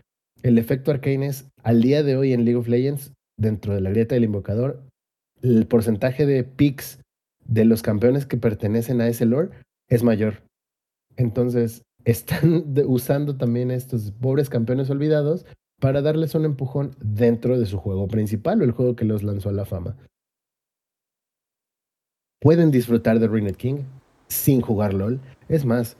[0.42, 3.90] El efecto arcane es, al día de hoy en League of Legends, dentro de la
[3.90, 4.82] grieta del invocador,
[5.42, 7.00] el porcentaje de picks
[7.44, 9.50] de los campeones que pertenecen a ese lore
[9.88, 10.42] es mayor.
[11.16, 15.46] Entonces, están usando también a estos pobres campeones olvidados
[15.80, 19.48] para darles un empujón dentro de su juego principal o el juego que los lanzó
[19.48, 19.96] a la fama.
[22.40, 23.80] Pueden disfrutar de Ringed King
[24.28, 25.20] sin jugar LOL.
[25.48, 25.96] Es más,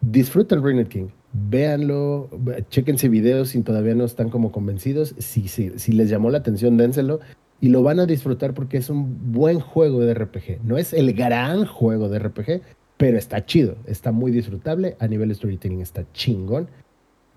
[0.00, 1.08] disfruten Ringed King.
[1.32, 2.28] Véanlo,
[2.68, 5.14] chéquense videos si todavía no están como convencidos.
[5.18, 7.20] Si, si, si les llamó la atención, dénselo.
[7.60, 10.64] Y lo van a disfrutar porque es un buen juego de RPG.
[10.64, 12.60] No es el gran juego de RPG,
[13.02, 16.68] pero está chido, está muy disfrutable, a nivel storytelling está chingón,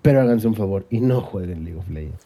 [0.00, 2.24] pero háganse un favor y no jueguen League of Legends.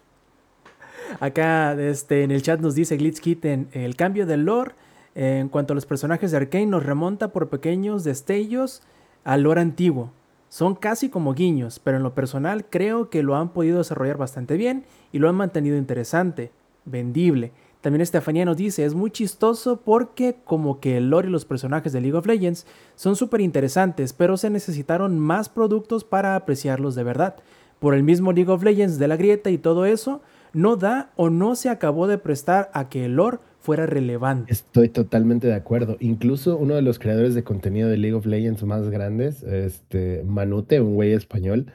[1.20, 4.72] Acá este, en el chat nos dice Glitzkitten, el cambio del lore
[5.14, 8.82] en cuanto a los personajes de Arkane nos remonta por pequeños destellos
[9.24, 10.12] al lore antiguo.
[10.50, 14.58] Son casi como guiños, pero en lo personal creo que lo han podido desarrollar bastante
[14.58, 16.50] bien y lo han mantenido interesante,
[16.84, 17.52] vendible.
[17.80, 21.92] También Estefanía nos dice, es muy chistoso porque como que el lore y los personajes
[21.92, 27.04] de League of Legends son súper interesantes, pero se necesitaron más productos para apreciarlos de
[27.04, 27.36] verdad.
[27.78, 30.20] Por el mismo League of Legends de la grieta y todo eso,
[30.52, 34.52] no da o no se acabó de prestar a que el lore fuera relevante.
[34.52, 35.96] Estoy totalmente de acuerdo.
[36.00, 40.80] Incluso uno de los creadores de contenido de League of Legends más grandes, este Manute,
[40.80, 41.72] un güey español.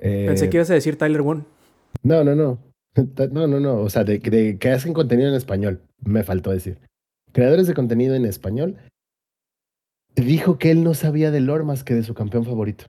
[0.00, 1.42] eh, Pensé que ibas a decir Tyler One.
[2.02, 2.58] No, no, no.
[3.32, 3.76] No, no, no.
[3.78, 5.80] O sea, de, de que hacen contenido en español.
[6.04, 6.78] Me faltó decir.
[7.32, 8.76] Creadores de contenido en español.
[10.14, 12.86] Dijo que él no sabía de lore más que de su campeón favorito.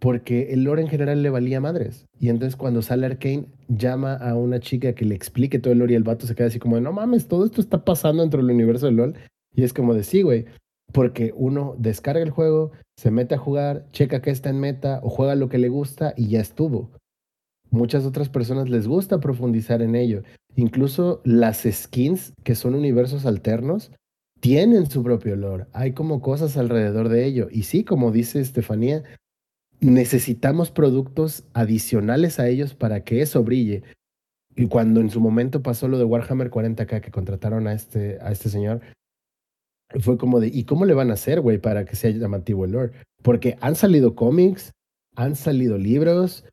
[0.00, 2.06] Porque el lore en general le valía madres.
[2.18, 5.92] Y entonces cuando sale Arkane, llama a una chica que le explique todo el lore
[5.92, 8.42] y el vato se queda así como de, no mames, todo esto está pasando dentro
[8.42, 9.14] del universo de LOL.
[9.54, 10.46] Y es como de, sí, güey.
[10.92, 15.08] Porque uno descarga el juego, se mete a jugar, checa que está en meta o
[15.08, 16.90] juega lo que le gusta y ya estuvo
[17.72, 20.22] muchas otras personas les gusta profundizar en ello.
[20.54, 23.90] Incluso las skins, que son universos alternos,
[24.40, 25.66] tienen su propio lore.
[25.72, 27.48] Hay como cosas alrededor de ello.
[27.50, 29.02] Y sí, como dice Estefanía,
[29.80, 33.82] necesitamos productos adicionales a ellos para que eso brille.
[34.54, 38.30] Y cuando en su momento pasó lo de Warhammer 40k, que contrataron a este, a
[38.30, 38.80] este señor,
[40.00, 42.72] fue como de, ¿y cómo le van a hacer, güey, para que sea llamativo el
[42.72, 42.92] lore?
[43.22, 44.72] Porque han salido cómics,
[45.16, 46.44] han salido libros,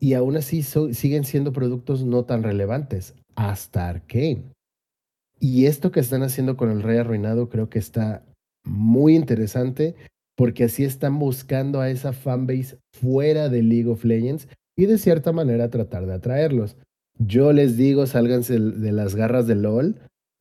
[0.00, 4.44] y aún así siguen siendo productos no tan relevantes, hasta Arkane.
[5.40, 8.24] Y esto que están haciendo con el Rey Arruinado creo que está
[8.64, 9.94] muy interesante,
[10.36, 15.32] porque así están buscando a esa fanbase fuera de League of Legends y de cierta
[15.32, 16.76] manera tratar de atraerlos.
[17.18, 19.96] Yo les digo, sálganse de las garras de LOL,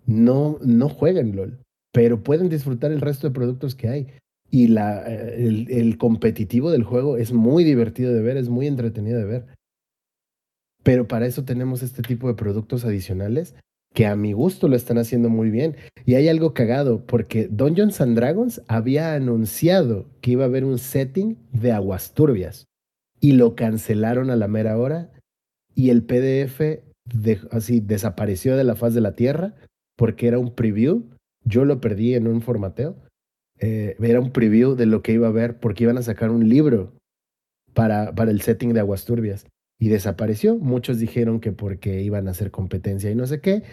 [0.05, 1.59] no, no jueguen LOL,
[1.91, 4.07] pero pueden disfrutar el resto de productos que hay.
[4.49, 8.67] Y la, eh, el, el competitivo del juego es muy divertido de ver, es muy
[8.67, 9.45] entretenido de ver.
[10.83, 13.55] Pero para eso tenemos este tipo de productos adicionales
[13.93, 15.75] que a mi gusto lo están haciendo muy bien.
[16.05, 20.77] Y hay algo cagado, porque Dungeons and Dragons había anunciado que iba a haber un
[20.77, 22.65] setting de aguas turbias
[23.19, 25.11] y lo cancelaron a la mera hora
[25.73, 26.83] y el PDF
[27.51, 29.55] así desapareció de la faz de la tierra
[29.95, 31.03] porque era un preview.
[31.43, 32.95] Yo lo perdí en un formateo.
[33.59, 36.47] Eh, era un preview de lo que iba a ver porque iban a sacar un
[36.47, 36.93] libro
[37.73, 39.47] para, para el setting de aguas turbias
[39.79, 40.57] y desapareció.
[40.57, 43.63] Muchos dijeron que porque iban a hacer competencia y no sé qué.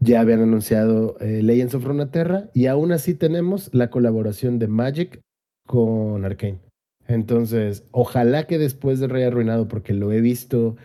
[0.00, 5.20] Ya habían anunciado eh, Legends of Runeterra y aún así tenemos la colaboración de Magic
[5.66, 6.60] con Arkane.
[7.08, 10.76] Entonces, ojalá que después de Rey Arruinado, porque lo he visto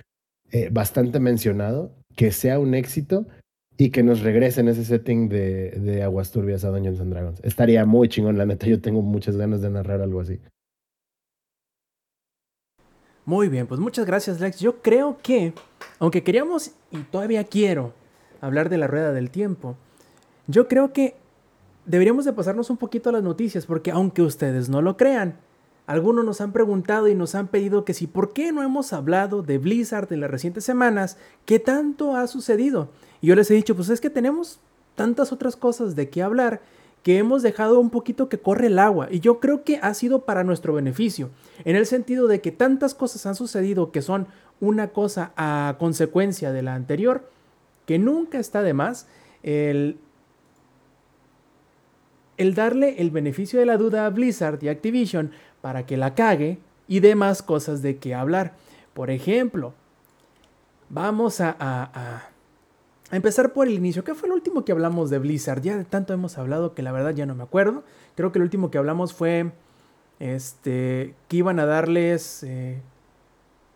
[0.51, 3.27] eh, bastante mencionado, que sea un éxito
[3.77, 7.39] y que nos regresen ese setting de, de Aguas Turbias a Dungeons and Dragons.
[7.43, 8.67] Estaría muy chingón, la neta.
[8.67, 10.39] Yo tengo muchas ganas de narrar algo así.
[13.25, 14.59] Muy bien, pues muchas gracias Lex.
[14.59, 15.53] Yo creo que,
[15.99, 17.93] aunque queríamos y todavía quiero
[18.41, 19.77] hablar de la rueda del tiempo,
[20.47, 21.15] yo creo que
[21.85, 25.37] deberíamos de pasarnos un poquito a las noticias, porque aunque ustedes no lo crean,
[25.85, 29.41] algunos nos han preguntado y nos han pedido que si por qué no hemos hablado
[29.41, 32.89] de Blizzard en las recientes semanas, qué tanto ha sucedido.
[33.23, 34.59] Y yo les he dicho, pues es que tenemos
[34.95, 36.59] tantas otras cosas de qué hablar
[37.03, 40.25] que hemos dejado un poquito que corre el agua y yo creo que ha sido
[40.25, 41.29] para nuestro beneficio,
[41.63, 44.27] en el sentido de que tantas cosas han sucedido que son
[44.59, 47.29] una cosa a consecuencia de la anterior,
[47.85, 49.07] que nunca está de más
[49.41, 49.97] el,
[52.35, 55.31] el darle el beneficio de la duda a Blizzard y Activision
[55.61, 56.59] para que la cague
[56.89, 58.55] y demás cosas de qué hablar.
[58.93, 59.73] Por ejemplo,
[60.89, 62.32] vamos a
[63.11, 64.03] a empezar por el inicio.
[64.03, 65.61] ¿Qué fue el último que hablamos de Blizzard?
[65.61, 67.83] Ya de tanto hemos hablado que la verdad ya no me acuerdo.
[68.15, 69.51] Creo que el último que hablamos fue
[70.19, 72.81] este que iban a darles eh,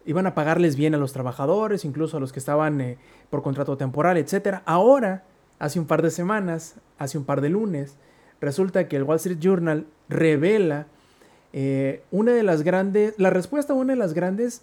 [0.08, 2.98] iban a pagarles bien a los trabajadores, incluso a los que estaban eh,
[3.30, 4.64] por contrato temporal, etcétera.
[4.66, 5.26] Ahora,
[5.60, 7.98] hace un par de semanas, hace un par de lunes,
[8.40, 10.88] resulta que el Wall Street Journal revela
[11.52, 14.62] eh, una de las grandes, la respuesta a una de las grandes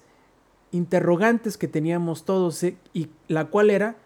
[0.72, 3.96] interrogantes que teníamos todos y la cual era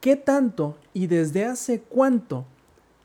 [0.00, 2.46] ¿Qué tanto y desde hace cuánto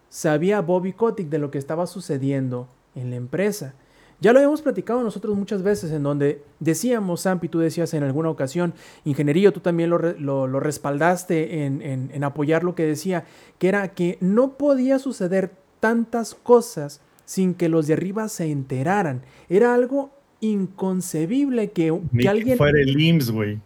[0.09, 3.73] sabía Bobby Kotick de lo que estaba sucediendo en la empresa?
[4.21, 8.29] Ya lo habíamos platicado nosotros muchas veces en donde decíamos, Sampi, tú decías en alguna
[8.29, 8.73] ocasión,
[9.03, 13.25] Ingenierillo, tú también lo, lo, lo respaldaste en, en, en apoyar lo que decía,
[13.59, 15.51] que era que no podía suceder
[15.81, 19.21] tantas cosas sin que los de arriba se enteraran.
[19.49, 22.57] Era algo inconcebible que, que alguien...
[22.57, 23.59] fuera el IMSS, güey.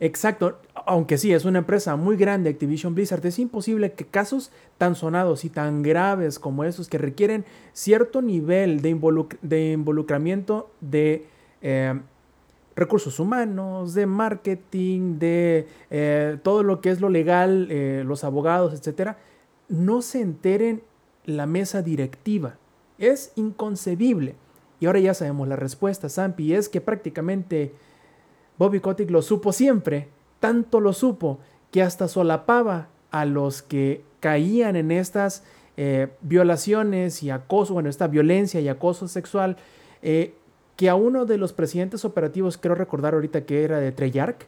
[0.00, 4.94] Exacto, aunque sí es una empresa muy grande, Activision Blizzard, es imposible que casos tan
[4.94, 7.44] sonados y tan graves como esos que requieren
[7.74, 11.26] cierto nivel de, involuc de involucramiento de
[11.60, 12.00] eh,
[12.74, 18.72] recursos humanos, de marketing, de eh, todo lo que es lo legal, eh, los abogados,
[18.72, 19.18] etcétera,
[19.68, 20.82] no se enteren
[21.26, 22.56] la mesa directiva.
[22.96, 24.36] Es inconcebible.
[24.80, 27.74] Y ahora ya sabemos la respuesta, Sampi, es que prácticamente
[28.56, 30.08] Bobby Kotick lo supo siempre,
[30.40, 31.38] tanto lo supo
[31.70, 35.42] que hasta solapaba a los que caían en estas
[35.76, 39.56] eh, violaciones y acoso, bueno, esta violencia y acoso sexual,
[40.02, 40.34] eh,
[40.76, 44.46] que a uno de los presidentes operativos, creo recordar ahorita que era de Treyarch,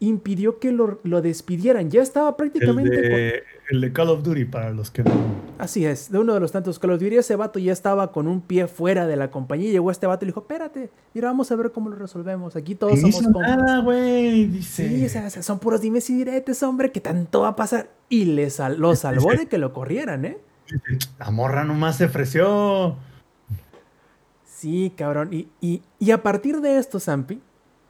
[0.00, 1.90] impidió que lo, lo, despidieran.
[1.90, 2.96] Ya estaba prácticamente...
[2.96, 3.76] El de, con...
[3.76, 5.10] el de, Call of Duty, para los que no...
[5.58, 7.16] Así es, de uno de los tantos Call of Duty.
[7.16, 9.70] Ese vato ya estaba con un pie fuera de la compañía.
[9.70, 12.54] Llegó este vato y le dijo, espérate, mira, vamos a ver cómo lo resolvemos.
[12.56, 13.56] Aquí todos somos compas.
[13.56, 14.88] Nada, güey, dice.
[14.88, 17.90] Sí, o sea, son puros dimes y diretes, hombre, que tanto va a pasar.
[18.08, 20.38] Y le sal lo salvó de que lo corrieran, ¿eh?
[21.18, 22.96] La morra nomás se ofreció.
[24.44, 25.32] Sí, cabrón.
[25.32, 27.40] Y, y, y a partir de esto, Zampi,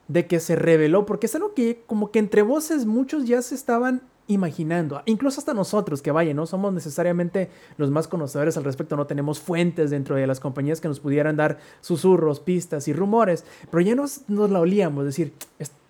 [0.09, 3.55] de que se reveló, porque es algo que como que entre voces muchos ya se
[3.55, 7.49] estaban imaginando, incluso hasta nosotros, que vaya, no somos necesariamente
[7.79, 11.37] los más conocedores al respecto, no tenemos fuentes dentro de las compañías que nos pudieran
[11.37, 15.33] dar susurros, pistas y rumores, pero ya nos, nos la olíamos, es decir,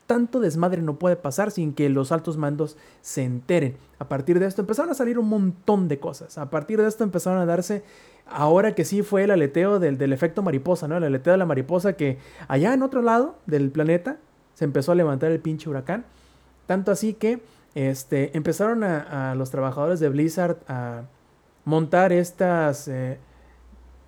[0.08, 3.76] tanto desmadre no puede pasar sin que los altos mandos se enteren.
[3.98, 6.38] A partir de esto empezaron a salir un montón de cosas.
[6.38, 7.84] A partir de esto empezaron a darse,
[8.30, 10.96] ahora que sí fue el aleteo del, del efecto mariposa, ¿no?
[10.96, 12.18] El aleteo de la mariposa que
[12.48, 14.18] allá en otro lado del planeta
[14.54, 16.04] se empezó a levantar el pinche huracán.
[16.66, 17.40] Tanto así que
[17.74, 21.02] este, empezaron a, a los trabajadores de Blizzard a
[21.64, 23.18] montar estas, eh,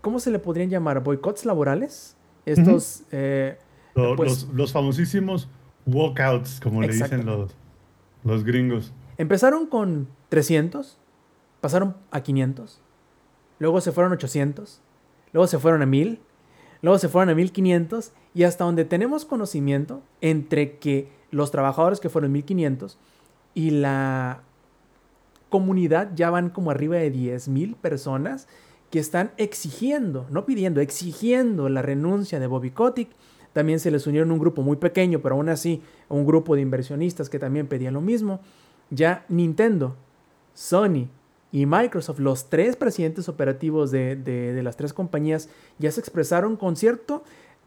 [0.01, 1.02] ¿cómo se le podrían llamar?
[1.02, 2.16] ¿Boicots laborales?
[2.47, 3.02] Estos...
[3.12, 3.59] eh,
[3.94, 5.48] Lo- pues- los, los famosísimos
[5.86, 7.55] walkouts, como le dicen los,
[8.24, 8.92] los gringos.
[9.18, 10.98] Empezaron con 300,
[11.60, 12.80] pasaron a 500,
[13.61, 14.81] luego se fueron a 800,
[15.32, 16.19] luego se fueron a 1000,
[16.82, 22.09] luego se fueron a 1500 y hasta donde tenemos conocimiento entre que los trabajadores que
[22.09, 22.99] fueron 1500
[23.55, 24.43] y la
[25.51, 28.49] comunidad ya van como arriba de 10.000 personas
[28.91, 33.11] que están exigiendo, no pidiendo, exigiendo la renuncia de Bobby Kotick.
[33.53, 37.28] También se les unieron un grupo muy pequeño, pero aún así un grupo de inversionistas
[37.28, 38.41] que también pedían lo mismo.
[38.91, 39.97] Ya Nintendo,
[40.55, 41.09] Sony
[41.52, 45.48] y Microsoft, los tres presidentes operativos de, de- de las tres compañías,
[45.78, 47.24] ya se expresaron con, cierto,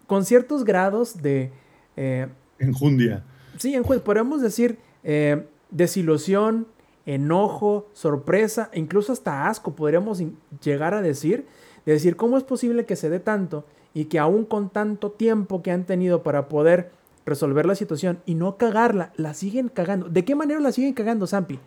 [0.07, 1.51] con ciertos grados de...
[1.97, 2.27] eh,
[2.59, 3.23] Enjundia.
[3.57, 6.67] Sí, en juez, podríamos decir eh, desilusión,
[7.05, 10.23] enojo, sorpresa, incluso hasta asco, podríamos
[10.63, 11.45] llegar a decir,
[11.85, 15.61] de decir cómo es posible que se dé tanto y que aún con tanto tiempo
[15.61, 16.91] que han tenido para poder
[17.25, 20.07] resolver la situación y no cagarla, la siguen cagando.
[20.09, 21.59] ¿De qué manera la siguen cagando, Zampi?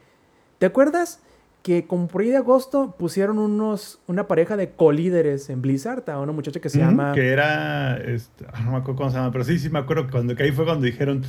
[0.59, 1.21] ¿Te acuerdas
[1.67, 6.21] que como por ahí de agosto pusieron unos, una pareja de colíderes en Blizzard a
[6.21, 7.11] una muchacha que se llama...
[7.13, 7.97] Que era.
[7.97, 10.37] este, ah, no me acuerdo cómo se llama, pero sí, sí me acuerdo que cuando
[10.37, 11.25] que ahí fue cuando dijeron: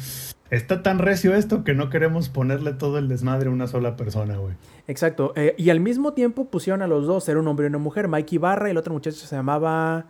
[0.51, 4.37] Está tan recio esto que no queremos ponerle todo el desmadre a una sola persona,
[4.37, 4.53] güey.
[4.87, 5.33] Exacto.
[5.35, 8.07] eh, y al mismo tiempo pusieron a los dos, era un hombre y una mujer,
[8.07, 10.05] Mike Ibarra y el otro muchacho se llamaba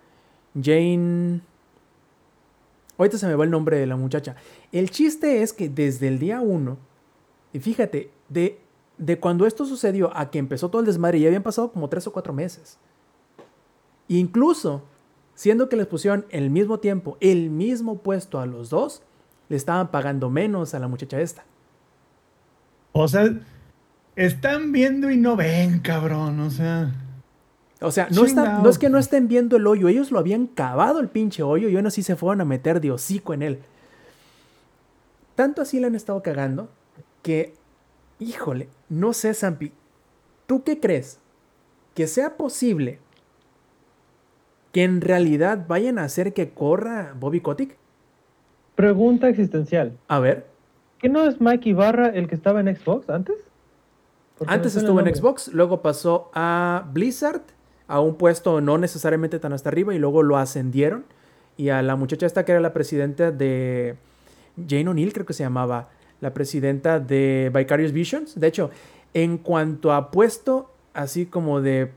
[0.62, 1.40] Jane...
[2.98, 4.36] Ahorita se me va el nombre de la muchacha.
[4.74, 6.80] El chiste es que desde el día uno,
[7.54, 8.60] y fíjate, de,
[8.98, 12.07] de cuando esto sucedió a que empezó todo el desmadre, ya habían pasado como tres
[12.07, 12.78] o cuatro meses.
[14.07, 14.84] Incluso,
[15.36, 19.03] siendo que les pusieron el mismo tiempo, el mismo puesto a los dos,
[19.49, 21.44] le estaban pagando menos a la muchacha esta.
[22.91, 23.30] O sea,
[24.15, 26.40] están viendo y no ven, cabrón.
[26.40, 26.91] O sea.
[27.80, 30.48] O sea, no, está- no es que no estén viendo el hoyo, ellos lo habían
[30.48, 33.60] cavado el pinche hoyo y aún así se fueron a meter de hocico en él.
[35.36, 36.69] Tanto así le han estado cagando
[37.22, 37.53] que,
[38.19, 39.72] híjole, no sé, Zampi,
[40.45, 41.19] ¿tú qué crees?
[41.94, 42.99] ¿Que sea posible
[44.72, 47.77] que en realidad vayan a hacer que corra Bobby Kotick?
[48.76, 49.98] Pregunta existencial.
[50.07, 50.45] A ver,
[50.99, 53.35] ¿Qué no es Mike Ibarra el que estaba en Xbox antes?
[54.38, 55.14] Porque antes estuvo en.
[55.14, 57.41] Xbox, luego pasó a Blizzard,
[57.88, 61.06] a un puesto no necesariamente tan hasta arriba, y luego lo ascendieron.
[61.56, 63.95] Y a la muchacha esta que era la presidenta de
[64.68, 65.89] Jane O'Neill, creo que se llamaba,
[66.22, 68.39] la presidenta de Vicarious Visions.
[68.39, 68.69] De hecho,
[69.14, 71.91] en cuanto a puesto así como de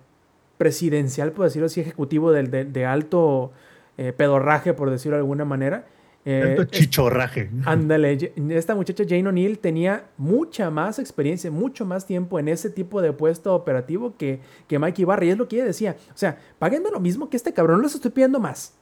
[0.58, 3.52] presidencial, por decirlo así, ejecutivo de, de alto
[3.96, 5.86] eh, pedorraje, por decirlo de alguna manera.
[6.26, 7.50] eh, es- chichorraje.
[7.64, 13.00] Ándale, esta muchacha Jane O'Neill tenía mucha más experiencia, mucho más tiempo en ese tipo
[13.00, 15.24] de puesto operativo que, que Mike Ibarra.
[15.24, 15.96] Y es lo que ella decía.
[16.14, 18.74] O sea, páguenme lo mismo que este cabrón, no les estoy pidiendo más.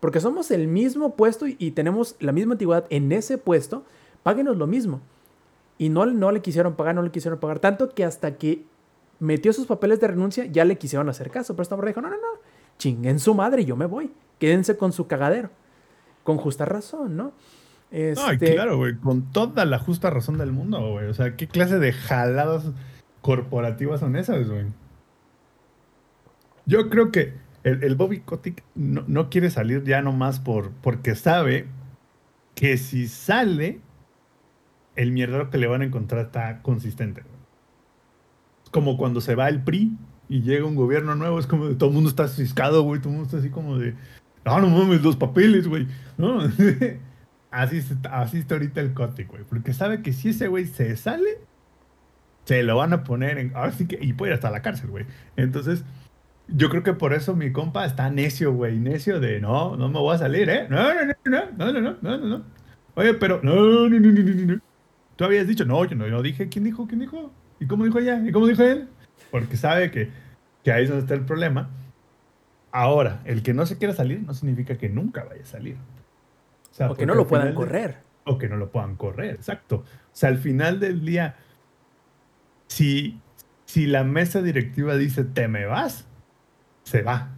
[0.00, 3.84] Porque somos el mismo puesto y, y tenemos la misma antigüedad en ese puesto,
[4.22, 5.00] páguenos lo mismo.
[5.78, 7.58] Y no, no le quisieron pagar, no le quisieron pagar.
[7.58, 8.64] Tanto que hasta que
[9.18, 11.54] metió sus papeles de renuncia, ya le quisieron hacer caso.
[11.54, 12.40] Pero esta morra dijo, no, no, no,
[12.78, 14.12] chinguen su madre, yo me voy.
[14.38, 15.50] Quédense con su cagadero.
[16.24, 17.32] Con justa razón, ¿no?
[17.90, 21.06] Ay, Este, claro, güey, con toda la justa razón del mundo, güey.
[21.08, 22.70] O sea, ¿qué clase de jaladas
[23.20, 24.66] corporativas son esas, güey?
[26.64, 27.34] Yo creo que
[27.64, 31.66] el, el Bobby Kotick no, no quiere salir ya nomás por, porque sabe
[32.54, 33.80] que si sale,
[34.96, 37.22] el mierdero que le van a encontrar está consistente.
[38.70, 39.96] como cuando se va el PRI
[40.28, 43.10] y llega un gobierno nuevo, es como de todo el mundo está ciscado, güey, todo
[43.10, 43.94] el mundo está así como de,
[44.44, 45.86] no, no mames, los papeles, güey.
[46.16, 46.40] ¿no?
[47.50, 49.44] así, así está ahorita el Kotick, güey.
[49.44, 51.38] Porque sabe que si ese güey se sale,
[52.44, 53.52] se lo van a poner en.
[53.54, 53.98] Ahora sí que.
[54.00, 55.06] Y puede ir hasta la cárcel, güey.
[55.36, 55.84] Entonces,
[56.48, 58.78] yo creo que por eso mi compa está necio, güey.
[58.78, 60.66] Necio de no, no me voy a salir, ¿eh?
[60.68, 62.44] No, no, no, no, no, no, no, no, no, no.
[62.94, 63.40] Oye, pero.
[63.42, 64.60] No, no, no, no, no, no.
[65.22, 66.48] Tú habías dicho, no, yo no, yo no dije.
[66.48, 66.88] ¿Quién dijo?
[66.88, 67.30] ¿Quién dijo?
[67.60, 68.20] ¿Y cómo dijo ella?
[68.26, 68.88] ¿Y cómo dijo él?
[69.30, 70.10] Porque sabe que,
[70.64, 71.70] que ahí es donde está el problema.
[72.72, 75.76] Ahora, el que no se quiera salir no significa que nunca vaya a salir.
[76.72, 77.98] O, sea, o que no lo puedan de- correr.
[78.24, 79.76] o que no lo puedan correr, exacto.
[79.76, 81.36] O sea, al final del día,
[82.66, 83.20] si,
[83.64, 86.04] si la mesa directiva dice te me vas,
[86.82, 87.28] se va.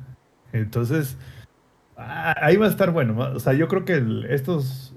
[0.54, 1.18] Entonces,
[1.98, 3.12] ah, ahí va a estar bueno.
[3.12, 3.36] ¿no?
[3.36, 4.93] O sea, yo creo que el- estos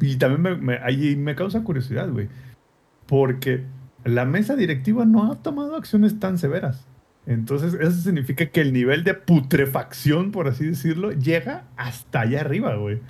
[0.00, 2.28] y también me, me- ahí me causa curiosidad, güey.
[3.06, 3.64] Porque
[4.04, 6.86] la mesa directiva no ha tomado acciones tan severas.
[7.26, 12.74] Entonces, eso significa que el nivel de putrefacción, por así decirlo, llega hasta allá arriba,
[12.76, 13.00] güey.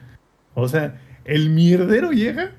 [0.54, 2.52] O sea, el mierdero llega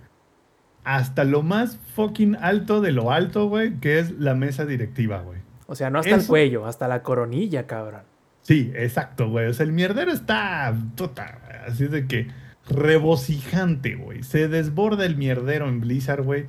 [0.86, 5.40] hasta lo más fucking alto de lo alto, güey, que es la mesa directiva, güey.
[5.68, 8.02] O sea, no hasta el cuello, hasta la coronilla, cabrón.
[8.42, 9.48] Sí, exacto, güey.
[9.48, 10.74] O sea, el mierdero está
[11.46, 12.28] güey, así de que
[12.70, 14.24] regocijante, güey.
[14.24, 16.46] Se desborda el mierdero en Blizzard, güey.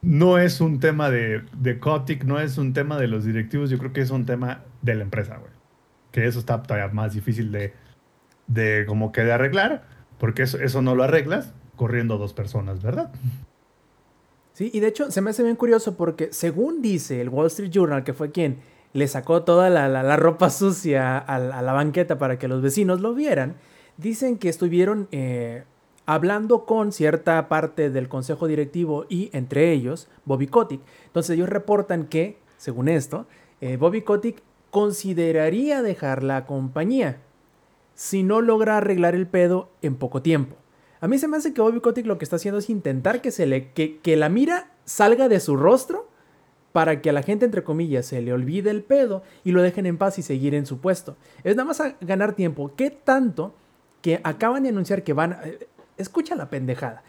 [0.00, 3.78] No es un tema de, de Kotick, no es un tema de los directivos, yo
[3.78, 5.52] creo que es un tema de la empresa, güey.
[6.10, 7.72] Que eso está todavía más difícil de,
[8.48, 9.84] de como que de arreglar,
[10.18, 13.12] porque eso, eso no lo arreglas corriendo dos personas, ¿verdad?
[14.52, 17.70] Sí, y de hecho se me hace bien curioso porque según dice el Wall Street
[17.70, 18.58] Journal, que fue quien
[18.92, 23.14] le sacó toda la, la- ropa sucia a la banqueta para que los vecinos lo
[23.14, 23.54] vieran,
[23.96, 25.64] dicen que estuvieron eh,
[26.06, 30.80] hablando con cierta parte del consejo directivo y entre ellos Bobby Kotick.
[31.06, 33.26] Entonces ellos reportan que, según esto,
[33.60, 37.20] eh, Bobby Kotick consideraría dejar la compañía
[37.94, 40.56] si no logra arreglar el pedo en poco tiempo.
[41.00, 43.30] A mí se me hace que Bobby Kotick lo que está haciendo es intentar que,
[43.30, 46.08] se le, que, que la mira salga de su rostro
[46.72, 49.86] para que a la gente, entre comillas, se le olvide el pedo y lo dejen
[49.86, 51.16] en paz y seguir en su puesto.
[51.44, 52.72] Es nada más ganar tiempo.
[52.76, 53.54] ¿Qué tanto
[54.02, 55.32] que acaban de anunciar que van...
[55.32, 55.66] a- eh,
[55.98, 57.02] Escucha la pendejada.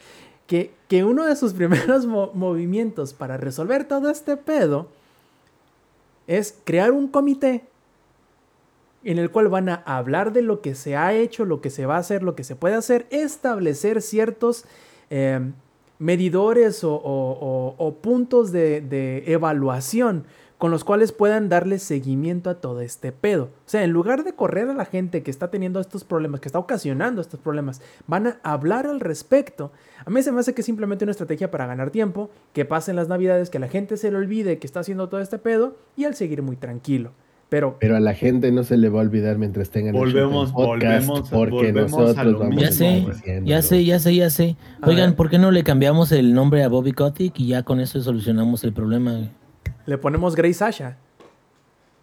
[0.48, 4.88] Que, que uno de sus primeros mo- movimientos para resolver todo este pedo
[6.28, 7.64] es crear un comité
[9.04, 11.86] en el cual van a hablar de lo que se ha hecho, lo que se
[11.86, 14.64] va a hacer, lo que se puede hacer, establecer ciertos
[15.10, 15.40] eh,
[16.00, 20.26] medidores o, o- o- o puntos de, de evaluación
[20.64, 23.44] con los cuales puedan darle seguimiento a todo este pedo.
[23.44, 26.48] O sea, en lugar de correr a la gente que está teniendo estos problemas, que
[26.48, 29.74] está ocasionando estos problemas, van a hablar al respecto.
[30.06, 32.96] A mí se me hace que es simplemente una estrategia para ganar tiempo, que pasen
[32.96, 36.06] las navidades, que la gente se le olvide que está haciendo todo este pedo y
[36.06, 37.12] al seguir muy tranquilo.
[37.50, 40.54] Pero Pero a la gente no se le va a olvidar mientras tengan Volvemos- el
[40.54, 43.06] podcast volvemos- porque volvemos a nosotros lo vamos mismo, Ya a sé,
[43.44, 44.56] ya sé, ya sé, ya sé.
[44.82, 45.16] A Oigan, ver.
[45.18, 48.64] ¿por qué no le cambiamos el nombre a Bobby Kotick y ya con eso solucionamos
[48.64, 49.30] el problema?
[49.86, 50.98] Le ponemos Grey Sasha.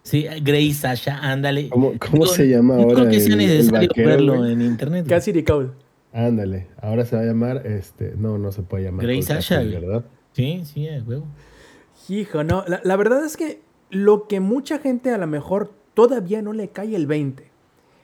[0.03, 1.69] Sí, Grey Sasha, ándale.
[1.69, 2.95] ¿Cómo, cómo se llama no ahora?
[2.95, 4.53] creo que sea el- el necesario vaquero, verlo güey?
[4.53, 5.07] en internet.
[5.07, 5.71] Cassidy Cole.
[6.13, 9.05] Ándale, ahora se va a llamar, este, no, no se puede llamar.
[9.05, 9.61] Grey Sasha.
[9.63, 10.05] ¿verdad?
[10.33, 11.27] Sí, sí, a huevo.
[12.09, 12.65] Hijo, no.
[12.67, 16.69] La, la verdad es que lo que mucha gente a lo mejor todavía no le
[16.69, 17.45] cae el 20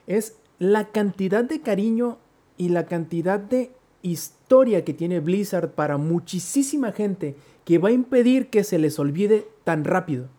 [0.05, 2.19] es la cantidad de cariño
[2.57, 3.71] y la cantidad de
[4.03, 7.35] historia que tiene Blizzard para muchísima gente
[7.65, 10.29] que va a impedir que se les olvide tan rápido.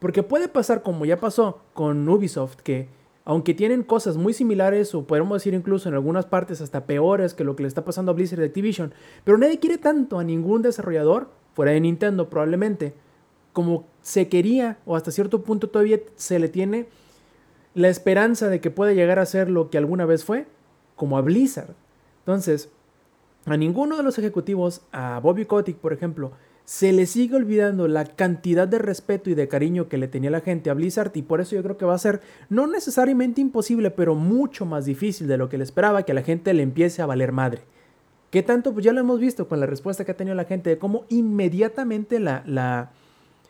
[0.00, 2.88] Porque puede pasar como ya pasó con Ubisoft, que
[3.24, 7.44] aunque tienen cosas muy similares o podemos decir incluso en algunas partes hasta peores que
[7.44, 10.62] lo que le está pasando a Blizzard y Activision, pero nadie quiere tanto a ningún
[10.62, 12.94] desarrollador, fuera de Nintendo probablemente,
[13.52, 16.88] como se quería o hasta cierto punto todavía se le tiene
[17.74, 20.48] la esperanza de que pueda llegar a ser lo que alguna vez fue,
[20.96, 21.76] como a Blizzard.
[22.22, 22.70] Entonces,
[23.46, 26.32] a ninguno de los ejecutivos, a Bobby Kotick, por ejemplo,
[26.68, 30.42] se le sigue olvidando la cantidad de respeto y de cariño que le tenía la
[30.42, 32.20] gente a Blizzard y por eso yo creo que va a ser
[32.50, 36.20] no necesariamente imposible, pero mucho más difícil de lo que le esperaba que a la
[36.20, 37.62] gente le empiece a valer madre.
[38.30, 38.74] ¿Qué tanto?
[38.74, 41.06] Pues ya lo hemos visto con la respuesta que ha tenido la gente de cómo
[41.08, 42.90] inmediatamente la, la,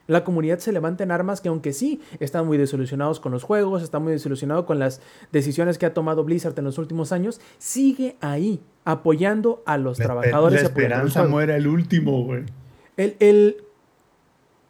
[0.06, 3.82] la comunidad se levanta en armas que aunque sí están muy desilusionados con los juegos,
[3.82, 5.00] están muy desilusionados con las
[5.32, 10.04] decisiones que ha tomado Blizzard en los últimos años, sigue ahí apoyando a los La,
[10.04, 10.62] trabajadores.
[10.62, 12.44] la esperanza muere el último, güey.
[12.98, 13.56] El, el-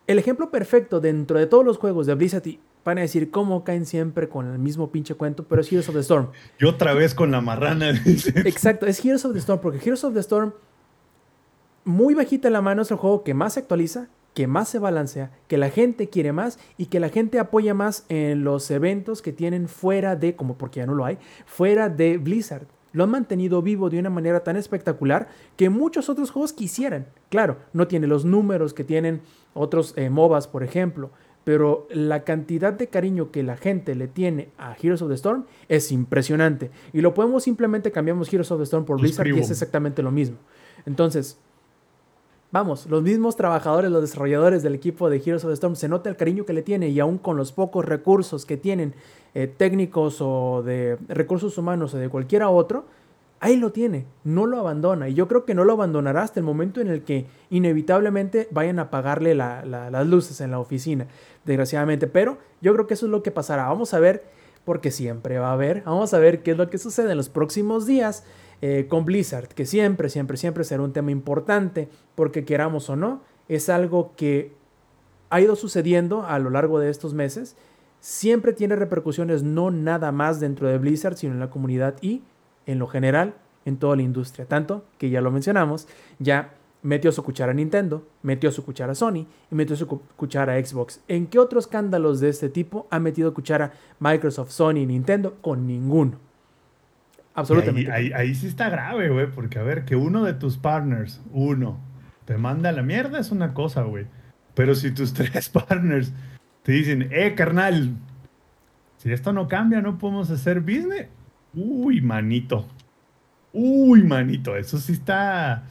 [0.07, 3.63] el ejemplo perfecto dentro de todos los juegos de Blizzard y van a decir cómo
[3.65, 6.29] caen siempre con el mismo pinche cuento, pero es Heroes of the Storm.
[6.59, 7.91] Y otra vez con la marrana.
[8.07, 10.53] Exacto, es Heroes of the Storm, porque Heroes of the Storm,
[11.85, 15.31] muy bajita la mano, es el juego que más se actualiza, que más se balancea,
[15.49, 19.33] que la gente quiere más y que la gente apoya más en los eventos que
[19.33, 22.67] tienen fuera de, como porque ya no lo hay, fuera de Blizzard.
[22.93, 27.07] Lo han mantenido vivo de una manera tan espectacular que muchos otros juegos quisieran.
[27.29, 29.21] Claro, no tiene los números que tienen
[29.55, 31.11] otros eh, MOBAs, por ejemplo,
[31.45, 35.47] pero la cantidad de cariño que la gente le tiene a Heroes of the Storm
[35.69, 36.71] es impresionante.
[36.93, 40.11] Y lo podemos simplemente cambiamos Heroes of the Storm por Blizzard y es exactamente lo
[40.11, 40.37] mismo.
[40.85, 41.39] Entonces,
[42.51, 46.09] vamos, los mismos trabajadores, los desarrolladores del equipo de Heroes of the Storm, se nota
[46.09, 48.95] el cariño que le tiene y aún con los pocos recursos que tienen,
[49.35, 52.87] eh, técnicos o de recursos humanos o de cualquiera otro,
[53.41, 55.09] ahí lo tiene, no lo abandona.
[55.09, 58.79] Y yo creo que no lo abandonará hasta el momento en el que inevitablemente vayan
[58.79, 61.07] a apagarle la- la- las luces en la oficina,
[61.45, 62.07] desgraciadamente.
[62.07, 63.69] Pero yo creo que eso es lo que pasará.
[63.69, 64.25] Vamos a ver,
[64.65, 67.29] porque siempre va a haber, vamos a ver qué es lo que sucede en los
[67.29, 68.25] próximos días.
[68.61, 73.23] Eh, con Blizzard, que siempre, siempre, siempre será un tema importante, porque queramos o no,
[73.49, 74.53] es algo que
[75.31, 77.57] ha ido sucediendo a lo largo de estos meses.
[78.01, 82.23] Siempre tiene repercusiones no nada más dentro de Blizzard, sino en la comunidad y
[82.67, 84.47] en lo general en toda la industria.
[84.47, 88.95] Tanto que ya lo mencionamos, ya metió su cuchara a Nintendo, metió su cuchara a
[88.95, 91.01] Sony y metió su cuchara a Xbox.
[91.09, 95.37] ¿En qué otros escándalos de este tipo ha metido cuchara Microsoft, Sony y Nintendo?
[95.41, 96.28] Con ninguno.
[97.39, 97.91] Absolutamente.
[97.93, 101.81] Ahí, ahí, sí está grave, güey, porque a ver, que uno de tus partners, uno,
[102.25, 104.07] te manda a la mierda es una cosa, güey.
[104.55, 106.13] Pero si tus tres partners
[106.63, 107.91] te dicen, eh, carnal,
[108.99, 111.07] si esto no cambia, no podemos hacer business.
[111.55, 112.67] Uy, manito.
[113.53, 115.65] Uy, manito, eso sí está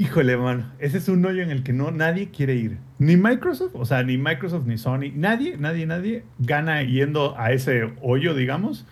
[0.00, 2.78] Híjole, mano, ese es un hoyo en el que no nadie quiere ir.
[2.98, 7.92] Ni Microsoft, o sea, ni Microsoft ni Sony, nadie, nadie, nadie gana yendo a ese
[8.00, 8.86] hoyo, digamos.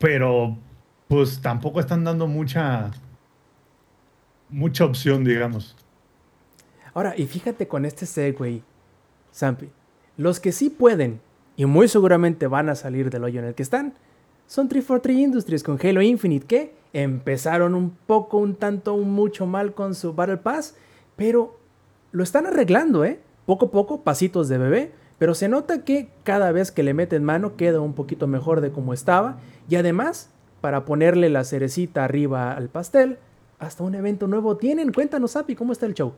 [0.00, 0.56] Pero
[1.06, 2.90] pues tampoco están dando mucha
[4.48, 5.76] mucha opción, digamos.
[6.92, 8.62] Ahora, y fíjate con este segue,
[9.30, 9.68] Sampi.
[10.16, 11.20] Los que sí pueden
[11.56, 13.94] y muy seguramente van a salir del hoyo en el que están
[14.46, 19.74] son 343 Industries con Halo Infinite que empezaron un poco, un tanto, un mucho mal
[19.74, 20.74] con su Battle Pass,
[21.16, 21.58] pero
[22.10, 23.20] lo están arreglando, ¿eh?
[23.46, 27.22] Poco a poco, pasitos de bebé, pero se nota que cada vez que le meten
[27.24, 29.38] mano queda un poquito mejor de como estaba
[29.68, 30.30] y además,
[30.62, 33.18] para ponerle la cerecita arriba al pastel,
[33.58, 34.92] hasta un evento nuevo tienen.
[34.94, 36.14] Cuéntanos, Api, ¿cómo está el show?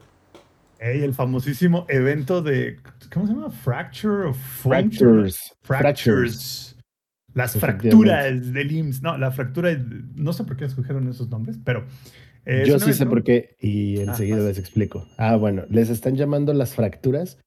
[0.78, 2.76] el famosísimo evento de.
[3.12, 3.50] ¿Cómo se llama?
[3.50, 5.52] Fracture of Fractures.
[5.62, 6.76] Fractures.
[7.34, 9.02] Las fracturas del IMSS.
[9.02, 9.76] No, la fractura.
[10.14, 11.86] No sé por qué escogieron esos nombres, pero.
[12.44, 15.08] Eh, Yo sí sé por qué y ah, enseguida les explico.
[15.18, 17.38] Ah, bueno, les están llamando las fracturas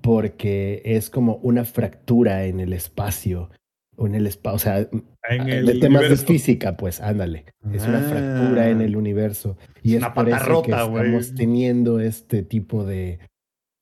[0.00, 3.50] porque es como una fractura en el espacio.
[3.96, 4.88] O en el espacio, o sea,
[5.28, 7.44] en de temas de física, pues, ándale.
[7.70, 8.98] Es una fractura en el ah.
[8.98, 9.58] universo.
[9.82, 13.18] Y es, por eso que estamos teniendo este tipo de,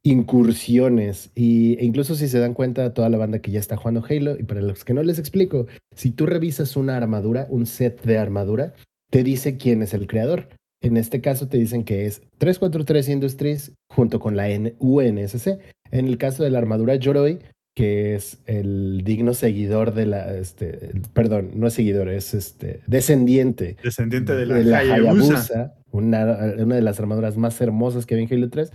[0.03, 4.05] incursiones y, e incluso si se dan cuenta toda la banda que ya está jugando
[4.09, 8.03] Halo y para los que no les explico, si tú revisas una armadura, un set
[8.05, 8.75] de armadura,
[9.11, 10.49] te dice quién es el creador.
[10.81, 14.47] En este caso te dicen que es 343 Industries junto con la
[14.79, 15.59] UNSC.
[15.91, 17.41] En el caso de la armadura Yoroi,
[17.75, 23.77] que es el digno seguidor de la, este, perdón, no es seguidor, es este, descendiente.
[23.83, 28.51] Descendiente de la, Hayabusa, una, una, de las armaduras más hermosas que hay en Halo
[28.51, 28.73] 3.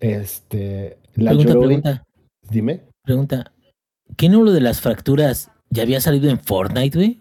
[0.00, 2.04] Este, la pregunta, pregunta.
[2.50, 2.82] Dime.
[3.04, 3.52] Pregunta.
[4.16, 7.20] ¿Qué número de las fracturas ya había salido en Fortnite, güey?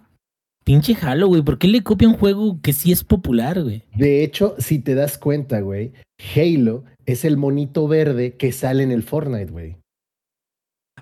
[0.65, 1.43] Pinche Halo, güey.
[1.43, 3.83] ¿Por qué le copia un juego que sí es popular, güey?
[3.95, 5.93] De hecho, si te das cuenta, güey,
[6.35, 9.77] Halo es el monito verde que sale en el Fortnite, güey.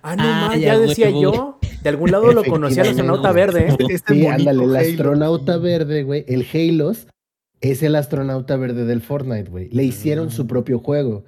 [0.01, 1.59] Ah, no, ah, ya, decía yo.
[1.81, 3.69] De algún lado lo conocía el astronauta verde.
[3.69, 3.77] ¿eh?
[3.89, 6.25] Este sí, ándale, el astronauta verde, güey.
[6.27, 7.07] El Halos
[7.61, 9.69] es el astronauta verde del Fortnite, güey.
[9.69, 10.47] Le hicieron su mm.
[10.47, 11.23] propio juego.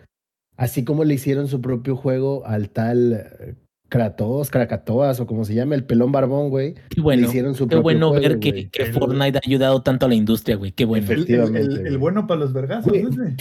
[0.57, 3.57] Así como le hicieron su propio juego al tal
[3.95, 6.75] Kratos, Krakatoas o como se llama, el pelón barbón, güey.
[6.89, 7.21] Qué bueno.
[7.21, 10.73] Le hicieron su qué bueno ver que, Fortnite ha ayudado tanto a la industria, güey.
[10.73, 11.05] Qué bueno.
[11.05, 11.87] Efectivamente.
[11.87, 12.91] El, bueno para los vergazos.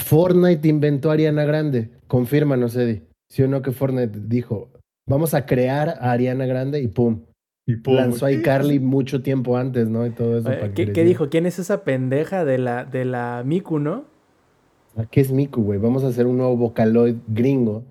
[0.05, 1.91] Fortnite inventó a Ariana Grande.
[2.07, 3.03] Confírmanos, Eddie.
[3.29, 4.71] ¿Sí o no que Fortnite dijo,
[5.09, 7.23] vamos a crear a Ariana Grande y pum?
[7.67, 7.97] Y pum.
[7.97, 10.07] Lanzó a iCarly mucho tiempo antes, ¿no?
[10.07, 10.51] Y todo eso.
[10.73, 11.31] ¿Qué, ¿qué dijo?
[11.31, 14.05] ¿Quién es esa pendeja de la, de la Miku, no?
[15.11, 15.81] ¿Qué es Miku, güey?
[15.81, 17.83] Vamos a hacer un nuevo Vocaloid gringo.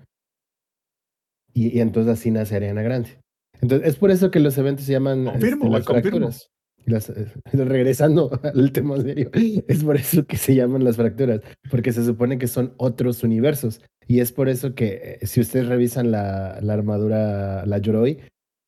[1.54, 3.18] Y, entonces así nace Ariana Grande.
[3.60, 6.50] Entonces, es por eso que los eventos se llaman confirmo, este, las fracturas.
[6.86, 11.40] Eh, regresando al tema serio, es por eso que se llaman las fracturas,
[11.70, 13.80] porque se supone que son otros universos.
[14.06, 18.18] Y es por eso que eh, si ustedes revisan la, la armadura, la Yoroi,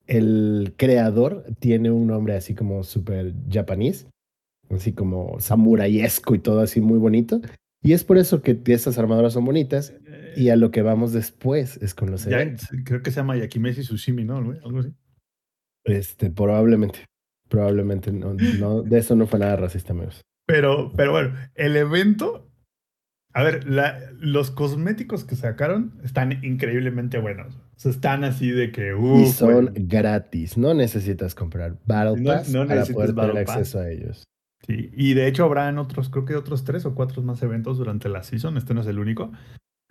[0.06, 4.06] el creador tiene un nombre así como súper japonés,
[4.70, 7.40] así como samuraiesco y todo así muy bonito.
[7.82, 9.92] Y es por eso que estas armaduras son bonitas.
[10.36, 12.68] Y a lo que vamos después es con los eventos.
[12.84, 14.36] Creo que se llama Yakimeshi Sushimi, ¿no?
[14.36, 14.94] Algo así.
[15.84, 17.04] Este, probablemente.
[17.48, 18.12] Probablemente.
[18.12, 20.20] No, no, de eso no fue nada racista, amigos.
[20.46, 22.50] Pero, pero bueno, el evento.
[23.32, 27.54] A ver, la, los cosméticos que sacaron están increíblemente buenos.
[27.54, 28.94] O sea, están así de que.
[28.96, 30.56] y son gratis.
[30.56, 34.24] No necesitas comprar Battle Pass para poder tener acceso a ellos.
[34.66, 38.08] Sí, y de hecho habrán otros, creo que otros tres o cuatro más eventos durante
[38.08, 38.56] la season.
[38.56, 39.30] Este no es el único.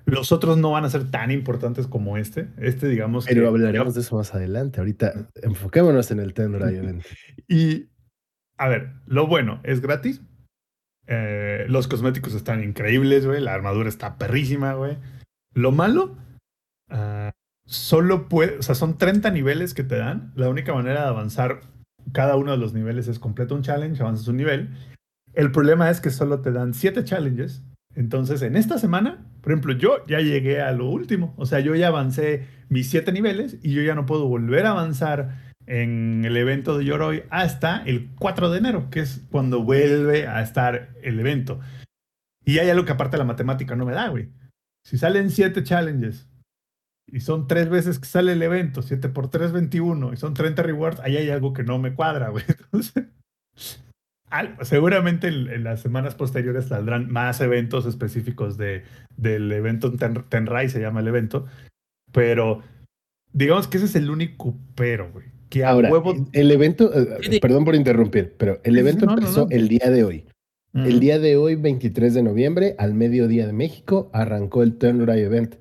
[0.05, 2.47] Los otros no van a ser tan importantes como este.
[2.57, 4.79] Este, digamos Pero hablaremos de eso más adelante.
[4.79, 7.03] Ahorita enfoquémonos en el Tendril
[7.47, 7.89] y,
[8.57, 10.21] a ver, lo bueno, es gratis.
[11.07, 13.41] Eh, los cosméticos están increíbles, güey.
[13.41, 14.97] La armadura está perrísima, güey.
[15.53, 16.17] Lo malo,
[16.91, 17.31] uh,
[17.65, 20.33] solo puede, o sea, son 30 niveles que te dan.
[20.35, 21.61] La única manera de avanzar
[22.11, 24.69] cada uno de los niveles es completo un challenge, avanzas un nivel.
[25.33, 27.63] El problema es que solo te dan siete challenges.
[27.95, 31.35] Entonces, en esta semana, por ejemplo, yo ya llegué a lo último.
[31.37, 34.71] O sea, yo ya avancé mis siete niveles y yo ya no puedo volver a
[34.71, 40.25] avanzar en el evento de Yoroi hasta el 4 de enero, que es cuando vuelve
[40.25, 41.59] a estar el evento.
[42.43, 44.29] Y hay algo que aparte la matemática no me da, güey.
[44.83, 46.27] Si salen siete challenges
[47.05, 50.63] y son tres veces que sale el evento, 7 por 3, 21, y son 30
[50.63, 52.45] rewards, ahí hay algo que no me cuadra, güey.
[52.47, 53.09] Entonces,
[54.29, 58.83] al- seguramente en, en las semanas posteriores saldrán más eventos específicos de,
[59.17, 61.45] del evento Ten, Tenrai, se llama el evento,
[62.11, 62.61] pero
[63.33, 65.25] digamos que ese es el único pero, güey.
[65.49, 66.15] Que a Ahora, huevo...
[66.33, 69.51] el evento, eh, perdón por interrumpir, pero el evento no, empezó no.
[69.51, 70.25] el día de hoy.
[70.73, 75.55] El día de hoy, 23 de noviembre, al mediodía de México, arrancó el Turnray Event.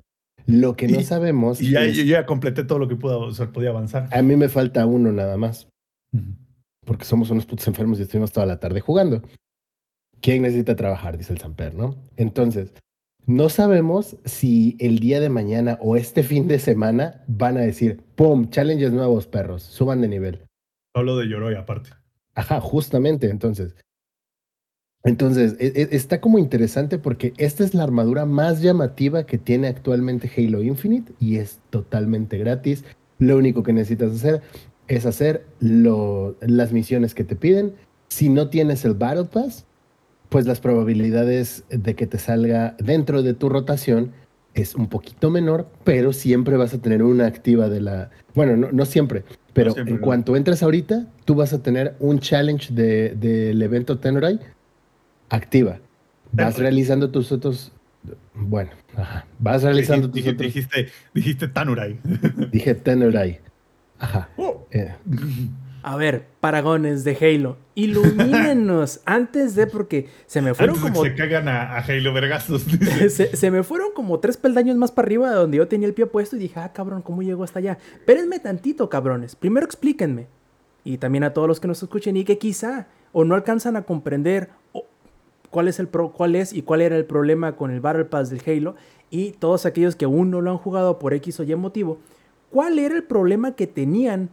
[0.45, 3.19] Lo que no Y- sabemos Y ya, es- yo ya completé todo lo que pudo,
[3.21, 4.09] o sea, podía avanzar.
[4.11, 5.69] a mí me falta uno nada más.
[6.85, 9.21] Porque somos unos putos enfermos y estuvimos toda la tarde jugando.
[10.21, 11.17] ¿Quién necesita trabajar?
[11.17, 11.95] Dice el Samper, ¿no?
[12.15, 12.73] Entonces,
[13.25, 18.01] no sabemos si el día de mañana o este fin de semana van a decir,
[18.15, 18.49] ¡pum!
[18.49, 20.45] Challenges nuevos, perros, suban de nivel.
[20.95, 21.89] Solo de Yoroi aparte.
[22.35, 23.75] Ajá, justamente, entonces.
[25.03, 29.67] Entonces, e- e- está como interesante porque esta es la armadura más llamativa que tiene
[29.67, 32.83] actualmente Halo Infinite y es totalmente gratis.
[33.19, 34.41] Lo único que necesitas hacer
[34.87, 37.73] es hacer lo- las misiones que te piden.
[38.09, 39.65] Si no tienes el Battle Pass,
[40.29, 44.11] pues las probabilidades de que te salga dentro de tu rotación
[44.53, 48.09] es un poquito menor, pero siempre vas a tener una activa de la...
[48.35, 50.05] Bueno, no, no siempre, pero siempre, en no.
[50.05, 54.39] cuanto entres ahorita, tú vas a tener un challenge de- del evento Tenurai
[55.29, 55.79] activa.
[56.31, 57.71] Vas realizando tus otros...
[58.33, 59.25] Bueno, ajá.
[59.39, 60.53] Vas realizando tus Dijiste, otros...
[60.53, 61.99] dijiste, dijiste Tanurai.
[62.51, 63.39] Dije Tenurai.
[63.99, 64.29] Ajá.
[64.37, 64.65] Oh.
[64.71, 64.93] Eh,
[65.83, 71.09] A ver, paragones de Halo, ilumínenos antes de porque se me fueron Antes como que
[71.11, 72.63] se cagan a, a Halo Vergazos.
[73.09, 75.93] se, se me fueron como tres peldaños más para arriba de donde yo tenía el
[75.93, 77.77] pie puesto y dije, ah, cabrón, ¿cómo llego hasta allá?
[77.99, 79.35] Espérenme tantito, cabrones.
[79.35, 80.27] Primero explíquenme.
[80.83, 83.83] Y también a todos los que nos escuchen y que quizá o no alcanzan a
[83.83, 84.85] comprender o-
[85.49, 88.29] cuál es el pro, cuál es y cuál era el problema con el Battle Pass
[88.29, 88.75] del Halo
[89.09, 91.99] y todos aquellos que aún no lo han jugado por X o Y motivo,
[92.55, 94.29] ¿cuál era el problema que tenían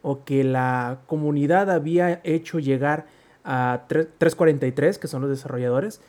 [0.00, 3.04] o que la comunidad había hecho llegar
[3.44, 6.00] a 3- 343, que son los desarrolladores?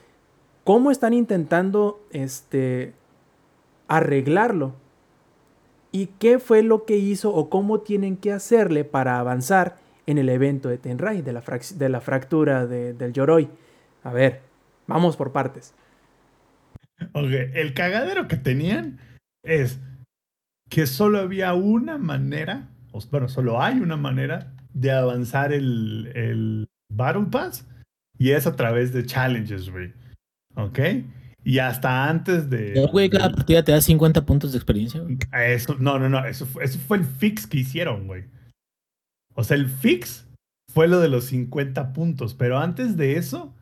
[0.64, 2.94] ¿Cómo están intentando este,
[3.90, 4.76] arreglarlo?
[5.92, 9.76] ¿Y qué fue lo que hizo o cómo tienen que hacerle para avanzar
[10.06, 13.50] en el evento de Tenrai, de la, fractura de- del Yoroi?
[14.06, 14.40] A ver,
[14.88, 15.74] vamos por partes.
[17.12, 19.02] Ok, el cagadero que tenían
[19.44, 19.82] es
[20.70, 26.68] que solo había una manera, o bueno, solo hay una manera de avanzar el, el
[26.94, 27.68] Battle Pass
[28.18, 29.94] y es a través de challenges, güey.
[30.56, 30.80] ¿Ok?
[31.44, 32.74] Y hasta antes de...
[32.76, 35.02] No, güey, cada partida te da 50 puntos de experiencia.
[35.02, 35.18] güey.
[35.32, 38.26] Eso, no, no, no, eso fue, eso fue el fix que hicieron, güey.
[39.34, 40.28] O sea, el fix
[40.74, 43.56] fue lo de los 50 puntos, pero antes de eso,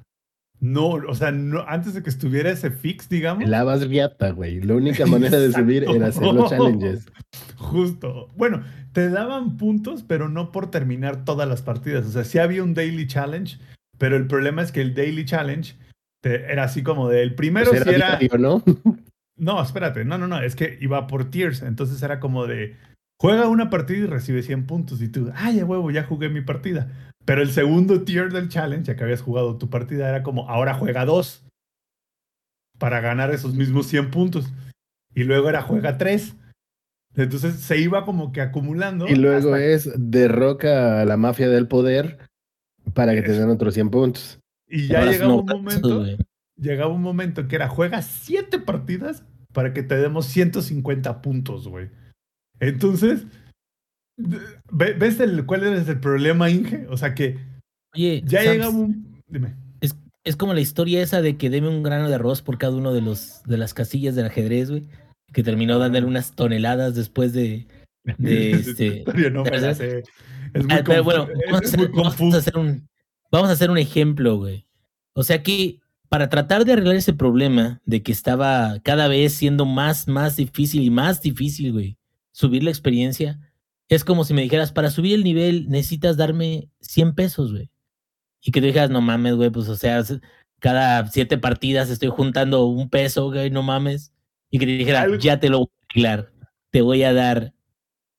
[0.60, 3.48] no, o sea, no, antes de que estuviera ese fix, digamos.
[3.48, 4.62] la vas riata, güey.
[4.62, 7.06] La única manera de subir era hacer los challenges.
[7.58, 8.30] Justo.
[8.36, 8.64] Bueno,
[8.94, 12.06] te daban puntos, pero no por terminar todas las partidas.
[12.06, 13.58] O sea, sí había un daily challenge,
[13.98, 15.76] pero el problema es que el daily challenge
[16.22, 18.18] te- era así como de el primero Pues si era.
[18.18, 18.64] diario, ¿no?
[19.38, 22.78] No, espérate, no, no, no, es que iba por tiers, entonces era como de
[23.20, 26.40] juega una partida y recibe 100 puntos y tú, ay, a huevo, ya jugué mi
[26.40, 27.12] partida.
[27.26, 30.74] Pero el segundo tier del challenge, ya que habías jugado tu partida, era como ahora
[30.76, 31.44] juega dos
[32.78, 34.52] para ganar esos mismos 100 puntos.
[35.14, 36.36] Y luego era juega tres.
[37.16, 39.08] Entonces se iba como que acumulando.
[39.08, 42.20] Y luego hasta- es derroca a la mafia del poder
[42.94, 44.40] para que te den otros 100 puntos.
[44.68, 46.06] Y ya Ahora llegaba no, un momento,
[46.58, 49.24] llegaba un momento que era juega siete partidas
[49.54, 51.90] para que te demos 150 puntos, güey.
[52.60, 53.30] Entonces, ¿ve-
[54.18, 56.88] ¿ves el, cuál es el problema, Inge?
[56.90, 57.38] O sea que
[57.94, 59.22] Oye, ya Sams, llegaba un...
[59.28, 59.56] Dime.
[60.24, 62.94] es como la historia esa de que deme un grano de arroz por cada uno
[62.94, 64.84] de los de las casillas del ajedrez, güey.
[65.34, 67.68] Que terminó dándole unas toneladas después de.
[68.18, 69.76] De este- no me la ¿verdad?
[69.78, 70.04] sé.
[70.54, 72.88] Es muy, Ah, pero bueno, es- vamos a, es hacer, muy vamos a hacer un,
[73.32, 74.66] vamos a hacer un ejemplo, güey.
[75.14, 75.80] O sea que
[76.10, 80.84] para tratar de arreglar ese problema de que estaba cada vez siendo más, más difícil
[80.84, 81.98] y más difícil, güey,
[82.32, 83.40] subir la experiencia,
[83.90, 87.70] es como si me dijeras, para subir el nivel necesitas darme 100 pesos, güey.
[88.42, 90.04] Y que tú dijeras, no mames, güey, pues o sea,
[90.60, 94.12] cada siete partidas estoy juntando un peso, güey, no mames.
[94.52, 96.32] Y que te dijera, Algo- ya te lo voy a arreglar,
[96.72, 97.54] te voy a dar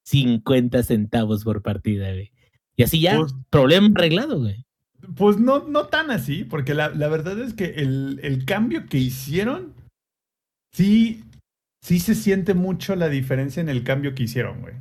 [0.05, 2.33] 50 centavos por partida, güey.
[2.77, 4.65] Y así ya, Pues- problema arreglado, güey.
[5.17, 8.99] Pues no, no tan así, porque la, la verdad es que el, el cambio que
[8.99, 9.73] hicieron,
[10.73, 11.23] sí,
[11.81, 14.75] sí se siente mucho la diferencia en el cambio que hicieron, güey.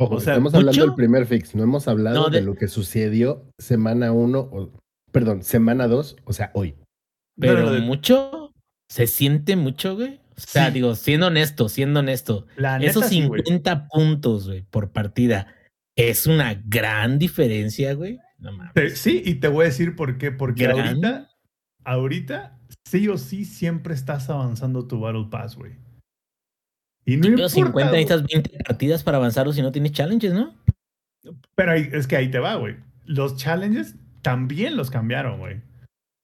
[0.00, 2.38] Ojo, O sea, estamos hablando mucho- del primer fix, no hemos hablado No, de...
[2.40, 4.72] de- lo que sucedió semana 1, o,
[5.10, 6.72] perdón, semana 2, o sea, hoy.
[7.36, 8.52] No, no, Pero no, mucho,
[8.90, 10.20] se siente mucho, güey.
[10.36, 10.74] O sea, Sí.
[10.74, 13.42] digo, siendo honesto, siendo honesto, La neta, esos sí, güey.
[13.44, 15.52] 50 puntos, güey, por partida,
[15.96, 18.20] es una gran diferencia, güey.
[18.38, 18.72] No mames.
[18.74, 20.30] Te- sí, y te voy a decir por qué.
[20.30, 20.78] Porque Gran.
[20.86, 21.30] ahorita,
[21.84, 25.72] ahorita, sí o sí, siempre estás avanzando tu Battle Pass, güey.
[27.08, 28.04] Y no Pero importa, 50 güey.
[28.04, 30.54] necesitas 20 partidas para avanzarlo si no tienes challenges, ¿no?
[31.54, 32.76] Pero ahí- es que ahí te va, güey.
[33.06, 35.62] Los challenges también los cambiaron, güey.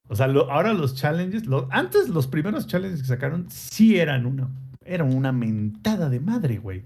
[0.09, 4.27] O sea, lo- ahora los challenges, los, antes los primeros challenges que sacaron sí eran
[4.27, 4.49] una,
[4.85, 6.83] eran una mentada de madre, güey.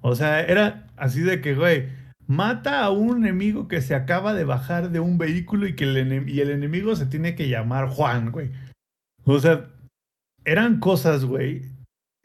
[0.00, 1.88] O sea, era así de que, güey,
[2.26, 6.28] mata a un enemigo que se acaba de bajar de un vehículo y que el,
[6.28, 8.50] y el enemigo se tiene que llamar Juan, güey.
[9.24, 9.70] O sea,
[10.44, 11.62] eran cosas, güey,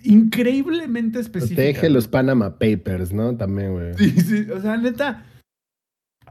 [0.04, 1.64] increíblemente específicas.
[1.64, 3.36] Protege los Panama Papers, ¿no?
[3.36, 3.94] También, güey.
[3.98, 5.26] Sí, sí, o sea, neta.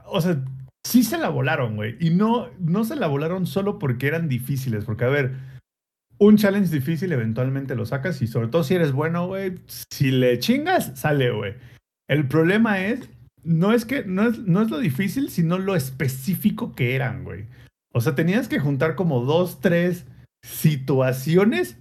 [0.05, 0.43] O sea,
[0.85, 1.95] sí se la volaron, güey.
[1.99, 4.85] Y no, no se la volaron solo porque eran difíciles.
[4.85, 5.35] Porque, a ver,
[6.17, 8.21] un challenge difícil eventualmente lo sacas.
[8.21, 9.55] Y sobre todo si eres bueno, güey.
[9.91, 11.53] Si le chingas, sale, güey.
[12.07, 13.09] El problema es.
[13.43, 14.03] No es que.
[14.03, 17.45] No es, no es lo difícil, sino lo específico que eran, güey.
[17.93, 20.05] O sea, tenías que juntar como dos, tres
[20.43, 21.77] situaciones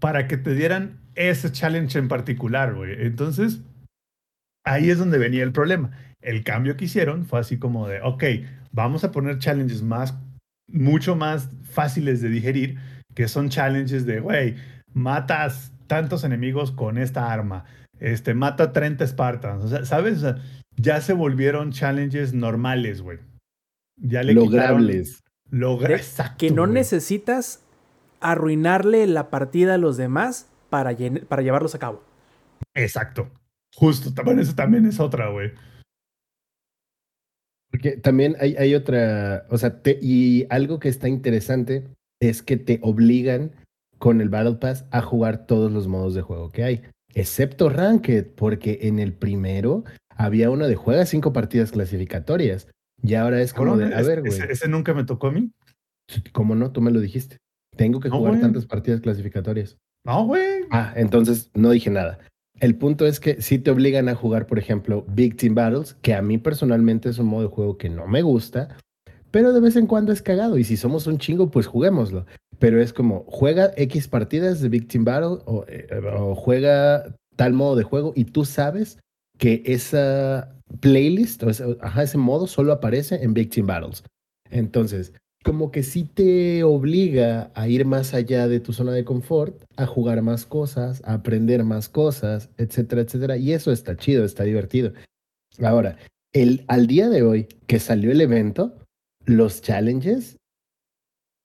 [0.00, 2.94] para que te dieran ese challenge en particular, güey.
[3.06, 3.60] Entonces,
[4.64, 5.90] ahí es donde venía el problema.
[6.20, 8.24] El cambio que hicieron fue así como de, ok,
[8.72, 10.14] vamos a poner challenges más,
[10.68, 12.78] mucho más fáciles de digerir,
[13.14, 14.56] que son challenges de, güey,
[14.92, 17.64] matas tantos enemigos con esta arma,
[17.98, 20.18] este, mata 30 Spartans, o sea, ¿sabes?
[20.18, 20.36] O sea,
[20.76, 23.18] ya se volvieron challenges normales, güey.
[23.96, 24.50] Ya le quitaron-
[24.86, 25.20] Logrables.
[25.50, 26.74] Logra exacto, que no güey.
[26.74, 27.64] necesitas
[28.20, 30.96] arruinarle la partida a los demás para,
[31.28, 32.02] para llevarlos a cabo.
[32.74, 33.30] Exacto.
[33.74, 35.52] Justo, también eso también es otra, güey.
[37.70, 41.86] Porque también hay, hay otra, o sea, te- y algo que está interesante
[42.20, 43.52] es que te obligan
[43.98, 46.82] con el Battle Pass a jugar todos los modos de juego que hay,
[47.14, 49.84] excepto Ranked, porque en el primero
[50.16, 52.68] había uno de juega cinco partidas clasificatorias.
[53.02, 55.52] Y ahora es como de, a ver, güey, ese, ese nunca me tocó a mí.
[56.32, 56.72] ¿cómo no?
[56.72, 57.36] Tú me lo dijiste.
[57.76, 59.78] Tengo que No, jugar tantas partidas clasificatorias.
[60.04, 60.64] No, güey.
[60.70, 62.18] Ah, entonces no dije nada.
[62.60, 66.14] El punto es que si te obligan a jugar, por ejemplo, Big Team Battles, que
[66.14, 68.76] a mí personalmente es un modo de juego que no me gusta,
[69.30, 70.58] pero de vez en cuando es cagado.
[70.58, 72.26] Y si somos un chingo, pues juguémoslo.
[72.58, 75.88] Pero es como, juega X partidas de Big Team Battle o, eh,
[76.36, 78.98] juega tal modo de juego y tú sabes
[79.38, 81.50] que esa playlist, o
[81.80, 84.04] ajá, ese modo solo aparece en Big Team Battles.
[84.50, 89.62] Entonces, como que sí te obliga a ir más allá de tu zona de confort,
[89.76, 93.36] a jugar más cosas, a aprender más cosas, etcétera, etcétera.
[93.38, 94.92] Y eso está chido, está divertido.
[95.62, 95.96] Ahora,
[96.34, 98.76] el, al día de hoy que salió el evento,
[99.24, 100.36] los challenges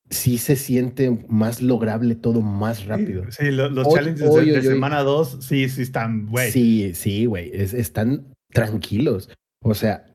[0.10, 3.24] sí se siente más lograble todo más rápido.
[3.32, 4.74] Sí, lo- los Hoy- challenges hoy, de, de hoy, hoy.
[4.74, 6.52] semana 2, sí, sí están, güey.
[6.52, 9.30] Sí, sí, güey, es- están tranquilos.
[9.64, 10.06] O sea,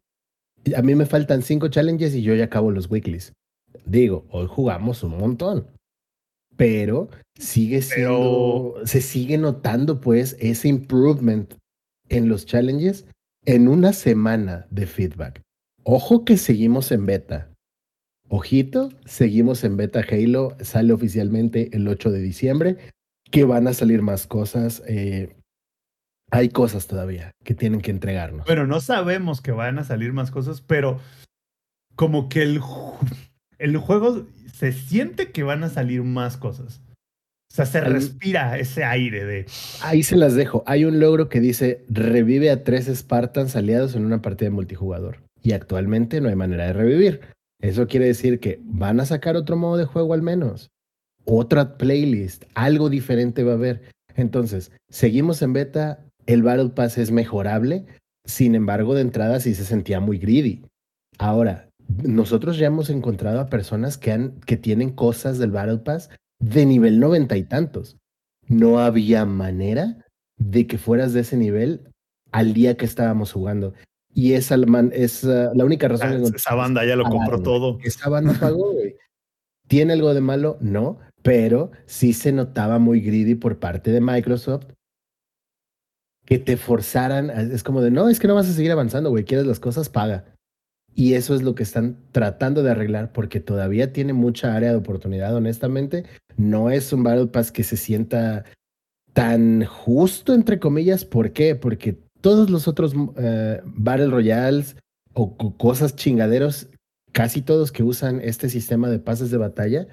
[0.77, 3.33] a mí me faltan cinco challenges y yo ya acabo los weeklies.
[3.85, 5.67] Digo, hoy jugamos un montón.
[6.57, 11.55] Pero sigue siendo, se sigue notando pues ese improvement
[12.09, 13.07] en los challenges
[13.47, 15.41] en una semana de feedback.
[15.85, 17.51] Ojo que seguimos en beta.
[18.29, 22.77] Ojito, seguimos en beta Halo, sale oficialmente el 8 de diciembre,
[23.31, 24.83] que van a salir más cosas.
[24.87, 25.35] eh,
[26.31, 28.47] hay cosas todavía que tienen que entregarnos.
[28.47, 31.01] Bueno, no sabemos que van a salir más cosas, pero
[31.97, 32.61] como que el,
[33.61, 36.81] el juego se siente que van a salir más cosas.
[37.53, 39.47] O sea, se respira ese aire de...
[39.83, 40.63] Ahí se las dejo.
[40.67, 45.19] Hay un logro que dice revive a tres Spartans aliados en una partida de multijugador.
[45.43, 47.21] Y actualmente no hay manera de revivir.
[47.61, 50.71] Eso quiere decir que van a sacar otro modo de juego al menos.
[51.25, 52.45] Otra playlist.
[52.55, 53.83] Algo diferente va a haber.
[54.15, 56.05] Entonces, seguimos en beta.
[56.27, 57.85] El Battle Pass es mejorable.
[58.25, 60.63] Sin embargo, de entrada sí se sentía muy greedy.
[61.19, 61.70] Ahora,
[62.05, 66.11] nosotros ya hemos encontrado a personas que, han, que tienen cosas del Battle Pass
[66.41, 67.97] de nivel noventa y tantos.
[68.47, 69.99] No había manera
[70.39, 71.89] de que fueras de ese nivel
[72.33, 73.75] al día que estábamos jugando.
[74.13, 74.57] Y esa
[74.93, 76.09] es la única razón.
[76.27, 77.79] "Ah, que esa banda ya lo compró todo.
[77.85, 78.97] Esa banda pagó, güey.
[79.69, 80.59] ¿Tiene algo de malo?
[80.61, 84.67] No, pero sí se notaba muy greedy por parte de Microsoft
[86.27, 87.31] que te forzaran.
[87.31, 89.25] Es como de, no, es que no vas a seguir avanzando, güey.
[89.25, 90.25] Quieres las cosas, paga.
[91.01, 94.77] Y eso es lo que están tratando de arreglar porque todavía tiene mucha área de
[94.77, 96.05] oportunidad, honestamente.
[96.37, 98.45] No es un Battle Pass que se sienta
[99.15, 101.07] tan justo, entre comillas.
[101.07, 101.55] ¿Por qué?
[101.57, 104.77] Porque todos los otros eh, Battle Royales
[105.15, 106.69] o co- cosas chingaderos,
[107.13, 109.89] casi todos que usan este sistema de pases de batalla,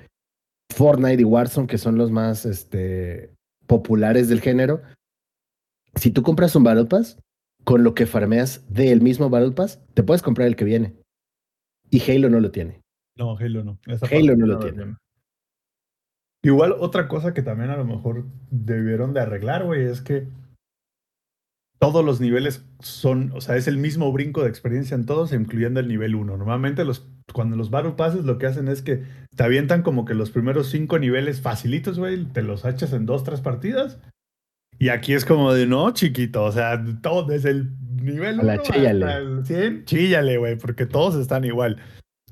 [0.76, 3.32] Fortnite y Warzone, que son los más este,
[3.66, 4.82] populares del género,
[5.96, 7.18] si tú compras un Battle Pass,
[7.68, 10.96] con lo que farmeas del mismo Battle Pass, te puedes comprar el que viene.
[11.90, 12.80] Y Halo no lo tiene.
[13.18, 13.78] No, Halo no.
[13.86, 14.96] Esa Halo no lo tiene.
[16.44, 20.30] Igual otra cosa que también a lo mejor debieron de arreglar, güey, es que
[21.78, 25.82] todos los niveles son, o sea, es el mismo brinco de experiencia en todos, incluyendo
[25.82, 26.38] el nivel 1.
[26.38, 29.04] Normalmente los, cuando los Battle Passes lo que hacen es que
[29.36, 33.26] te avientan como que los primeros cinco niveles facilitos, güey, te los echas en dos,
[33.26, 34.00] tres partidas.
[34.80, 37.72] Y aquí es como de, no, chiquito, o sea, todo desde el
[38.02, 39.06] nivel A la 1 chíllale.
[39.06, 41.78] hasta el 100, chíllale, güey, porque todos están igual.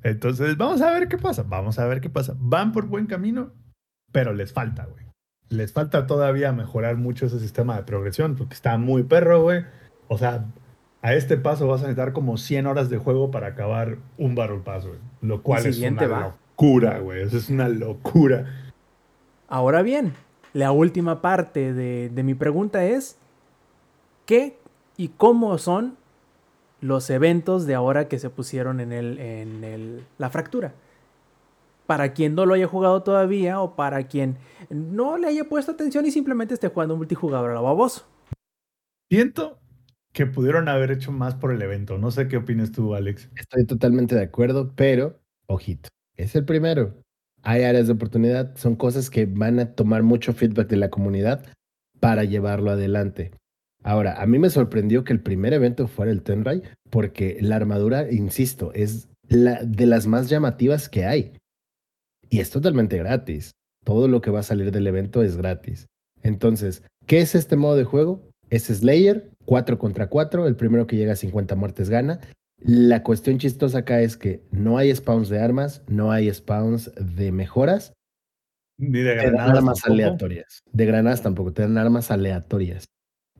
[0.03, 2.35] Entonces, vamos a ver qué pasa, vamos a ver qué pasa.
[2.37, 3.51] Van por buen camino,
[4.11, 5.05] pero les falta, güey.
[5.49, 9.65] Les falta todavía mejorar mucho ese sistema de progresión, porque está muy perro, güey.
[10.07, 10.45] O sea,
[11.01, 14.61] a este paso vas a necesitar como 100 horas de juego para acabar un Battle
[14.63, 14.99] Pass, güey.
[15.21, 16.21] Lo cual es una va.
[16.55, 17.21] locura, güey.
[17.23, 18.45] Eso es una locura.
[19.47, 20.13] Ahora bien,
[20.55, 23.17] la última parte de, de mi pregunta es,
[24.25, 24.57] ¿qué
[24.95, 25.97] y cómo son
[26.79, 30.73] los eventos de ahora que se pusieron en, el, en el- la fractura?
[31.85, 34.37] Para quien no lo haya jugado todavía o para quien
[34.69, 38.07] no le haya puesto atención y simplemente esté jugando multijugador a la baboso.
[39.11, 39.59] Siento
[40.13, 41.97] que pudieron haber hecho más por el evento.
[41.97, 43.29] No sé qué opinas tú, Alex.
[43.35, 46.95] Estoy totalmente de acuerdo, pero, ojito, es el primero.
[47.45, 51.45] Hay áreas de oportunidad, son cosas que van a tomar mucho feedback de la comunidad
[51.99, 53.31] para llevarlo adelante.
[53.83, 58.11] Ahora, a mí me sorprendió que el primer evento fuera el Tenrai, porque la armadura,
[58.11, 61.33] insisto, es la de las más llamativas que hay.
[62.31, 63.51] Y es totalmente gratis.
[63.83, 65.85] Todo lo que va a salir del evento es gratis.
[66.23, 68.27] Entonces, ¿qué es este modo de juego?
[68.49, 72.19] Es Slayer, 4 contra 4, el primero que llega a 50 muertes gana.
[72.59, 77.31] La cuestión chistosa acá es que no hay spawns de armas, no hay spawns de
[77.31, 77.93] mejoras,
[78.77, 79.93] Ni de te dan granadas armas tampoco.
[79.93, 80.59] aleatorias.
[80.71, 82.85] De granadas tampoco, te dan armas aleatorias.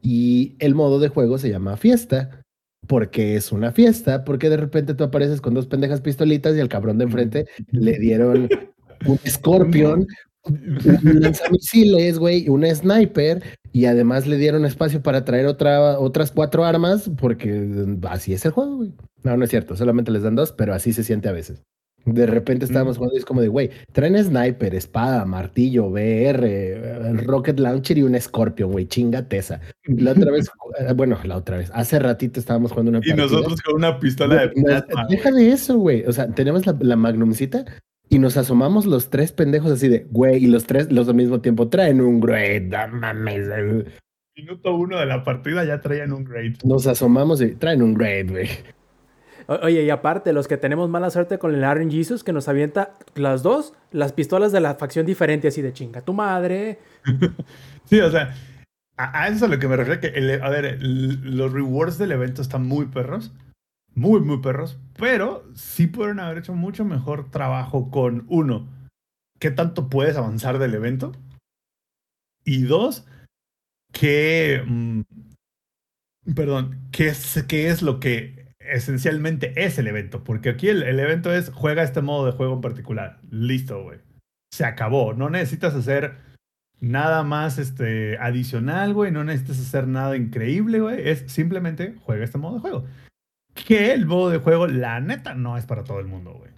[0.01, 2.41] Y el modo de juego se llama fiesta,
[2.87, 6.69] porque es una fiesta, porque de repente tú apareces con dos pendejas pistolitas y al
[6.69, 8.49] cabrón de enfrente le dieron
[9.07, 10.05] un Scorpion,
[10.43, 13.41] un lanzamisiles, güey, un sniper,
[13.76, 18.52] y además le dieron espacio para traer otra, otras cuatro armas, porque así es el
[18.52, 18.93] juego, güey.
[19.23, 21.61] No, no es cierto, solamente les dan dos, pero así se siente a veces.
[22.06, 26.31] De repente estábamos jugando y es como de, güey, traen sniper, espada, martillo, eh,
[27.26, 29.60] rocket launcher y un Scorpion, güey, chinga tesa.
[29.88, 30.49] La otra vez,
[30.80, 33.26] eh, bueno, la otra vez, hace ratito estábamos jugando una Y partida.
[33.26, 36.06] nosotros con una pistola de plasma, deja de eso, güey.
[36.06, 37.65] O sea, tenemos la, la magnumcita
[38.15, 41.41] y nos asomamos los tres pendejos así de, güey, y los tres los al mismo
[41.41, 43.47] tiempo traen un great, no mames.
[44.37, 46.63] Minuto uno de la partida ya traían un great.
[46.63, 48.47] Nos asomamos y traen un great, güey.
[49.47, 52.93] Oye, y aparte, los que tenemos mala suerte con el Aaron Jesus, que nos avienta
[53.13, 56.79] las dos, las pistolas de la facción diferente, así de chinga tu madre.
[57.85, 58.33] Sí, o sea,
[58.97, 60.01] a, a eso es a lo que me refiero.
[60.01, 63.31] Que el- a ver, el- los rewards del evento están muy perros.
[63.95, 64.77] Muy, muy perros.
[64.97, 68.67] Pero sí pueden haber hecho mucho mejor trabajo con uno.
[69.39, 71.13] ¿Qué tanto puedes avanzar del evento?
[72.43, 73.07] Y dos,
[73.91, 74.63] ¿qué.
[74.65, 75.01] mm,
[76.35, 80.23] perdón, ¿qué es, qué es lo que esencialmente es el evento?
[80.23, 83.19] Porque aquí el, el evento es juega este modo de juego en particular.
[83.30, 83.99] Listo, güey.
[84.53, 85.13] Se acabó.
[85.13, 86.17] No necesitas hacer
[86.81, 89.11] nada más este, adicional, güey.
[89.11, 91.07] No necesitas hacer nada increíble, güey.
[91.09, 92.85] Es simplemente juega este modo de juego.
[93.56, 96.52] Que el modo de juego, la neta, no es para todo el mundo, güey.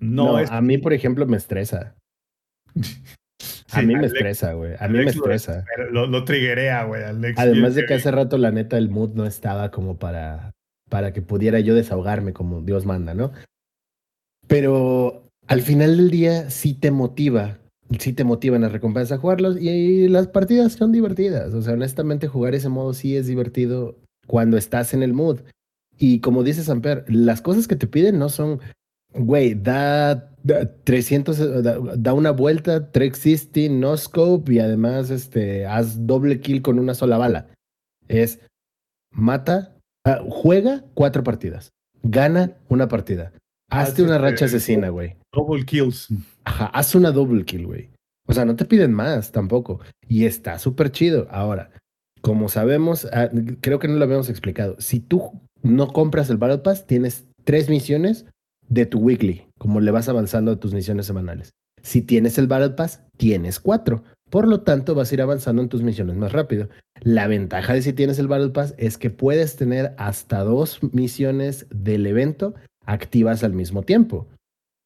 [0.00, 0.50] No, No, es.
[0.50, 1.94] a mí, por ejemplo, me estresa.
[3.72, 4.72] A mí me estresa, güey.
[4.80, 5.64] A mí me Alex estresa.
[5.90, 7.02] Lo, lo güey.
[7.02, 7.38] Alex.
[7.38, 10.52] Además de que hace rato, la neta, el mood no estaba como para,
[10.88, 13.32] para que pudiera yo desahogarme como Dios manda, ¿no?
[14.46, 17.58] Pero al final del día sí te motiva,
[17.98, 21.52] sí te motivan las recompensas a jugarlos y, las partidas son divertidas.
[21.52, 23.96] O sea, honestamente, jugar ese modo sí es divertido
[24.26, 25.40] cuando estás en el mood.
[25.98, 28.60] Y como dice Samper, las cosas que te piden no son,
[29.14, 35.66] güey, da, da 300, eh, da, da una vuelta, 360, no scope y además este,
[35.66, 37.48] haz doble kill con una sola bala.
[38.06, 38.40] Es
[39.10, 41.70] mata, ah, juega cuatro partidas,
[42.02, 43.32] gana una partida.
[43.70, 45.16] Hazte Haz una racha asesina, güey.
[45.32, 46.08] Double kills.
[46.44, 47.90] Ajá, haz una double kill, güey.
[48.26, 49.80] O sea, no te piden más tampoco.
[50.06, 51.26] Y está súper chido.
[51.30, 51.70] Ahora,
[52.22, 53.28] como sabemos, ah,
[53.60, 54.76] creo que no lo habíamos explicado.
[54.78, 55.32] Si tú
[55.68, 58.26] no compras el Battle Pass, tienes tres misiones
[58.68, 61.50] de tu weekly, como le vas avanzando a tus misiones semanales.
[61.82, 64.02] Si tienes el Battle Pass, tienes cuatro.
[64.30, 66.68] Por lo tanto, vas a ir avanzando en tus misiones más rápido.
[67.00, 71.66] La ventaja de si tienes el Battle Pass es que puedes tener hasta dos misiones
[71.70, 72.54] del evento
[72.84, 74.26] activas al mismo tiempo.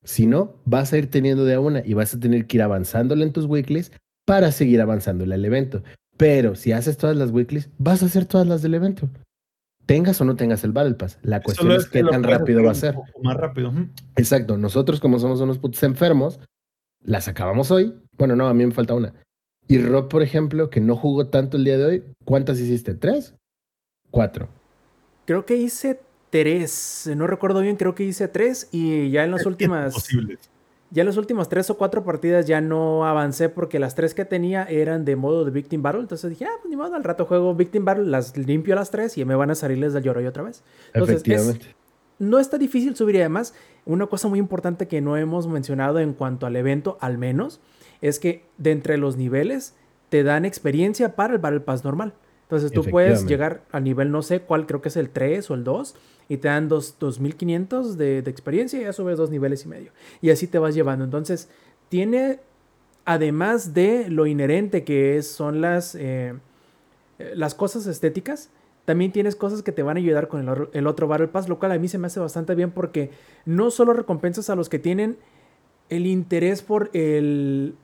[0.05, 2.63] Si no, vas a ir teniendo de a una y vas a tener que ir
[2.63, 3.93] avanzándole en tus weeklies
[4.25, 5.83] para seguir avanzándole al evento.
[6.17, 9.09] Pero si haces todas las weeklies, vas a hacer todas las del evento.
[9.87, 11.19] Tengas o no tengas el Battle Pass.
[11.23, 12.95] La cuestión es qué que tan rápido va a un ser.
[12.95, 13.73] poco Más rápido.
[14.17, 14.57] Exacto.
[14.57, 16.39] Nosotros, como somos unos putos enfermos,
[17.03, 17.95] las acabamos hoy.
[18.17, 19.13] Bueno, no, a mí me falta una.
[19.67, 22.95] Y Rob, por ejemplo, que no jugó tanto el día de hoy, ¿cuántas hiciste?
[22.95, 23.35] ¿Tres?
[24.11, 24.49] Cuatro.
[25.25, 26.01] Creo que hice
[26.31, 27.11] tres.
[27.17, 28.69] No recuerdo bien, creo que hice tres.
[28.73, 29.95] Y ya en las últimas.
[29.95, 30.39] Posibles.
[30.95, 34.65] Ya las últimas tres o cuatro partidas ya no avancé porque las tres que tenía
[34.65, 36.03] eran de modo de Victim Battle.
[36.03, 39.17] Entonces dije, ah, pues ni modo, al rato juego Victim Battle, las limpio las tres
[39.17, 40.63] y me van a salirles del lloro y otra vez.
[40.93, 41.75] Entonces, es- Efectivamente.
[42.19, 43.55] no está difícil subir y además
[43.87, 47.61] una cosa muy importante que no hemos mencionado en cuanto al evento, al menos,
[48.03, 49.75] es que de entre los niveles
[50.11, 52.13] te dan experiencia para el Battle Pass normal.
[52.53, 55.55] Entonces tú puedes llegar al nivel no sé cuál, creo que es el 3 o
[55.55, 55.95] el 2
[56.29, 59.91] y te dan dos, 2500 de, de experiencia y ya subes dos niveles y medio.
[60.21, 61.03] Y así te vas llevando.
[61.03, 61.49] Entonces
[61.89, 62.41] tiene,
[63.07, 66.35] además de lo inherente que es, son las, eh,
[67.19, 68.51] eh, las cosas estéticas,
[68.85, 71.73] también tienes cosas que te van a ayudar con el otro Battle Pass, lo cual
[71.73, 73.13] a mí se me hace bastante bien porque
[73.47, 75.17] no solo recompensas a los que tienen
[75.89, 77.77] el interés por el,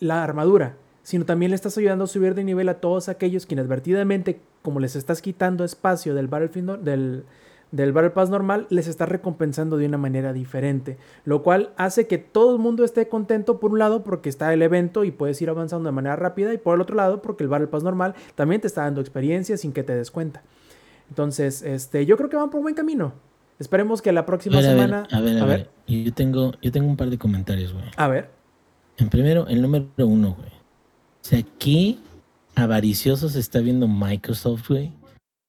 [0.00, 3.54] la armadura, sino también le estás ayudando a subir de nivel a todos aquellos que
[3.54, 7.24] inadvertidamente, como les estás quitando espacio del Battlefield, del,
[7.72, 12.18] del Battle Pass normal, les estás recompensando de una manera diferente, lo cual hace que
[12.18, 15.48] todo el mundo esté contento por un lado porque está el evento y puedes ir
[15.50, 18.60] avanzando de manera rápida y por el otro lado porque el Battle Pass normal también
[18.60, 20.42] te está dando experiencia sin que te des cuenta.
[21.08, 23.12] Entonces, este, yo creo que van por buen camino.
[23.58, 25.08] Esperemos que la A próxima ver, a ver, semana.
[25.10, 25.70] a ver, a ver.
[25.86, 27.84] Yo tengo, yo tengo un par de comentarios, güey.
[27.96, 28.30] A ver.
[28.96, 30.50] En primero, el número uno, güey.
[31.22, 31.96] O sea, qué
[32.54, 34.92] avaricioso se está viendo Microsoft, güey.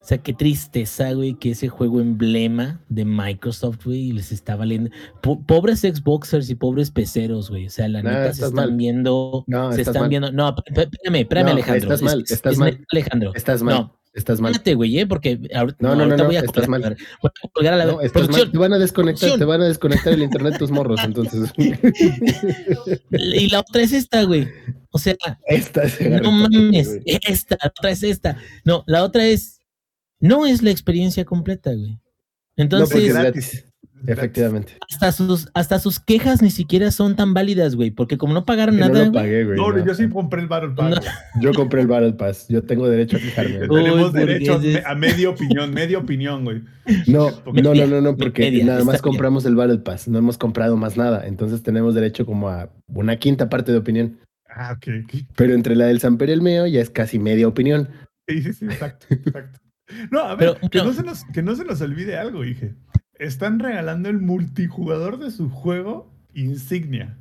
[0.03, 4.89] O sea, qué tristeza, güey, que ese juego emblema de Microsoft, güey, les está valiendo.
[5.21, 7.67] Po- pobres Xboxers y pobres peceros, güey.
[7.67, 8.75] O sea, la Nah, neta se están mal.
[8.75, 9.43] viendo.
[9.45, 10.09] No, se están mal.
[10.09, 10.31] viendo.
[10.31, 11.83] No, espérame, espérame, No, Alejandro.
[11.83, 12.79] estás mal, Es- estás es mal.
[12.91, 13.31] Alejandro.
[13.35, 13.75] Estás mal.
[13.75, 14.51] No, Estás mal.
[14.53, 15.05] espérate, güey, ¿eh?
[15.05, 16.81] porque ahorita, No, no, no, ahorita no, voy a colgar, mal.
[16.81, 18.51] voy a colgar a la No, estás mal.
[18.51, 19.39] Te van a desconectar, Producción.
[19.39, 21.53] te van a desconectar el internet tus morros, entonces.
[23.11, 24.47] Y la otra es esta, güey.
[24.91, 25.15] O sea,
[25.47, 28.37] Esta es No mames, esta, la otra es esta.
[28.65, 29.59] No, la otra es,
[30.19, 31.99] no es la experiencia completa, güey.
[32.57, 33.65] Entonces, es gratis.
[34.07, 34.73] Efectivamente.
[34.89, 38.75] hasta sus, hasta sus quejas ni siquiera son tan válidas, güey, porque como no pagaron
[38.75, 39.57] Que no nada, lo pagué, güey.
[39.57, 39.85] No, no.
[39.85, 40.89] yo sí compré el Battle Pass.
[41.35, 41.41] No.
[41.41, 42.47] Yo compré el Battle Pass.
[42.49, 43.67] Yo tengo derecho a fijarme.
[43.69, 46.63] Uy, Tenemos derecho a, media opinión, media opinión, güey.
[47.07, 49.03] No, no, no, no, no, porque Media, nada más bien.
[49.03, 50.07] compramos el Battle Pass.
[50.07, 51.27] No hemos comprado más nada.
[51.27, 54.19] Entonces tenemos derecho como a una quinta parte de opinión.
[54.53, 55.15] Ah, ok.
[55.35, 57.89] Pero entre la del Samper y el mío ya es casi media opinión.
[58.27, 59.59] Sí, sí, sí, exacto, exacto.
[60.09, 60.85] No, a ver, Pero, que, no.
[60.85, 62.73] no se nos, que no se nos olvide algo, dije.
[63.19, 67.17] Están regalando el multijugador de su juego Insignia.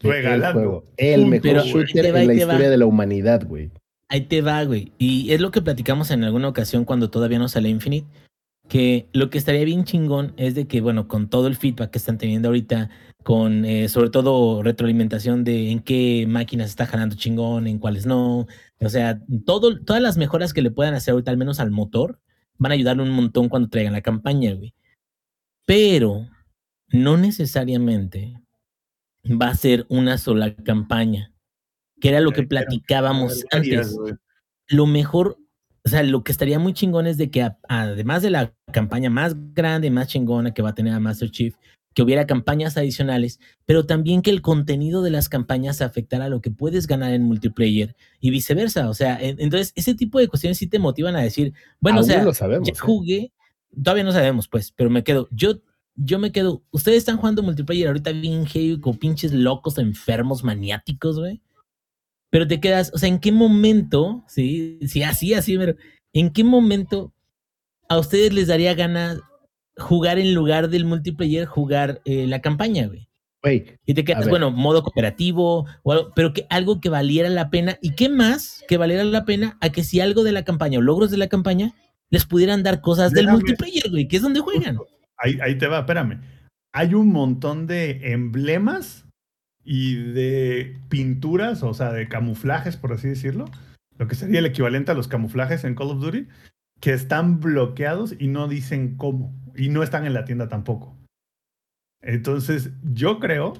[0.00, 0.60] El Regalando.
[0.60, 0.84] juego.
[0.96, 2.52] El mejor Pero shooter en la ahí te va.
[2.54, 3.70] historia de la humanidad, güey.
[4.08, 4.92] ahí te va, güey.
[4.98, 8.06] Y es lo que platicamos en alguna ocasión cuando todavía no sale Infinite,
[8.68, 11.98] que lo que estaría bien chingón es de que, bueno, con todo el feedback que
[11.98, 12.90] están teniendo ahorita,
[13.22, 18.46] con eh, sobre todo retroalimentación de en qué máquinas está jalando chingón, en cuáles no,
[18.80, 22.20] o sea, todo, todas las mejoras que le puedan hacer ahorita, al menos al motor,
[22.58, 24.74] van a ayudarle un montón cuando traigan la campaña, güey.
[25.66, 26.28] Pero
[26.88, 28.34] no necesariamente
[29.24, 31.32] va a ser una sola campaña,
[32.00, 33.96] que era lo que platicábamos antes.
[34.68, 35.38] lo mejor,
[35.84, 39.10] o sea, lo que estaría muy chingón es de que a- además de la campaña
[39.10, 41.54] más grande, más chingona que va a tener a Master Chief,
[41.94, 46.40] que hubiera campañas adicionales, pero también que el contenido de las campañas afectara a lo
[46.40, 48.88] que puedes ganar en multiplayer y viceversa.
[48.88, 52.08] O sea, en- entonces ese tipo de cuestiones sí te motivan a decir, bueno, Aún
[52.08, 52.66] o sea, lo sabemos.
[52.68, 52.78] ya ¿eh?
[52.78, 53.32] jugué,
[53.82, 55.60] todavía no sabemos, pues, pero me quedo, yo,
[55.94, 61.18] yo me quedo, ustedes están jugando multiplayer ahorita bien heavy con pinches locos, enfermos, maniáticos,
[61.18, 61.40] güey.
[62.30, 65.76] Pero te quedas, o sea, ¿en qué momento, sí, sí, así, así, pero,
[66.14, 67.12] ¿en qué momento
[67.90, 69.20] a ustedes les daría ganas
[69.76, 73.08] jugar en lugar del multiplayer, jugar eh, la campaña, güey?
[73.44, 77.50] Y te A quedas, bueno, modo cooperativo, o algo, pero que algo que valiera la
[77.50, 77.76] pena.
[77.82, 80.82] ¿Y qué más que valiera la pena a que si algo de la campaña o
[80.82, 81.74] logros de la campaña
[82.08, 84.78] les pudieran dar cosas del multiplayer, güey, que es donde juegan?
[85.16, 86.20] Ahí, ahí te va, espérame.
[86.72, 89.06] Hay un montón de emblemas
[89.64, 93.46] y de pinturas, o sea, de camuflajes, por así decirlo,
[93.98, 96.28] lo que sería el equivalente a los camuflajes en Call of Duty,
[96.80, 100.96] que están bloqueados y no dicen cómo, y no están en la tienda tampoco.
[102.02, 103.54] Entonces, yo creo,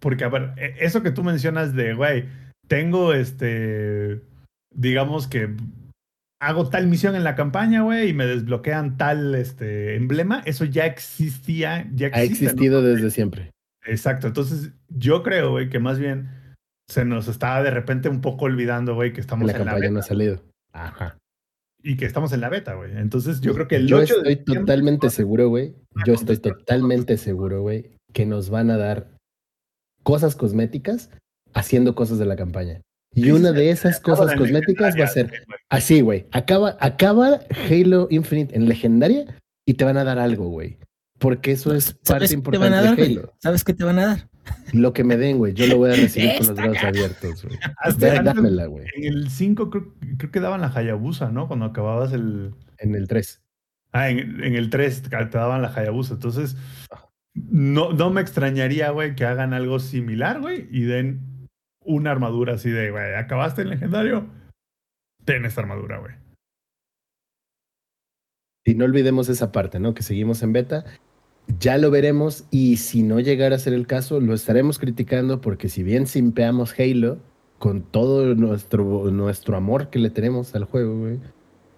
[0.00, 2.26] porque a ver, e- eso que tú mencionas de, güey,
[2.68, 4.20] tengo este,
[4.74, 5.54] digamos que
[6.40, 10.86] hago tal misión en la campaña, güey, y me desbloquean tal este emblema, eso ya
[10.86, 13.50] existía, ya Ha existido desde siempre.
[13.86, 16.28] Exacto, entonces yo creo, güey, que más bien
[16.88, 19.90] se nos está de repente un poco olvidando, güey, que estamos La en la campaña
[19.90, 20.42] no ha salido.
[20.72, 21.16] Ajá.
[21.86, 22.90] Y que estamos en la beta, güey.
[22.96, 25.74] Entonces yo creo que el Yo 8 de estoy diciembre- totalmente seguro, güey.
[26.06, 29.16] Yo estoy totalmente seguro, güey, que nos van a dar
[30.02, 31.10] cosas cosméticas
[31.54, 32.80] haciendo cosas de la campaña.
[33.14, 35.32] Y una de esas cosas cosméticas va a ser
[35.70, 36.26] así, güey.
[36.32, 37.40] Acaba, acaba
[37.70, 39.24] Halo Infinite en legendaria
[39.66, 40.78] y te van a dar algo, güey.
[41.18, 43.02] Porque eso es parte ¿Sabes qué te importante van a dar, de?
[43.04, 43.32] Halo.
[43.42, 44.28] ¿Sabes qué te van a dar?
[44.72, 47.58] Lo que me den, güey, yo lo voy a recibir con los brazos abiertos, güey.
[47.78, 48.86] Hasta Dámela, güey.
[48.94, 51.48] En el 5 creo, creo que daban la Hayabusa, ¿no?
[51.48, 52.54] Cuando acababas el...
[52.78, 53.42] En el 3.
[53.92, 56.14] Ah, en, en el 3 te daban la Hayabusa.
[56.14, 56.56] Entonces,
[57.34, 61.48] no, no me extrañaría, güey, que hagan algo similar, güey, y den
[61.80, 64.26] una armadura así de, güey, acabaste el legendario,
[65.24, 66.14] ten esta armadura, güey.
[68.64, 69.94] Y no olvidemos esa parte, ¿no?
[69.94, 70.84] Que seguimos en beta.
[71.60, 75.68] Ya lo veremos y si no llegara a ser el caso, lo estaremos criticando porque
[75.68, 77.18] si bien simpeamos Halo
[77.58, 81.20] con todo nuestro, nuestro amor que le tenemos al juego, güey,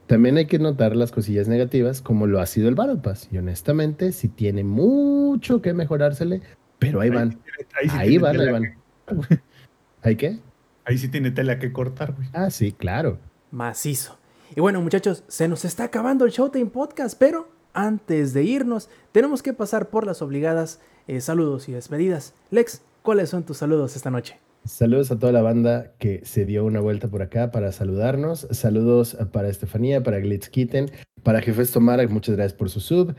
[0.06, 3.28] también hay que notar las cosillas negativas como lo ha sido el Battle Pass.
[3.30, 6.40] Y honestamente, sí tiene mucho que mejorársele,
[6.78, 7.38] pero ahí van,
[7.80, 8.62] Ahí sí ahí van, ahí van.
[8.62, 9.40] que-
[10.02, 10.38] ¿Hay qué?
[10.84, 12.28] ahí sí tiene tela que cortar, güey.
[12.32, 13.18] Ah, sí, claro.
[13.50, 14.18] Macizo.
[14.56, 19.42] Y bueno, muchachos, se nos está acabando el Showtime Podcast, pero antes de irnos, tenemos
[19.42, 22.34] que pasar por las obligadas eh, saludos y despedidas.
[22.50, 24.38] Lex, ¿cuáles son tus saludos esta noche?
[24.64, 28.46] Saludos a toda la banda que se dio una vuelta por acá para saludarnos.
[28.50, 30.90] Saludos para Estefanía, para Glitz Kitten,
[31.22, 33.14] para Jefes Tomara, muchas gracias por su sub.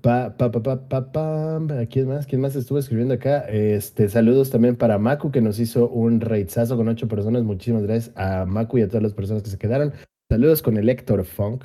[0.00, 1.60] Pa, pa, pa, pa, pa.
[1.90, 2.26] ¿Quién más?
[2.26, 3.40] ¿Quién más estuvo escribiendo acá?
[3.48, 7.42] Este, saludos también para Maku, que nos hizo un raidzazo con ocho personas.
[7.42, 9.92] Muchísimas gracias a Maku y a todas las personas que se quedaron.
[10.30, 11.64] Saludos con el Héctor Funk,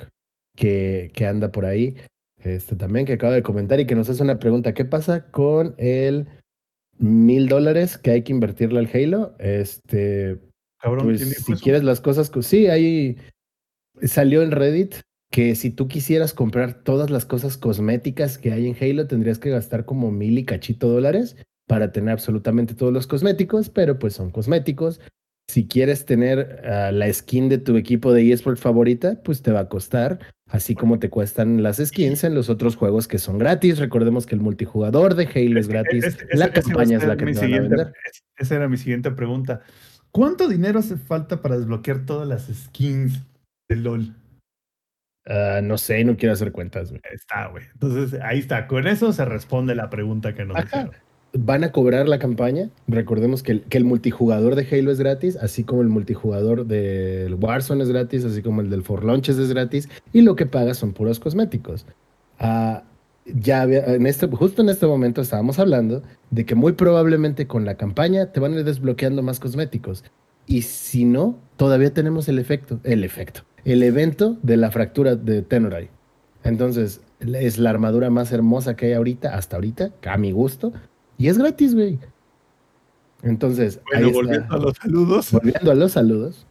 [0.56, 1.94] que anda por ahí.
[2.44, 4.74] Este también, que acaba de comentar y que nos hace una pregunta.
[4.74, 6.26] ¿Qué pasa con el
[6.98, 9.34] mil dólares que hay que invertirle al Halo?
[9.38, 10.38] Este,
[10.80, 11.62] Cabrón, pues ¿quién dijo si eso?
[11.62, 13.16] quieres las cosas, co- sí, ahí
[14.02, 14.96] salió en Reddit
[15.30, 19.50] que si tú quisieras comprar todas las cosas cosméticas que hay en Halo, tendrías que
[19.50, 21.36] gastar como mil y cachito dólares
[21.66, 25.00] para tener absolutamente todos los cosméticos, pero pues son cosméticos.
[25.52, 29.60] Si quieres tener ah, la skin de tu equipo de eSport favorita, pues te va
[29.60, 33.78] a costar, así como te cuestan las skins en los otros juegos que son gratis.
[33.78, 37.34] Recordemos que el multijugador de Halo es gratis, la ese campaña es la que mi
[37.34, 37.92] te van a vender.
[38.10, 39.60] es- Esa era mi siguiente pregunta.
[40.10, 43.20] ¿Cuánto dinero hace falta para desbloquear todas las skins
[43.68, 44.14] de LOL?
[45.26, 47.02] Ah, no sé, no quiero hacer cuentas, güey.
[47.12, 47.64] Está, güey.
[47.74, 48.66] Entonces, ahí está.
[48.66, 50.92] Con eso se responde la pregunta que nos hicieron.
[51.32, 52.70] Van a cobrar la campaña.
[52.86, 57.90] Recordemos que el, multijugador de Halo es gratis, así como el multijugador del Warzone es
[57.90, 61.20] gratis, así como el del For Launches es gratis, y lo que pagas son puros
[61.20, 61.86] cosméticos.
[62.38, 62.84] Ah,
[63.24, 67.76] ya en este, justo en este momento estábamos hablando de que muy probablemente con la
[67.76, 70.04] campaña te van a ir desbloqueando más cosméticos.
[70.46, 75.42] Y si no, todavía tenemos el efecto, el efecto, el evento de la fractura de
[75.42, 75.88] Tenoray.
[76.42, 80.72] Entonces, es la armadura más hermosa que hay ahorita, hasta ahorita, a mi gusto.
[81.22, 81.98] Y es gratis, güey.
[83.22, 84.20] Entonces, Bueno, ahí está.
[84.22, 85.32] volviendo a los saludos.
[85.32, 86.46] Volviendo a los saludos.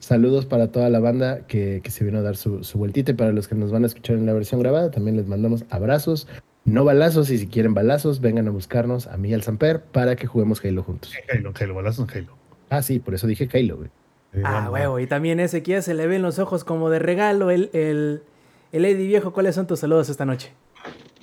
[0.00, 3.14] Saludos para toda la banda que, que se vino a dar su, su vueltita y
[3.14, 6.26] para los que nos van a escuchar en la versión grabada, también les mandamos abrazos,
[6.64, 10.16] no balazos, y si quieren balazos, vengan a buscarnos a mí y al Samper para
[10.16, 11.12] que juguemos Halo juntos.
[11.32, 12.32] Halo, Halo, balazos en Halo.
[12.70, 13.90] Ah, sí, por eso dije Halo, güey.
[14.32, 14.98] Eh, Ah, huevo.
[15.00, 17.50] Y también ese que ya se le ven los ojos como de regalo.
[17.50, 18.22] El, el,
[18.72, 20.52] el Eddie viejo, ¿cuáles son tus saludos esta noche?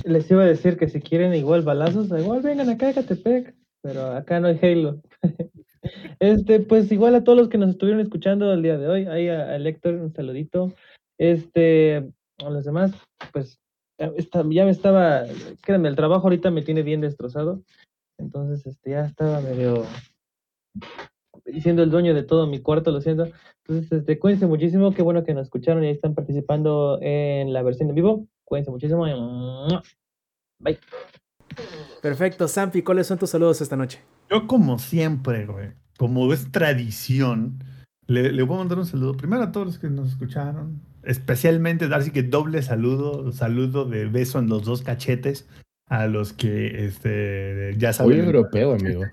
[0.07, 4.11] Les iba a decir que si quieren igual balazos, igual vengan acá a Catepec, pero
[4.11, 5.01] acá no hay Halo.
[6.19, 9.29] Este, pues igual a todos los que nos estuvieron escuchando el día de hoy, ahí
[9.29, 10.73] a, a un saludito.
[11.17, 11.97] Este,
[12.39, 12.91] a los demás,
[13.31, 13.59] pues
[13.97, 15.23] ya, me estaba,
[15.61, 17.63] créanme, el trabajo ahorita me tiene bien destrozado,
[18.19, 19.85] entonces este, ya estaba medio
[21.61, 23.29] siendo el dueño de todo mi cuarto, lo siento.
[23.65, 27.89] Entonces, este, cuídense muchísimo, qué bueno que nos escucharon y están participando en la versión
[27.89, 28.27] en vivo.
[28.47, 29.03] Cuídense muchísimo.
[30.59, 30.79] Bye.
[32.01, 33.99] Perfecto, Sampi, ¿cuáles son tus saludos esta noche?
[34.29, 37.61] Yo, como siempre, güey, como es tradición,
[38.05, 40.81] le, le voy a mandar un saludo primero a todos los que nos escucharon.
[41.03, 45.47] Especialmente, dar sí que doble saludo, saludo de beso en los dos cachetes
[45.89, 48.25] a los que este, ya Muy saben.
[48.25, 49.03] europeo, amigo.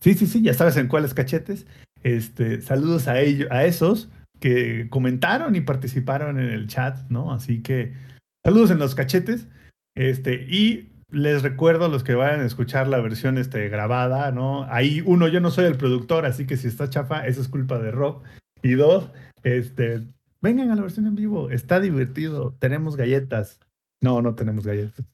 [0.00, 1.66] Sí, sí, sí, ya sabes en cuáles cachetes.
[2.04, 7.32] Este, saludos a ellos, a esos que comentaron y participaron en el chat, ¿no?
[7.32, 7.94] Así que
[8.44, 9.46] saludos en los cachetes.
[9.94, 14.64] Este, y les recuerdo a los que vayan a escuchar la versión este, grabada, ¿no?
[14.64, 17.78] Ahí, uno, yo no soy el productor, así que si está chafa, eso es culpa
[17.78, 18.22] de Rob.
[18.62, 19.10] Y dos,
[19.42, 20.02] este,
[20.40, 23.58] vengan a la versión en vivo, está divertido, tenemos galletas.
[24.00, 25.04] No, no tenemos galletas.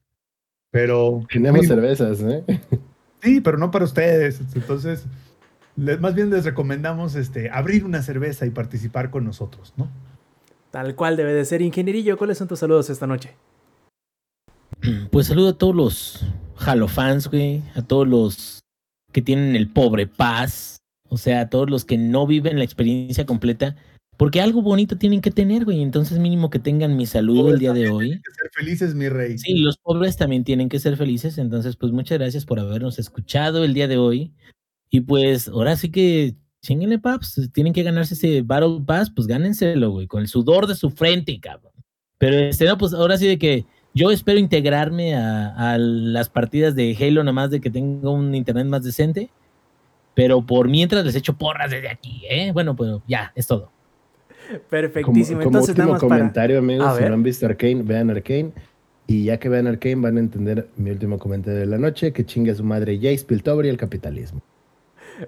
[0.71, 1.25] Pero.
[1.31, 2.45] Tenemos cervezas, ¿eh?
[3.23, 4.43] Sí, pero no para ustedes.
[4.55, 5.07] Entonces,
[5.77, 9.89] les- más bien les recomendamos este, abrir una cerveza y participar con nosotros, ¿no?
[10.75, 12.19] Tal cual debe de ser, ingenierillo.
[12.19, 13.37] ¿Cuáles son tus saludos esta noche?
[15.13, 16.27] Pues saludo a todos los
[16.57, 18.59] Halo fans, güey, a todos los
[19.13, 20.79] que tienen el pobre paz,
[21.09, 23.77] o sea, a todos los que no viven la experiencia completa,
[24.17, 27.73] porque algo bonito tienen que tener, güey, entonces mínimo que tengan mi saludo el día
[27.73, 28.11] de hoy.
[28.11, 29.39] Hay que ser felices, mi rey.
[29.39, 33.63] Sí, los pobres también tienen que ser felices, entonces pues muchas gracias por habernos escuchado
[33.63, 34.33] el día de hoy.
[34.91, 36.35] Y pues ahora sí que
[36.65, 40.75] chinguenle, paps, tienen que ganarse ese Battle Pass, pues gánenselo, güey, con el sudor de
[40.75, 41.73] su frente, cabrón.
[42.19, 46.75] Pero este, no, pues ahora sí de que yo espero integrarme a, a las partidas
[46.75, 49.31] de Halo, nada más de que tenga un internet más decente.
[50.15, 52.53] Pero por mientras les echo porras desde aquí, ¿eh?
[52.53, 53.71] Bueno, pues ya, es todo.
[54.49, 55.39] Como, Perfectísimo.
[55.41, 56.21] como Entonces, nada último más para.
[56.21, 57.09] comentario, amigos, A si ver.
[57.11, 58.53] no han visto Arcane, vean Arcane.
[59.07, 62.25] Y ya que vean Arcane, van a entender mi último comentario de la noche, que
[62.25, 64.41] chingue a su madre Jace Piltover y el capitalismo.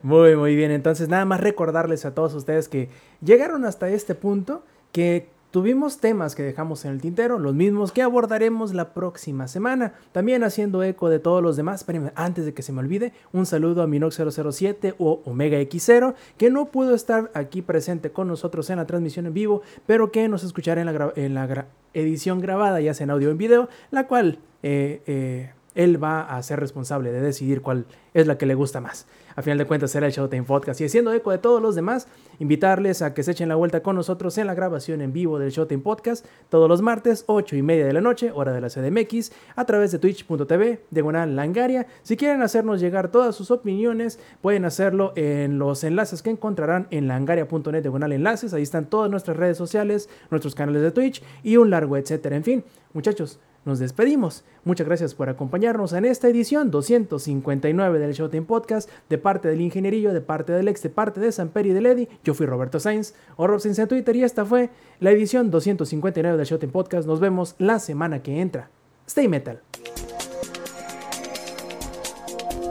[0.02, 0.70] Muy, muy bien.
[0.70, 2.88] Entonces, nada más recordarles a todos ustedes que
[3.22, 8.02] llegaron hasta este punto, que tuvimos temas que dejamos en el tintero, los mismos que
[8.02, 9.94] abordaremos la próxima semana.
[10.12, 11.80] También haciendo eco de todos los demás.
[11.80, 16.50] Espérenme, antes de que se me olvide, un saludo a Minox007 o Omega X0, que
[16.50, 20.44] no pudo estar aquí presente con nosotros en la transmisión en vivo, pero que nos
[20.44, 24.06] escuchará en la, en la edición grabada, ya sea en audio o en video, la
[24.06, 28.54] cual eh, eh, él va a ser responsable de decidir cuál es la que le
[28.54, 29.06] gusta más.
[29.36, 30.80] A final de cuentas será el Showtime Podcast.
[30.80, 32.08] Y haciendo eco de todos los demás,
[32.38, 35.50] invitarles a que se echen la vuelta con nosotros en la grabación en vivo del
[35.50, 39.32] Showtime Podcast todos los martes, 8 y media de la noche, hora de la CDMX,
[39.54, 41.86] a través de twitch.tv, diagonal langaria.
[42.02, 47.06] Si quieren hacernos llegar todas sus opiniones, pueden hacerlo en los enlaces que encontrarán en
[47.06, 48.54] langaria.net, diagonal enlaces.
[48.54, 52.36] Ahí están todas nuestras redes sociales, nuestros canales de Twitch y un largo etcétera.
[52.36, 52.64] En fin,
[52.94, 54.44] muchachos, nos despedimos.
[54.64, 60.14] Muchas gracias por acompañarnos en esta edición 259 del Showtime Podcast, de parte del Ingenierillo,
[60.14, 62.08] de parte del Ex, de parte de Samper y de Lady.
[62.24, 64.70] Yo fui Roberto Sainz, o Rob Sainz en Twitter, y esta fue
[65.00, 67.06] la edición 259 del Showtime Podcast.
[67.06, 68.70] Nos vemos la semana que entra.
[69.06, 69.60] Stay metal.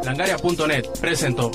[0.03, 1.51] Langaria.net presentó.